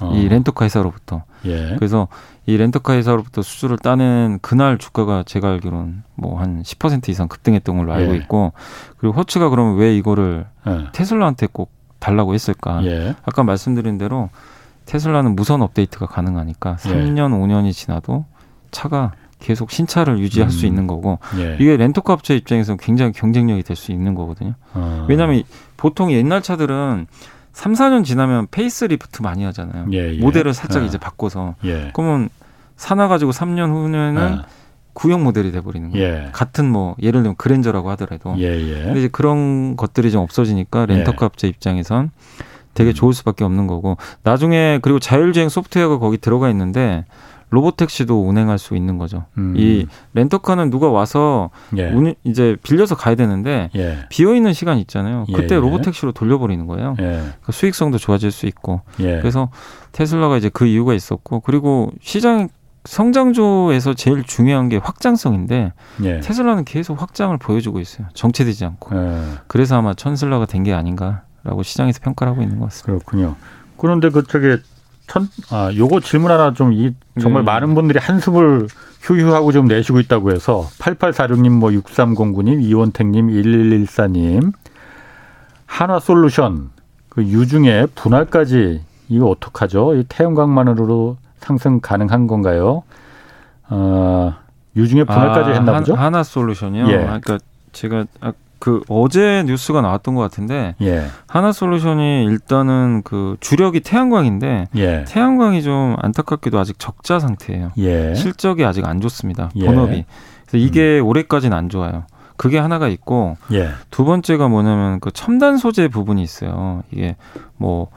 어. 0.00 0.12
이 0.14 0.28
렌터카 0.28 0.64
회사로부터. 0.64 1.22
예. 1.46 1.74
그래서 1.76 2.08
이 2.44 2.56
렌터카 2.56 2.94
회사로부터 2.94 3.42
수주를 3.42 3.78
따낸 3.78 4.38
그날 4.42 4.78
주가가 4.78 5.22
제가 5.24 5.48
알기로는 5.52 6.02
뭐 6.16 6.38
한 6.38 6.62
10% 6.62 7.08
이상 7.08 7.28
급등했던 7.28 7.76
걸로 7.78 7.92
알고 7.92 8.12
예. 8.14 8.16
있고 8.18 8.52
그리고 8.98 9.16
허츠가 9.16 9.48
그러면 9.48 9.76
왜 9.76 9.96
이거를 9.96 10.46
예. 10.66 10.86
테슬라한테 10.92 11.48
꼭 11.52 11.70
달라고 11.98 12.34
했을까? 12.34 12.84
예. 12.84 13.14
아까 13.24 13.42
말씀드린 13.42 13.96
대로 13.96 14.28
테슬라는 14.84 15.34
무선 15.34 15.62
업데이트가 15.62 16.06
가능하니까 16.06 16.76
3년, 16.76 17.30
5년이 17.32 17.72
지나도 17.72 18.26
차가 18.70 19.12
계속 19.38 19.70
신차를 19.70 20.18
유지할 20.18 20.48
음. 20.48 20.50
수 20.50 20.66
있는 20.66 20.86
거고 20.86 21.18
예. 21.38 21.56
이게 21.60 21.76
렌터카 21.76 22.12
업체 22.12 22.34
입장에서는 22.36 22.78
굉장히 22.78 23.12
경쟁력이 23.12 23.62
될 23.62 23.76
수 23.76 23.92
있는 23.92 24.14
거거든요. 24.14 24.54
어. 24.74 25.06
왜냐하면 25.08 25.42
보통 25.76 26.10
옛날 26.12 26.42
차들은 26.42 27.06
3, 27.52 27.72
4년 27.74 28.04
지나면 28.04 28.48
페이스리프트 28.50 29.22
많이 29.22 29.44
하잖아요. 29.44 29.86
예, 29.92 30.14
예. 30.14 30.18
모델을 30.18 30.52
살짝 30.54 30.82
예. 30.82 30.86
이제 30.86 30.98
바꿔서 30.98 31.54
예. 31.64 31.90
그러면 31.94 32.28
사 32.76 32.89
놔 32.89 33.08
가지고 33.08 33.32
3년 33.32 33.70
후면은 33.70 34.38
예. 34.38 34.42
구형 34.94 35.22
모델이 35.24 35.52
돼버리는 35.52 35.90
거예요. 35.90 36.30
같은 36.32 36.70
뭐 36.70 36.96
예를 37.02 37.22
들면 37.22 37.36
그랜저라고 37.36 37.90
하더라도. 37.90 38.34
근데 38.84 39.00
이제 39.00 39.08
그런 39.12 39.76
것들이 39.76 40.10
좀 40.10 40.22
없어지니까 40.22 40.86
렌터카 40.86 41.26
업체 41.26 41.48
입장에선 41.48 42.10
되게 42.72 42.90
음. 42.90 42.94
좋을 42.94 43.12
수밖에 43.12 43.44
없는 43.44 43.66
거고 43.66 43.96
나중에 44.22 44.78
그리고 44.80 44.98
자율주행 44.98 45.50
소프트웨어가 45.50 45.98
거기 45.98 46.16
들어가 46.18 46.48
있는데 46.50 47.04
로보택시도 47.50 48.26
운행할 48.28 48.58
수 48.58 48.74
있는 48.76 48.98
거죠. 48.98 49.24
음. 49.38 49.54
이 49.56 49.86
렌터카는 50.14 50.70
누가 50.70 50.88
와서 50.88 51.50
예. 51.76 51.90
운, 51.90 52.14
이제 52.24 52.56
빌려서 52.62 52.96
가야 52.96 53.14
되는데 53.14 53.70
예. 53.76 53.98
비어 54.08 54.34
있는 54.34 54.52
시간 54.52 54.78
있잖아요. 54.78 55.26
예, 55.28 55.32
그때 55.32 55.54
예. 55.54 55.60
로보택시로 55.60 56.12
돌려버리는 56.12 56.66
거예요. 56.66 56.96
예. 56.98 57.04
그러니까 57.04 57.52
수익성도 57.52 57.98
좋아질 57.98 58.32
수 58.32 58.46
있고. 58.46 58.80
예. 59.00 59.18
그래서 59.20 59.50
테슬라가 59.92 60.36
이제 60.36 60.48
그 60.52 60.66
이유가 60.66 60.92
있었고 60.92 61.40
그리고 61.40 61.92
시장 62.02 62.48
성장조에서 62.84 63.94
제일 63.94 64.22
중요한 64.24 64.68
게 64.68 64.76
확장성인데 64.76 65.72
테슬라는 65.98 66.64
계속 66.64 67.00
확장을 67.00 67.36
보여주고 67.36 67.80
있어요. 67.80 68.06
정체되지 68.14 68.64
않고. 68.64 68.90
그래서 69.46 69.76
아마 69.76 69.94
천슬라가 69.94 70.46
된 70.46 70.62
게 70.62 70.72
아닌가라고 70.72 71.62
시장에서 71.62 72.00
평가를 72.02 72.32
하고 72.32 72.42
있는 72.42 72.58
것 72.58 72.66
같습니다. 72.66 73.04
그렇군요. 73.04 73.36
그런데 73.76 74.08
그 74.10 74.24
저기 74.26 74.56
천, 75.06 75.28
아, 75.50 75.70
요거 75.74 76.00
질문 76.00 76.30
하나 76.30 76.52
좀 76.52 76.72
이, 76.72 76.92
정말 77.20 77.44
네. 77.44 77.52
많은 77.52 77.74
분들이 77.74 77.98
한숨을 77.98 78.68
휴휴하고 79.02 79.52
좀 79.52 79.66
내쉬고 79.66 80.00
있다고 80.00 80.32
해서 80.32 80.68
8846님, 80.78 81.50
뭐 81.50 81.70
6309님, 81.70 82.62
이원택님, 82.62 83.28
1114님, 83.28 84.52
한화 85.66 86.00
솔루션, 86.00 86.70
그 87.08 87.22
유중에 87.22 87.86
분할까지 87.94 88.82
이거 89.08 89.28
어떡하죠? 89.28 89.94
이 89.94 90.04
태양광만으로 90.08 91.16
상승 91.38 91.80
가능한 91.80 92.26
건가요? 92.26 92.82
어, 93.68 94.34
유중에 94.76 95.04
분할까지 95.04 95.50
아, 95.50 95.54
했나 95.54 95.78
보죠? 95.78 95.94
한화솔루션이요? 95.94 96.88
예. 96.88 96.98
그러니까 96.98 97.38
제가 97.72 98.04
그 98.58 98.82
어제 98.88 99.44
뉴스가 99.46 99.80
나왔던 99.82 100.14
것 100.14 100.22
같은데 100.22 100.74
예. 100.80 101.06
하나솔루션이 101.28 102.24
일단은 102.24 103.02
그 103.04 103.36
주력이 103.40 103.80
태양광인데 103.80 104.68
예. 104.76 105.04
태양광이 105.06 105.62
좀 105.62 105.96
안타깝게도 106.00 106.58
아직 106.58 106.78
적자 106.78 107.18
상태예요. 107.18 107.72
예. 107.78 108.14
실적이 108.14 108.64
아직 108.64 108.86
안 108.86 109.00
좋습니다. 109.00 109.50
예. 109.56 109.66
본업이. 109.66 110.04
그래서 110.46 110.64
이게 110.64 111.00
음. 111.00 111.06
올해까지는 111.06 111.56
안 111.56 111.68
좋아요. 111.68 112.04
그게 112.36 112.58
하나가 112.58 112.88
있고 112.88 113.36
예. 113.52 113.70
두 113.90 114.04
번째가 114.04 114.48
뭐냐면 114.48 115.00
그 115.00 115.10
첨단 115.10 115.56
소재 115.58 115.88
부분이 115.88 116.22
있어요. 116.22 116.82
이게 116.90 117.16
뭐 117.56 117.88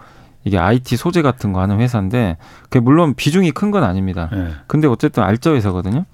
이게 0.45 0.57
IT 0.57 0.95
소재 0.97 1.21
같은 1.21 1.51
거 1.51 1.59
하는 1.61 1.79
회사인데 1.79 2.37
그게 2.63 2.79
물론 2.79 3.13
비중이 3.13 3.51
큰 3.51 3.71
건 3.71 3.83
아닙니다. 3.83 4.29
예. 4.33 4.47
근데 4.67 4.87
어쨌든 4.87 5.23
알짜 5.23 5.53
회사거든요. 5.53 6.05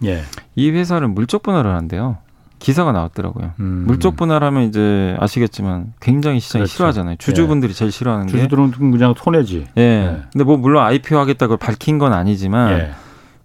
이 0.55 0.69
회사를 0.71 1.07
물적 1.07 1.43
분할을 1.43 1.75
한대요. 1.75 2.17
기사가 2.65 2.91
나왔더라고요. 2.93 3.51
음. 3.59 3.83
물적 3.85 4.15
분할하면 4.15 4.63
이제 4.63 5.15
아시겠지만 5.19 5.93
굉장히 5.99 6.39
시장이 6.39 6.61
그렇죠. 6.63 6.73
싫어하잖아요. 6.73 7.17
주주분들이 7.17 7.69
예. 7.69 7.75
제일 7.75 7.91
싫어하는 7.91 8.25
주주들은 8.25 8.65
게 8.65 8.71
주주들은 8.71 8.91
그냥 8.91 9.13
손해지. 9.15 9.67
예. 9.77 9.81
예. 9.81 10.21
근데 10.31 10.43
뭐 10.43 10.57
물론 10.57 10.83
IPO 10.83 11.15
하겠다고 11.19 11.57
밝힌 11.57 11.99
건 11.99 12.11
아니지만 12.11 12.71
예. 12.71 12.91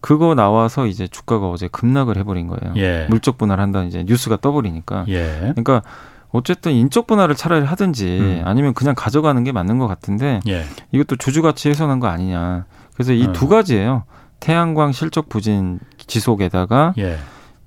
그거 0.00 0.34
나와서 0.34 0.86
이제 0.86 1.06
주가가 1.06 1.50
어제 1.50 1.68
급락을 1.68 2.16
해버린 2.16 2.46
거예요. 2.46 2.72
예. 2.76 3.08
물적 3.10 3.36
분할한다는 3.36 3.88
이제 3.88 4.04
뉴스가 4.04 4.38
떠버리니까. 4.38 5.04
예. 5.08 5.52
그러니까 5.54 5.82
어쨌든 6.30 6.72
인적 6.72 7.06
분할을 7.06 7.34
차라리 7.34 7.66
하든지 7.66 8.18
음. 8.20 8.42
아니면 8.46 8.72
그냥 8.72 8.94
가져가는 8.96 9.44
게 9.44 9.52
맞는 9.52 9.78
것 9.78 9.86
같은데 9.86 10.40
예. 10.48 10.64
이것도 10.92 11.16
주주 11.16 11.42
가치 11.42 11.68
훼손한 11.68 12.00
거 12.00 12.06
아니냐. 12.06 12.64
그래서 12.94 13.12
이두 13.12 13.44
어. 13.44 13.48
가지예요. 13.50 14.04
태양광 14.40 14.92
실적 14.92 15.28
부진 15.28 15.78
지속에다가 16.06 16.94
예. 16.96 17.18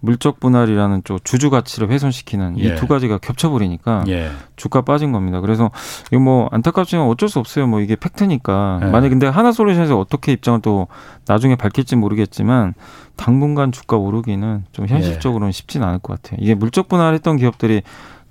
물적 0.04 0.42
분할이라는 0.42 1.04
쪽 1.06 1.24
주주 1.24 1.50
가치를 1.50 1.90
훼손시키는 1.90 2.60
예. 2.60 2.76
이두 2.76 2.88
가지가 2.88 3.20
겹쳐버리니까 3.20 4.04
예. 4.10 4.32
주가 4.58 4.82
빠진 4.82 5.14
겁니다. 5.14 5.40
그래서 5.40 5.72
이거 6.12 6.20
뭐 6.20 6.50
안타깝지만 6.52 7.08
어쩔 7.08 7.30
수 7.30 7.40
없어요. 7.40 7.68
뭐 7.68 7.80
이게 7.80 7.96
팩트니까 7.96 8.82
예. 8.84 8.86
만약 8.88 9.10
근데 9.10 9.28
하나솔루션에서 9.28 9.98
어떻게 9.98 10.34
입장을 10.34 10.60
또 10.62 10.88
나중에 11.26 11.56
밝힐지 11.56 11.96
모르겠지만 11.96 12.74
당분간 13.16 13.72
주가 13.72 13.96
오르기는 13.96 14.66
좀 14.74 14.88
현실적으로는 14.88 15.48
예. 15.48 15.52
쉽지는 15.54 15.88
않을 15.88 16.00
것 16.00 16.22
같아요. 16.22 16.38
이게 16.44 16.54
물적 16.54 16.90
분할했던 16.90 17.38
기업들이 17.38 17.82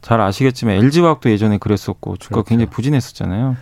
잘 0.02 0.20
아시겠지만 0.20 0.74
LG화학도 0.74 1.30
예전에 1.30 1.56
그랬었고 1.56 2.18
주가 2.18 2.34
그렇죠. 2.34 2.48
굉장히 2.48 2.68
부진했었잖아요. 2.68 3.56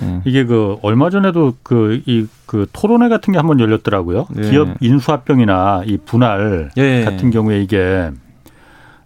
네. 0.00 0.20
이게 0.24 0.44
그 0.44 0.78
얼마 0.82 1.10
전에도 1.10 1.54
그 1.62 2.02
이그 2.06 2.28
그 2.46 2.66
토론회 2.72 3.08
같은 3.08 3.32
게 3.32 3.38
한번 3.38 3.60
열렸더라고요. 3.60 4.26
네. 4.30 4.50
기업 4.50 4.68
인수합병이나 4.80 5.82
이 5.86 5.98
분할 5.98 6.70
네. 6.76 7.04
같은 7.04 7.30
경우에 7.30 7.62
이게 7.62 8.10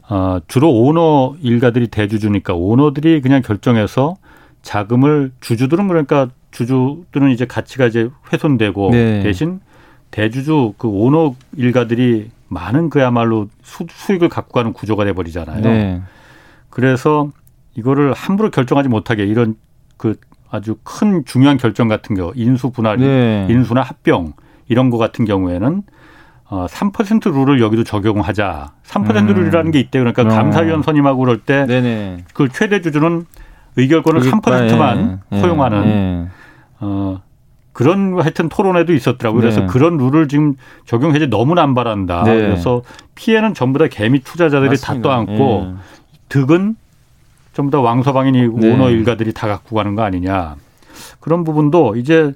어 0.09 0.39
주로 0.47 0.72
오너 0.72 1.37
일가들이 1.41 1.89
대주주니까 1.89 2.55
오너들이 2.55 3.20
그냥 3.20 3.43
결정해서 3.43 4.16
자금을 4.62 5.32
주주들은 5.41 5.89
그러니까 5.89 6.28
주주들은 6.51 7.30
이제 7.30 7.45
가치가 7.47 7.87
이제 7.87 8.09
훼손되고 8.32 8.91
네. 8.91 9.22
대신 9.22 9.61
대주주 10.11 10.74
그 10.78 10.89
오너 10.89 11.34
일가들이 11.57 12.30
많은 12.49 12.91
그야말로 12.91 13.49
수, 13.62 13.87
수익을 13.89 14.28
갖고 14.28 14.53
가는 14.53 14.72
구조가 14.72 15.05
돼 15.05 15.12
버리잖아요. 15.12 15.61
네. 15.61 16.03
그래서 16.70 17.30
이거를 17.74 18.12
함부로 18.12 18.51
결정하지 18.51 18.89
못하게 18.89 19.24
이런 19.24 19.57
그 19.97 20.16
아주 20.51 20.76
큰 20.82 21.24
중요한 21.24 21.57
결정 21.57 21.88
같은 21.88 22.16
거 22.16 22.32
인수 22.34 22.70
분할, 22.70 22.99
네. 22.99 23.47
인수나 23.51 23.82
합병 23.82 24.32
이런 24.68 24.90
거 24.90 24.99
같은 24.99 25.24
경우에는 25.24 25.82
어, 26.49 26.66
3% 26.68 27.32
룰을 27.32 27.61
여기도 27.61 27.82
적용하자. 27.82 28.72
3% 28.84 29.16
음. 29.16 29.26
룰이라는 29.26 29.70
게 29.72 29.80
있대. 29.80 29.99
그러니까 29.99 30.22
어. 30.22 30.28
감사위원 30.28 30.82
선임하고 30.82 31.18
그럴 31.18 31.38
때 31.38 31.66
그 32.34 32.49
최대 32.53 32.80
주주는 32.80 33.24
의결권을 33.76 34.20
3%만 34.20 35.20
네. 35.30 35.40
소용하는 35.40 35.82
네. 35.84 36.28
어, 36.80 37.20
그런 37.72 38.18
하여튼 38.20 38.49
토론회도 38.49 38.94
있었더라고요. 38.94 39.40
그래서 39.40 39.61
네. 39.61 39.66
그런 39.66 39.97
룰을 39.99 40.28
지금 40.28 40.55
적용해지 40.86 41.26
너무 41.26 41.55
남발한다. 41.55 42.22
네. 42.22 42.36
그래서 42.36 42.82
피해는 43.16 43.53
전부 43.55 43.78
다 43.78 43.86
개미 43.88 44.20
투자자들이 44.20 44.70
맞습니다. 44.70 44.94
다 44.94 45.03
떠안고 45.03 45.64
네. 45.66 45.74
득은 46.28 46.76
전부 47.57 47.70
다 47.70 47.80
왕서방이니 47.80 48.48
네. 48.54 48.72
오너 48.74 48.90
일가들이 48.90 49.32
다 49.32 49.48
갖고 49.48 49.76
가는 49.76 49.94
거 49.94 50.02
아니냐. 50.02 50.57
그런 51.20 51.42
부분도 51.42 51.96
이제 51.96 52.34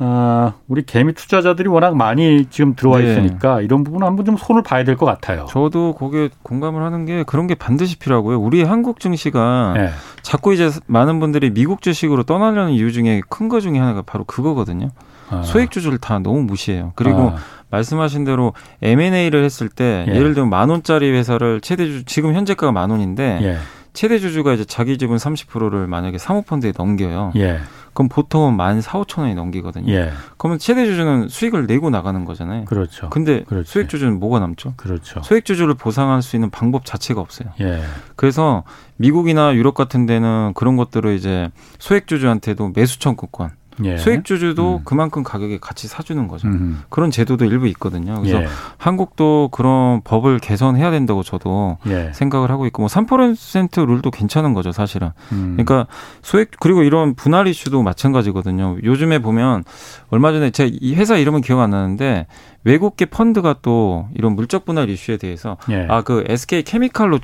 아, 0.00 0.52
우리 0.68 0.84
개미 0.86 1.12
투자자들이 1.12 1.68
워낙 1.68 1.96
많이 1.96 2.46
지금 2.50 2.76
들어와 2.76 2.98
네. 3.00 3.10
있으니까 3.10 3.60
이런 3.62 3.82
부분은 3.82 4.06
한번 4.06 4.24
좀 4.24 4.36
손을 4.36 4.62
봐야 4.62 4.84
될 4.84 4.96
것 4.96 5.06
같아요. 5.06 5.46
저도 5.48 5.94
거기에 5.94 6.28
공감을 6.44 6.84
하는 6.84 7.04
게 7.04 7.24
그런 7.24 7.48
게 7.48 7.56
반드시 7.56 7.98
필요하고요. 7.98 8.38
우리 8.38 8.62
한국 8.62 9.00
증시가 9.00 9.74
네. 9.76 9.90
자꾸 10.22 10.54
이제 10.54 10.70
많은 10.86 11.18
분들이 11.18 11.50
미국 11.50 11.82
주식으로 11.82 12.22
떠나려는 12.22 12.70
이유 12.74 12.92
중에 12.92 13.22
큰 13.28 13.48
거 13.48 13.58
중에 13.58 13.76
하나가 13.78 14.02
바로 14.02 14.22
그거거든요. 14.22 14.90
아. 15.30 15.42
소액 15.42 15.72
주주를 15.72 15.98
다 15.98 16.20
너무 16.20 16.42
무시해요. 16.42 16.92
그리고 16.94 17.32
아. 17.34 17.36
말씀하신 17.70 18.24
대로 18.24 18.52
M&A를 18.82 19.42
했을 19.42 19.68
때 19.68 20.04
예. 20.08 20.12
를 20.18 20.32
들면 20.34 20.48
만 20.48 20.70
원짜리 20.70 21.10
회사를 21.10 21.60
최대 21.60 21.86
주 21.86 22.04
지금 22.04 22.34
현재가가 22.34 22.70
만 22.72 22.90
원인데 22.90 23.40
예. 23.42 23.56
최대 23.98 24.20
주주가 24.20 24.52
이제 24.52 24.64
자기 24.64 24.96
지분 24.96 25.16
30%를 25.16 25.88
만약에 25.88 26.18
사모펀드에 26.18 26.72
넘겨요. 26.78 27.32
예. 27.34 27.58
그럼 27.94 28.08
보통은 28.08 28.56
만 28.56 28.80
4, 28.80 29.02
5천 29.02 29.22
원이 29.22 29.34
넘기거든요. 29.34 29.92
예. 29.92 30.12
그러면 30.36 30.60
최대 30.60 30.86
주주는 30.86 31.26
수익을 31.26 31.66
내고 31.66 31.90
나가는 31.90 32.24
거잖아요. 32.24 32.66
그렇죠. 32.66 33.10
근데 33.10 33.42
그렇지. 33.42 33.68
수익 33.68 33.88
주주는 33.88 34.20
뭐가 34.20 34.38
남죠? 34.38 34.74
그렇죠. 34.76 35.20
수익 35.24 35.44
주주를 35.44 35.74
보상할 35.74 36.22
수 36.22 36.36
있는 36.36 36.48
방법 36.48 36.84
자체가 36.84 37.20
없어요. 37.20 37.48
예. 37.60 37.82
그래서 38.14 38.62
미국이나 38.98 39.52
유럽 39.56 39.74
같은 39.74 40.06
데는 40.06 40.52
그런 40.54 40.76
것들을 40.76 41.12
이제 41.16 41.50
소액 41.80 42.06
주주한테도 42.06 42.74
매수 42.76 43.00
청구권 43.00 43.50
예. 43.84 43.96
소액주주도 43.96 44.78
음. 44.78 44.80
그만큼 44.84 45.22
가격에 45.22 45.58
같이 45.58 45.88
사주는 45.88 46.28
거죠. 46.28 46.48
음. 46.48 46.82
그런 46.88 47.10
제도도 47.10 47.44
일부 47.44 47.66
있거든요. 47.68 48.20
그래서 48.20 48.42
예. 48.42 48.46
한국도 48.76 49.48
그런 49.52 50.00
법을 50.02 50.38
개선해야 50.38 50.90
된다고 50.90 51.22
저도 51.22 51.78
예. 51.86 52.10
생각을 52.12 52.50
하고 52.50 52.66
있고 52.66 52.82
뭐 52.82 52.88
3% 52.88 53.86
룰도 53.86 54.10
괜찮은 54.10 54.54
거죠, 54.54 54.72
사실은. 54.72 55.10
음. 55.32 55.56
그러니까 55.56 55.86
소액 56.22 56.50
그리고 56.60 56.82
이런 56.82 57.14
분할 57.14 57.46
이슈도 57.46 57.82
마찬가지거든요. 57.82 58.78
요즘에 58.82 59.20
보면 59.20 59.64
얼마 60.10 60.32
전에 60.32 60.50
제가 60.50 60.70
이 60.72 60.94
회사 60.94 61.16
이름은 61.16 61.40
기억 61.40 61.60
안 61.60 61.70
나는데 61.70 62.26
외국계 62.64 63.06
펀드가 63.06 63.56
또 63.62 64.08
이런 64.14 64.34
물적 64.34 64.64
분할 64.64 64.88
이슈에 64.90 65.16
대해서 65.16 65.56
예. 65.70 65.86
아그 65.88 66.24
SK 66.26 66.62
케미칼로 66.62 67.18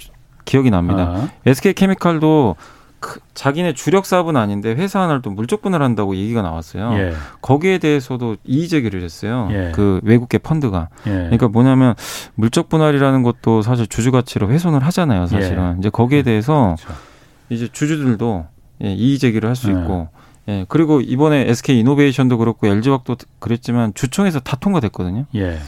기억이 0.45 0.71
납니다. 0.71 1.03
아. 1.03 1.29
SK 1.47 1.75
케미칼도 1.75 2.57
자기네 3.35 3.75
주력 3.75 4.07
사업은 4.07 4.37
아닌데 4.37 4.71
회사 4.71 5.01
하나를 5.01 5.23
또 5.23 5.31
물적 5.31 5.63
분할 5.63 5.83
한다고 5.83 6.17
얘기가 6.17 6.43
나왔어요. 6.43 6.93
예. 6.95 7.13
거기에 7.41 7.79
대해서도 7.79 8.37
이의 8.45 8.69
제기를 8.69 9.03
했어요. 9.03 9.49
예. 9.51 9.73
그 9.75 10.01
외국계 10.03 10.39
펀드가. 10.39 10.89
예. 11.07 11.11
그러니까 11.11 11.49
뭐냐면 11.49 11.95
물적 12.35 12.69
분할이라는 12.69 13.23
것도 13.23 13.63
사실 13.63 13.87
주주 13.87 14.13
가치로 14.13 14.51
훼손을 14.51 14.83
하잖아요. 14.85 15.27
사실은 15.27 15.75
예. 15.75 15.79
이제 15.79 15.91
거기에 15.91 16.23
대해서 16.23 16.77
그렇죠. 16.79 17.01
이제 17.51 17.69
주주들도 17.71 18.47
예, 18.85 18.93
이의 18.93 19.19
제기를 19.19 19.49
할수 19.49 19.69
예. 19.69 19.73
있고. 19.73 20.09
예, 20.47 20.67
그리고 20.69 21.01
이번에 21.01 21.49
SK 21.49 21.79
이노베이션도 21.81 22.37
그렇고 22.37 22.67
LG화학도 22.67 23.17
그랬지만 23.39 23.95
주총에서 23.95 24.41
다 24.41 24.57
통과됐거든요. 24.57 25.25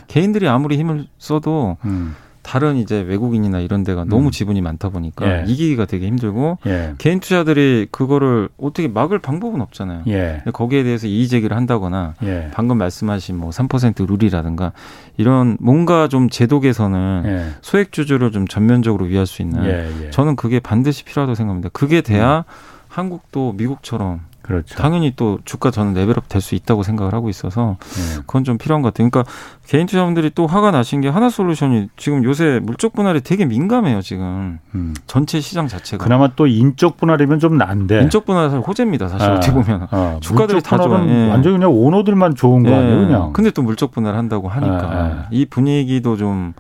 개인들이 0.07 0.49
아무리 0.49 0.77
힘을 0.77 1.07
써도 1.19 1.79
음. 1.87 2.15
다른 2.47 2.77
이제 2.77 3.01
외국인이나 3.01 3.59
이런 3.59 3.83
데가 3.83 4.05
음. 4.05 4.09
너무 4.09 4.31
지분이 4.31 4.61
많다 4.61 4.91
보니까 4.91 5.27
예. 5.27 5.45
이기기가 5.49 5.85
되게 5.85 6.07
힘들고 6.07 6.59
예. 6.67 6.95
개인 6.99 7.19
투자들이 7.19 7.89
그거를 7.91 8.49
어떻게 8.57 8.87
막을 8.87 9.19
방법은 9.19 9.61
없잖아요. 9.61 10.05
예. 10.07 10.43
거기에 10.53 10.85
대해서 10.85 11.09
이의 11.09 11.27
제기를 11.27 11.57
한다거나 11.57 12.15
예. 12.23 12.49
방금 12.55 12.79
말씀하신 12.79 13.37
뭐 13.37 13.51
3% 13.51 14.09
룰이라든가 14.09 14.71
이런 15.17 15.57
뭔가 15.61 16.07
좀 16.07 16.31
제도 16.31 16.61
개선을 16.61 17.23
예. 17.27 17.47
소액 17.63 17.91
주주를 17.91 18.31
좀 18.31 18.47
전면적으로 18.47 19.07
위할 19.07 19.27
수 19.27 19.43
있는 19.43 19.65
예, 19.65 20.11
저는 20.11 20.37
그게 20.37 20.61
반드시 20.61 21.03
필요하다고 21.03 21.35
생각합니다. 21.35 21.71
그게 21.73 22.01
돼야 22.01 22.45
음. 22.47 22.76
한국도 22.97 23.53
미국처럼 23.57 24.21
그렇죠. 24.41 24.77
당연히 24.77 25.13
또 25.17 25.39
주가 25.45 25.71
저는 25.73 25.93
레벨업 25.95 26.29
될 26.29 26.41
수 26.41 26.55
있다고 26.55 26.85
생각을 26.85 27.13
하고 27.13 27.29
있어서 27.29 27.77
네. 27.81 28.17
그건 28.27 28.45
좀 28.45 28.59
필요한 28.59 28.81
것 28.81 28.95
같아요. 28.95 29.11
그러니까 29.11 29.31
개인 29.67 29.87
투자분들이 29.87 30.31
또 30.35 30.47
화가 30.47 30.71
나신 30.71 31.01
게 31.01 31.09
하나솔루션이 31.09 31.89
지금 31.97 32.23
요새 32.25 32.61
물적 32.63 32.93
분할이 32.93 33.21
되게 33.23 33.45
민감해요. 33.45 34.01
지금 34.03 34.61
음. 34.75 34.95
전체 35.09 35.41
시장 35.41 35.67
자체가. 35.67 36.05
그나마 36.05 36.29
또 36.37 36.47
인적 36.47 36.97
분할이면 36.97 37.41
좀 37.41 37.59
난데. 37.59 38.03
인적 38.03 38.25
분할 38.25 38.49
사실 38.51 38.65
호재입니다. 38.67 39.09
사실 39.09 39.29
아, 39.29 39.35
어떻게 39.35 39.53
보면 39.53 39.89
아, 39.91 40.19
주가들이 40.21 40.63
다 40.63 40.79
좋아요. 40.79 41.07
예. 41.09 41.29
완전 41.29 41.55
그냥 41.55 41.73
오너들만 41.73 42.37
좋은 42.37 42.63
거 42.63 42.71
예. 42.71 42.75
아니에요, 42.75 42.97
그냥. 42.99 43.33
근데 43.33 43.51
또 43.51 43.63
물적 43.63 43.91
분할 43.91 44.15
한다고 44.17 44.49
하니까 44.49 44.77
아, 44.77 44.97
아. 44.97 45.27
이 45.31 45.45
분위기도 45.45 46.17
좀. 46.17 46.55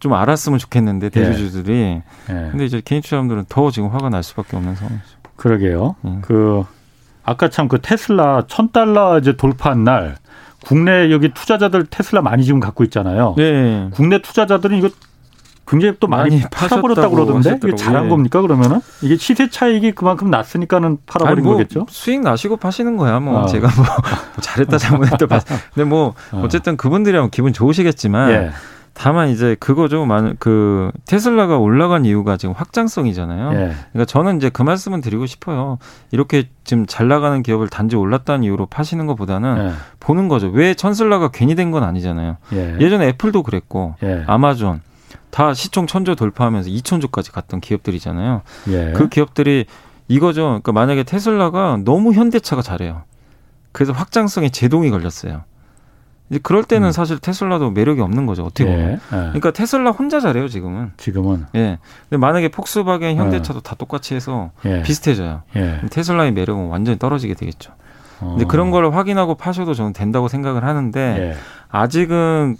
좀 0.00 0.14
알았으면 0.14 0.58
좋겠는데 0.58 1.06
예. 1.06 1.10
대주주들이 1.10 1.72
예. 1.76 2.02
근데 2.50 2.64
이제 2.64 2.82
개인 2.84 3.02
투자분들은 3.02 3.44
더 3.48 3.70
지금 3.70 3.88
화가 3.90 4.08
날 4.08 4.24
수밖에 4.24 4.56
없는 4.56 4.74
상황이죠. 4.74 5.21
그러게요. 5.42 5.96
예. 6.04 6.18
그 6.22 6.64
아까 7.24 7.48
참 7.48 7.68
그 7.68 7.80
테슬라 7.80 8.44
천 8.48 8.70
달러 8.72 9.18
이제 9.18 9.36
돌파한 9.36 9.84
날 9.84 10.16
국내 10.64 11.10
여기 11.10 11.30
투자자들 11.32 11.86
테슬라 11.86 12.22
많이 12.22 12.44
지금 12.44 12.60
갖고 12.60 12.84
있잖아요. 12.84 13.34
네. 13.36 13.88
국내 13.92 14.20
투자자들은 14.20 14.78
이거 14.78 14.88
굉장히 15.66 15.96
또 16.00 16.06
많이, 16.06 16.30
많이 16.30 16.42
팔아버렸다고 16.50 17.14
그러던데 17.14 17.50
하셨더라고요. 17.50 17.68
이게 17.68 17.76
잘한 17.76 18.04
예. 18.06 18.08
겁니까 18.08 18.42
그러면은 18.42 18.80
이게 19.00 19.16
시세 19.16 19.48
차익이 19.48 19.92
그만큼 19.92 20.30
났으니까는 20.30 20.98
팔아버린 21.06 21.44
뭐 21.44 21.54
거겠죠? 21.54 21.86
수익 21.88 22.20
나시고 22.20 22.56
파시는 22.56 22.96
거야 22.96 23.20
뭐 23.20 23.40
어. 23.40 23.46
제가 23.46 23.68
뭐, 23.76 23.84
뭐 23.84 23.94
잘했다 24.42 24.76
잘못했다 24.78 25.26
근데 25.74 25.84
뭐 25.88 26.14
어. 26.32 26.42
어쨌든 26.44 26.76
그분들이랑 26.76 27.30
기분 27.30 27.52
좋으시겠지만 27.52 28.30
예. 28.30 28.50
다만 28.94 29.30
이제 29.30 29.56
그거죠. 29.58 30.04
많은 30.04 30.36
그 30.38 30.92
테슬라가 31.06 31.56
올라간 31.58 32.04
이유가 32.04 32.36
지금 32.36 32.54
확장성이잖아요. 32.54 33.50
예. 33.52 33.74
그러니까 33.92 34.04
저는 34.06 34.36
이제 34.36 34.50
그 34.50 34.62
말씀은 34.62 35.00
드리고 35.00 35.26
싶어요. 35.26 35.78
이렇게 36.10 36.48
지금 36.64 36.84
잘 36.86 37.08
나가는 37.08 37.42
기업을 37.42 37.68
단지 37.68 37.96
올랐다는 37.96 38.44
이유로 38.44 38.66
파시는 38.66 39.06
것보다는 39.06 39.68
예. 39.70 39.72
보는 40.00 40.28
거죠. 40.28 40.48
왜 40.48 40.74
천슬라가 40.74 41.30
괜히 41.30 41.54
된 41.54 41.72
건 41.72 41.84
아니잖아요. 41.84 42.36
예. 42.52 42.88
전에 42.90 43.08
애플도 43.08 43.42
그랬고 43.44 43.94
예. 44.02 44.24
아마존 44.26 44.82
다 45.30 45.54
시총 45.54 45.86
천조 45.86 46.14
돌파하면서 46.14 46.68
이천조까지 46.68 47.32
갔던 47.32 47.60
기업들이잖아요. 47.60 48.42
예. 48.68 48.92
그 48.94 49.08
기업들이 49.08 49.64
이거죠. 50.08 50.42
그러니까 50.42 50.72
만약에 50.72 51.04
테슬라가 51.04 51.78
너무 51.84 52.12
현대차가 52.12 52.60
잘해요. 52.60 53.04
그래서 53.72 53.94
확장성에 53.94 54.50
제동이 54.50 54.90
걸렸어요. 54.90 55.44
이제 56.32 56.40
그럴 56.42 56.64
때는 56.64 56.88
음. 56.88 56.92
사실 56.92 57.18
테슬라도 57.18 57.70
매력이 57.70 58.00
없는 58.00 58.24
거죠. 58.24 58.42
어떻게 58.42 58.64
보면. 58.64 58.80
예, 58.80 58.92
예. 58.94 58.98
그러니까 59.10 59.50
테슬라 59.50 59.90
혼자 59.90 60.18
잘해요, 60.18 60.48
지금은. 60.48 60.92
지금은. 60.96 61.44
예. 61.54 61.78
근데 62.08 62.16
만약에 62.18 62.48
폭스바겐, 62.48 63.18
현대차도 63.18 63.58
예. 63.58 63.62
다 63.62 63.74
똑같이 63.74 64.14
해서 64.14 64.50
예. 64.64 64.80
비슷해져요. 64.80 65.42
예. 65.56 65.82
테슬라의 65.90 66.32
매력은 66.32 66.68
완전히 66.68 66.98
떨어지게 66.98 67.34
되겠죠. 67.34 67.72
어. 68.20 68.30
근데 68.30 68.46
그런 68.46 68.70
걸 68.70 68.90
확인하고 68.94 69.34
파셔도 69.34 69.74
저는 69.74 69.92
된다고 69.92 70.28
생각을 70.28 70.64
하는데 70.64 71.00
예. 71.00 71.36
아직은 71.68 72.56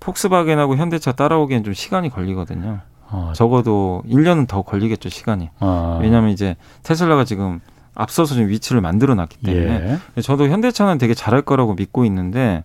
폭스바겐하고 0.00 0.76
현대차 0.76 1.12
따라오기엔 1.12 1.64
좀 1.64 1.72
시간이 1.72 2.10
걸리거든요. 2.10 2.80
어. 3.08 3.32
적어도 3.34 4.02
1년은 4.10 4.46
더 4.46 4.60
걸리겠죠, 4.60 5.08
시간이. 5.08 5.48
어. 5.60 6.00
왜냐하면 6.02 6.32
이제 6.32 6.54
테슬라가 6.82 7.24
지금 7.24 7.60
앞서서 7.94 8.34
좀 8.34 8.48
위치를 8.48 8.82
만들어 8.82 9.14
놨기 9.14 9.38
때문에 9.38 9.98
예. 10.16 10.20
저도 10.20 10.48
현대차는 10.48 10.98
되게 10.98 11.14
잘할 11.14 11.40
거라고 11.40 11.74
믿고 11.74 12.04
있는데 12.04 12.62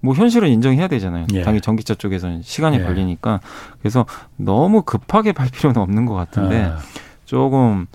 뭐 0.00 0.14
현실은 0.14 0.48
인정해야 0.48 0.88
되잖아요. 0.88 1.26
예. 1.34 1.42
당연히 1.42 1.60
전기차 1.60 1.94
쪽에서는 1.94 2.42
시간이 2.42 2.78
예. 2.78 2.82
걸리니까 2.82 3.40
그래서 3.80 4.06
너무 4.36 4.82
급하게 4.82 5.32
팔 5.32 5.48
필요는 5.48 5.80
없는 5.80 6.06
것 6.06 6.14
같은데 6.14 6.64
아. 6.64 6.78
조금 7.24 7.86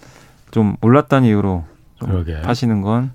좀 0.52 0.76
올랐다는 0.82 1.28
이유로 1.30 1.64
좀 1.96 2.26
파시는 2.44 2.82
건 2.82 3.12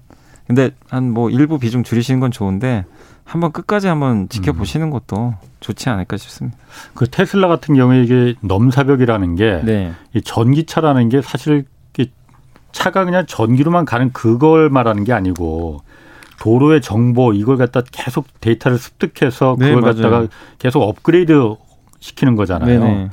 근데 0.47 0.71
한 0.89 1.13
뭐 1.13 1.29
일부 1.31 1.59
비중 1.59 1.83
줄이시는 1.83 2.21
건 2.21 2.31
좋은데 2.31 2.87
한번 3.25 3.53
끝까지 3.53 3.87
한번 3.89 4.31
지켜보시는 4.31 4.87
음. 4.87 4.91
것도 4.91 5.35
좋지 5.61 5.91
않을까 5.91 6.17
싶습니다. 6.17 6.57
그 6.95 7.07
테슬라 7.07 7.49
같은 7.49 7.75
경우에 7.75 8.03
이게 8.03 8.35
넘사벽이라는 8.41 9.35
게 9.37 9.61
네. 9.65 9.93
이 10.15 10.23
전기차라는 10.23 11.11
게 11.11 11.21
사실 11.21 11.65
차가 12.73 13.05
그냥 13.05 13.25
전기로만 13.27 13.85
가는 13.85 14.13
그걸 14.13 14.69
말하는 14.71 15.05
게 15.05 15.13
아니고 15.13 15.81
도로의 16.41 16.81
정보 16.81 17.33
이걸 17.33 17.57
갖다 17.57 17.83
계속 17.91 18.27
데이터를 18.41 18.79
습득해서 18.79 19.57
네, 19.59 19.75
그걸 19.75 19.95
네, 19.95 20.03
갖다가 20.03 20.27
계속 20.59 20.83
업그레이드 20.83 21.55
시키는 22.01 22.37
거잖아요. 22.37 22.81
네네. 22.81 23.11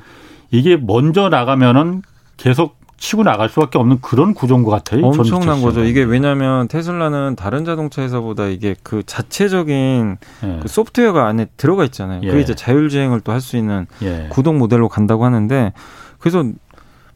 이게 0.51 0.77
먼저 0.77 1.29
나가면은 1.29 2.01
계속 2.37 2.77
치고 2.97 3.23
나갈 3.23 3.49
수밖에 3.49 3.77
없는 3.77 3.99
그런 3.99 4.33
구조인 4.33 4.63
것 4.63 4.71
같아요. 4.71 5.05
엄청난 5.05 5.61
거죠. 5.61 5.83
이게 5.83 6.01
왜냐하면 6.03 6.67
테슬라는 6.69 7.35
다른 7.35 7.65
자동차 7.65 8.01
회사보다 8.01 8.45
이게 8.47 8.73
그 8.83 9.03
자체적인 9.05 10.17
예. 10.43 10.59
그 10.61 10.67
소프트웨어가 10.67 11.27
안에 11.27 11.47
들어가 11.57 11.83
있잖아요. 11.85 12.21
예. 12.23 12.27
그게 12.27 12.41
이제 12.41 12.55
자율주행을 12.55 13.19
또 13.21 13.33
할 13.33 13.41
수 13.41 13.57
있는 13.57 13.85
예. 14.01 14.27
구동 14.29 14.57
모델로 14.57 14.87
간다고 14.87 15.25
하는데 15.25 15.73
그래서 16.19 16.45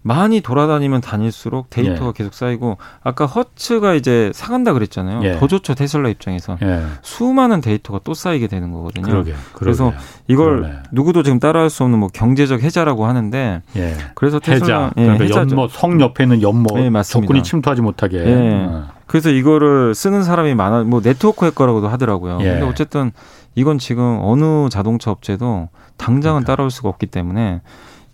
많이 0.01 0.39
돌아다니면 0.39 1.01
다닐수록 1.01 1.69
데이터가 1.69 2.07
예. 2.07 2.13
계속 2.15 2.33
쌓이고 2.33 2.77
아까 3.03 3.25
허츠가 3.25 3.95
이제 3.95 4.31
사간다 4.33 4.71
그랬잖아요. 4.73 5.21
예. 5.23 5.37
더 5.37 5.47
좋죠 5.47 5.75
테슬라 5.75 6.09
입장에서 6.09 6.57
예. 6.61 6.83
수많은 7.01 7.59
데이터가 7.59 7.99
또 8.03 8.13
쌓이게 8.13 8.47
되는 8.47 8.71
거거든요. 8.71 9.05
그러게, 9.05 9.33
그래서 9.53 9.93
이걸 10.27 10.61
그러네. 10.61 10.75
누구도 10.91 11.23
지금 11.23 11.39
따라할 11.39 11.69
수 11.69 11.83
없는 11.83 11.99
뭐 11.99 12.07
경제적 12.13 12.63
해자라고 12.63 13.05
하는데 13.05 13.61
예. 13.75 13.97
그래서 14.15 14.39
테슬라 14.39 14.85
해자. 14.85 14.91
그러니까 14.95 15.41
연모 15.41 15.67
성 15.67 15.99
옆에 15.99 16.23
있는 16.23 16.41
연모 16.41 16.77
네, 16.79 16.89
적군이 17.03 17.43
침투하지 17.43 17.81
못하게. 17.81 18.17
예. 18.19 18.65
어. 18.69 18.87
그래서 19.05 19.29
이거를 19.29 19.95
쓰는 19.95 20.23
사람이 20.23 20.55
많아 20.55 20.83
뭐 20.83 21.01
네트워크 21.01 21.45
해커라고도 21.45 21.89
하더라고요. 21.89 22.37
예. 22.41 22.51
근데 22.51 22.65
어쨌든 22.65 23.11
이건 23.55 23.79
지금 23.79 24.19
어느 24.21 24.69
자동차 24.69 25.11
업체도 25.11 25.69
당장은 25.97 26.43
그러니까. 26.43 26.53
따라올 26.53 26.71
수가 26.71 26.87
없기 26.87 27.07
때문에 27.07 27.61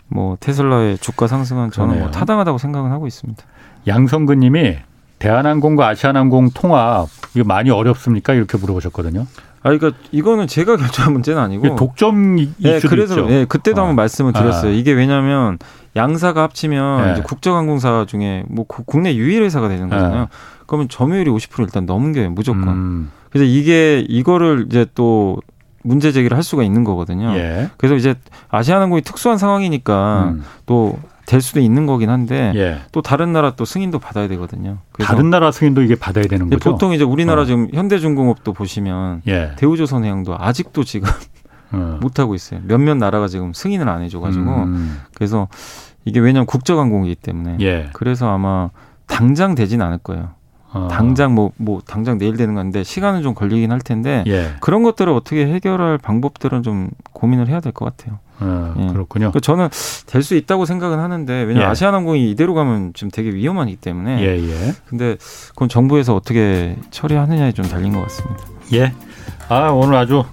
뭐 0.07 0.37
테슬라의 0.39 0.97
주가 0.99 1.27
상승은 1.27 1.71
저는 1.71 1.87
뭐 1.87 1.95
그러네요. 1.95 2.03
뭐 2.05 2.11
타당하다고 2.11 2.57
생각은 2.57 2.91
하고 2.91 3.07
있습니다. 3.07 3.43
양성근 3.87 4.39
님이 4.39 4.77
대한항공과 5.19 5.87
아시아나항공 5.87 6.51
통합 6.53 7.07
이거 7.35 7.45
많이 7.45 7.69
어렵습니까? 7.69 8.33
이렇게 8.33 8.57
물어보셨거든요. 8.57 9.25
아, 9.65 9.69
그러니까 9.69 9.93
이거는 10.11 10.45
제가 10.47 10.77
결정한 10.77 11.13
문제는 11.13 11.41
아니고 11.41 11.75
독점 11.75 12.37
이슈도 12.37 12.61
네, 12.61 12.79
그래서 12.81 13.13
있죠. 13.15 13.27
네, 13.27 13.45
그때도 13.45 13.81
어. 13.81 13.85
한번 13.85 13.95
말씀을 13.95 14.31
드렸어요. 14.33 14.71
아. 14.71 14.73
이게 14.73 14.91
왜냐하면 14.91 15.57
양사가 15.95 16.43
합치면 16.43 17.05
네. 17.05 17.11
이제 17.13 17.21
국적항공사 17.23 18.05
중에 18.07 18.43
뭐 18.47 18.65
국내 18.65 19.15
유일 19.15 19.43
회사가 19.43 19.67
되는 19.67 19.89
거잖아요. 19.89 20.21
네. 20.21 20.27
그러면 20.67 20.89
점유율이 20.89 21.31
50% 21.31 21.61
일단 21.61 21.85
넘겨요 21.85 22.29
무조건. 22.31 22.67
음. 22.67 23.11
그래서 23.29 23.45
이게 23.45 24.05
이거를 24.07 24.65
이제 24.67 24.85
또 24.93 25.37
문제 25.85 26.11
제기를 26.11 26.35
할 26.35 26.43
수가 26.43 26.63
있는 26.63 26.83
거거든요. 26.83 27.33
예. 27.35 27.69
그래서 27.77 27.95
이제 27.95 28.15
아시아항공이 28.49 29.03
특수한 29.03 29.37
상황이니까 29.37 30.33
음. 30.33 30.43
또될 30.65 31.41
수도 31.41 31.59
있는 31.59 31.85
거긴 31.85 32.09
한데 32.09 32.51
예. 32.55 32.79
또 32.91 33.01
다른 33.01 33.31
나라 33.31 33.55
또 33.55 33.65
승인도 33.65 33.99
받아야 33.99 34.27
되거든요. 34.29 34.79
다른 34.99 35.29
나라 35.29 35.51
승인도 35.51 35.83
이게 35.83 35.95
받아야 35.95 36.25
되는 36.25 36.49
거죠. 36.49 36.71
보통 36.71 36.93
이제 36.93 37.03
우리나라 37.03 37.43
어. 37.43 37.45
지금 37.45 37.67
현대중공업도 37.71 38.53
보시면 38.53 39.21
예. 39.27 39.51
대우조선해양도 39.57 40.35
아직도 40.37 40.83
지금 40.83 41.07
어. 41.71 41.99
못 42.01 42.19
하고 42.19 42.33
있어요. 42.33 42.61
몇몇 42.63 42.95
나라가 42.95 43.27
지금 43.27 43.53
승인을 43.53 43.87
안 43.87 44.01
해줘가지고 44.01 44.63
음. 44.63 45.01
그래서 45.13 45.47
이게 46.03 46.19
왜냐하면 46.19 46.47
국적항공이기 46.47 47.15
때문에 47.15 47.57
예. 47.61 47.89
그래서 47.93 48.33
아마 48.33 48.69
당장 49.05 49.53
되진 49.53 49.83
않을 49.83 49.99
거예요. 49.99 50.31
어. 50.75 50.87
당장 50.89 51.33
뭐, 51.33 51.51
뭐, 51.55 51.79
당장 51.85 52.17
내일 52.17 52.35
되는 52.35 52.53
건데 52.53 52.83
시간은 52.83 53.21
좀 53.23 53.33
걸리긴 53.33 53.71
할 53.71 53.79
텐데 53.79 54.23
예. 54.27 54.51
그런 54.59 54.83
것들을 54.83 55.11
어떻게 55.13 55.47
해결할 55.47 55.97
방법들은 55.97 56.63
좀 56.63 56.89
고민을 57.13 57.47
해야 57.47 57.61
될 57.61 57.71
것 57.71 57.85
같아요. 57.85 58.19
어, 58.41 58.73
예. 58.77 58.87
그렇군요. 58.87 59.31
그러니까 59.31 59.39
저는 59.39 59.69
될 60.07 60.21
수 60.21 60.35
있다고 60.35 60.65
생각은 60.65 60.99
하는데 60.99 61.33
왜냐면 61.33 61.61
예. 61.61 61.65
아시아나항공이 61.71 62.29
이대로 62.29 62.53
가면 62.53 62.91
지금 62.93 63.09
되게 63.09 63.29
위험하기 63.29 63.77
때문에. 63.77 64.21
예, 64.21 64.37
예. 64.37 64.73
근데 64.87 65.15
그건 65.49 65.69
정부에서 65.69 66.13
어떻게 66.13 66.75
처리하느냐에 66.91 67.53
좀 67.53 67.63
달린 67.65 67.93
것 67.93 68.01
같습니다. 68.01 68.43
예. 68.73 68.91
아 69.47 69.69
오늘 69.69 69.95
아주 69.95 70.23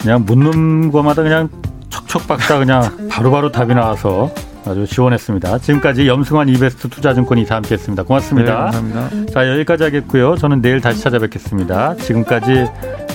그냥 0.00 0.24
묻는 0.24 0.90
거마다 0.90 1.22
그냥 1.22 1.50
척척 1.94 2.26
박사 2.26 2.58
그냥 2.58 2.82
바로바로 3.08 3.30
바로 3.30 3.52
답이 3.52 3.74
나와서 3.74 4.30
아주 4.66 4.84
시원했습니다. 4.86 5.58
지금까지 5.58 6.08
염승환 6.08 6.48
이베스트 6.48 6.88
투자증권 6.88 7.38
이사 7.38 7.56
함께했습니다. 7.56 8.02
고맙습니다. 8.02 8.70
네, 8.70 8.70
감사합니다. 8.72 9.32
자 9.32 9.48
여기까지 9.48 9.84
하겠고요. 9.84 10.36
저는 10.36 10.60
내일 10.60 10.80
다시 10.80 11.02
찾아뵙겠습니다. 11.02 11.96
지금까지 11.96 12.66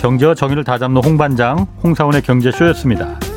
경제와 0.01 0.35
정의를 0.35 0.63
다잡는 0.63 1.03
홍반장 1.03 1.67
홍사원의 1.83 2.21
경제쇼였습니다. 2.21 3.28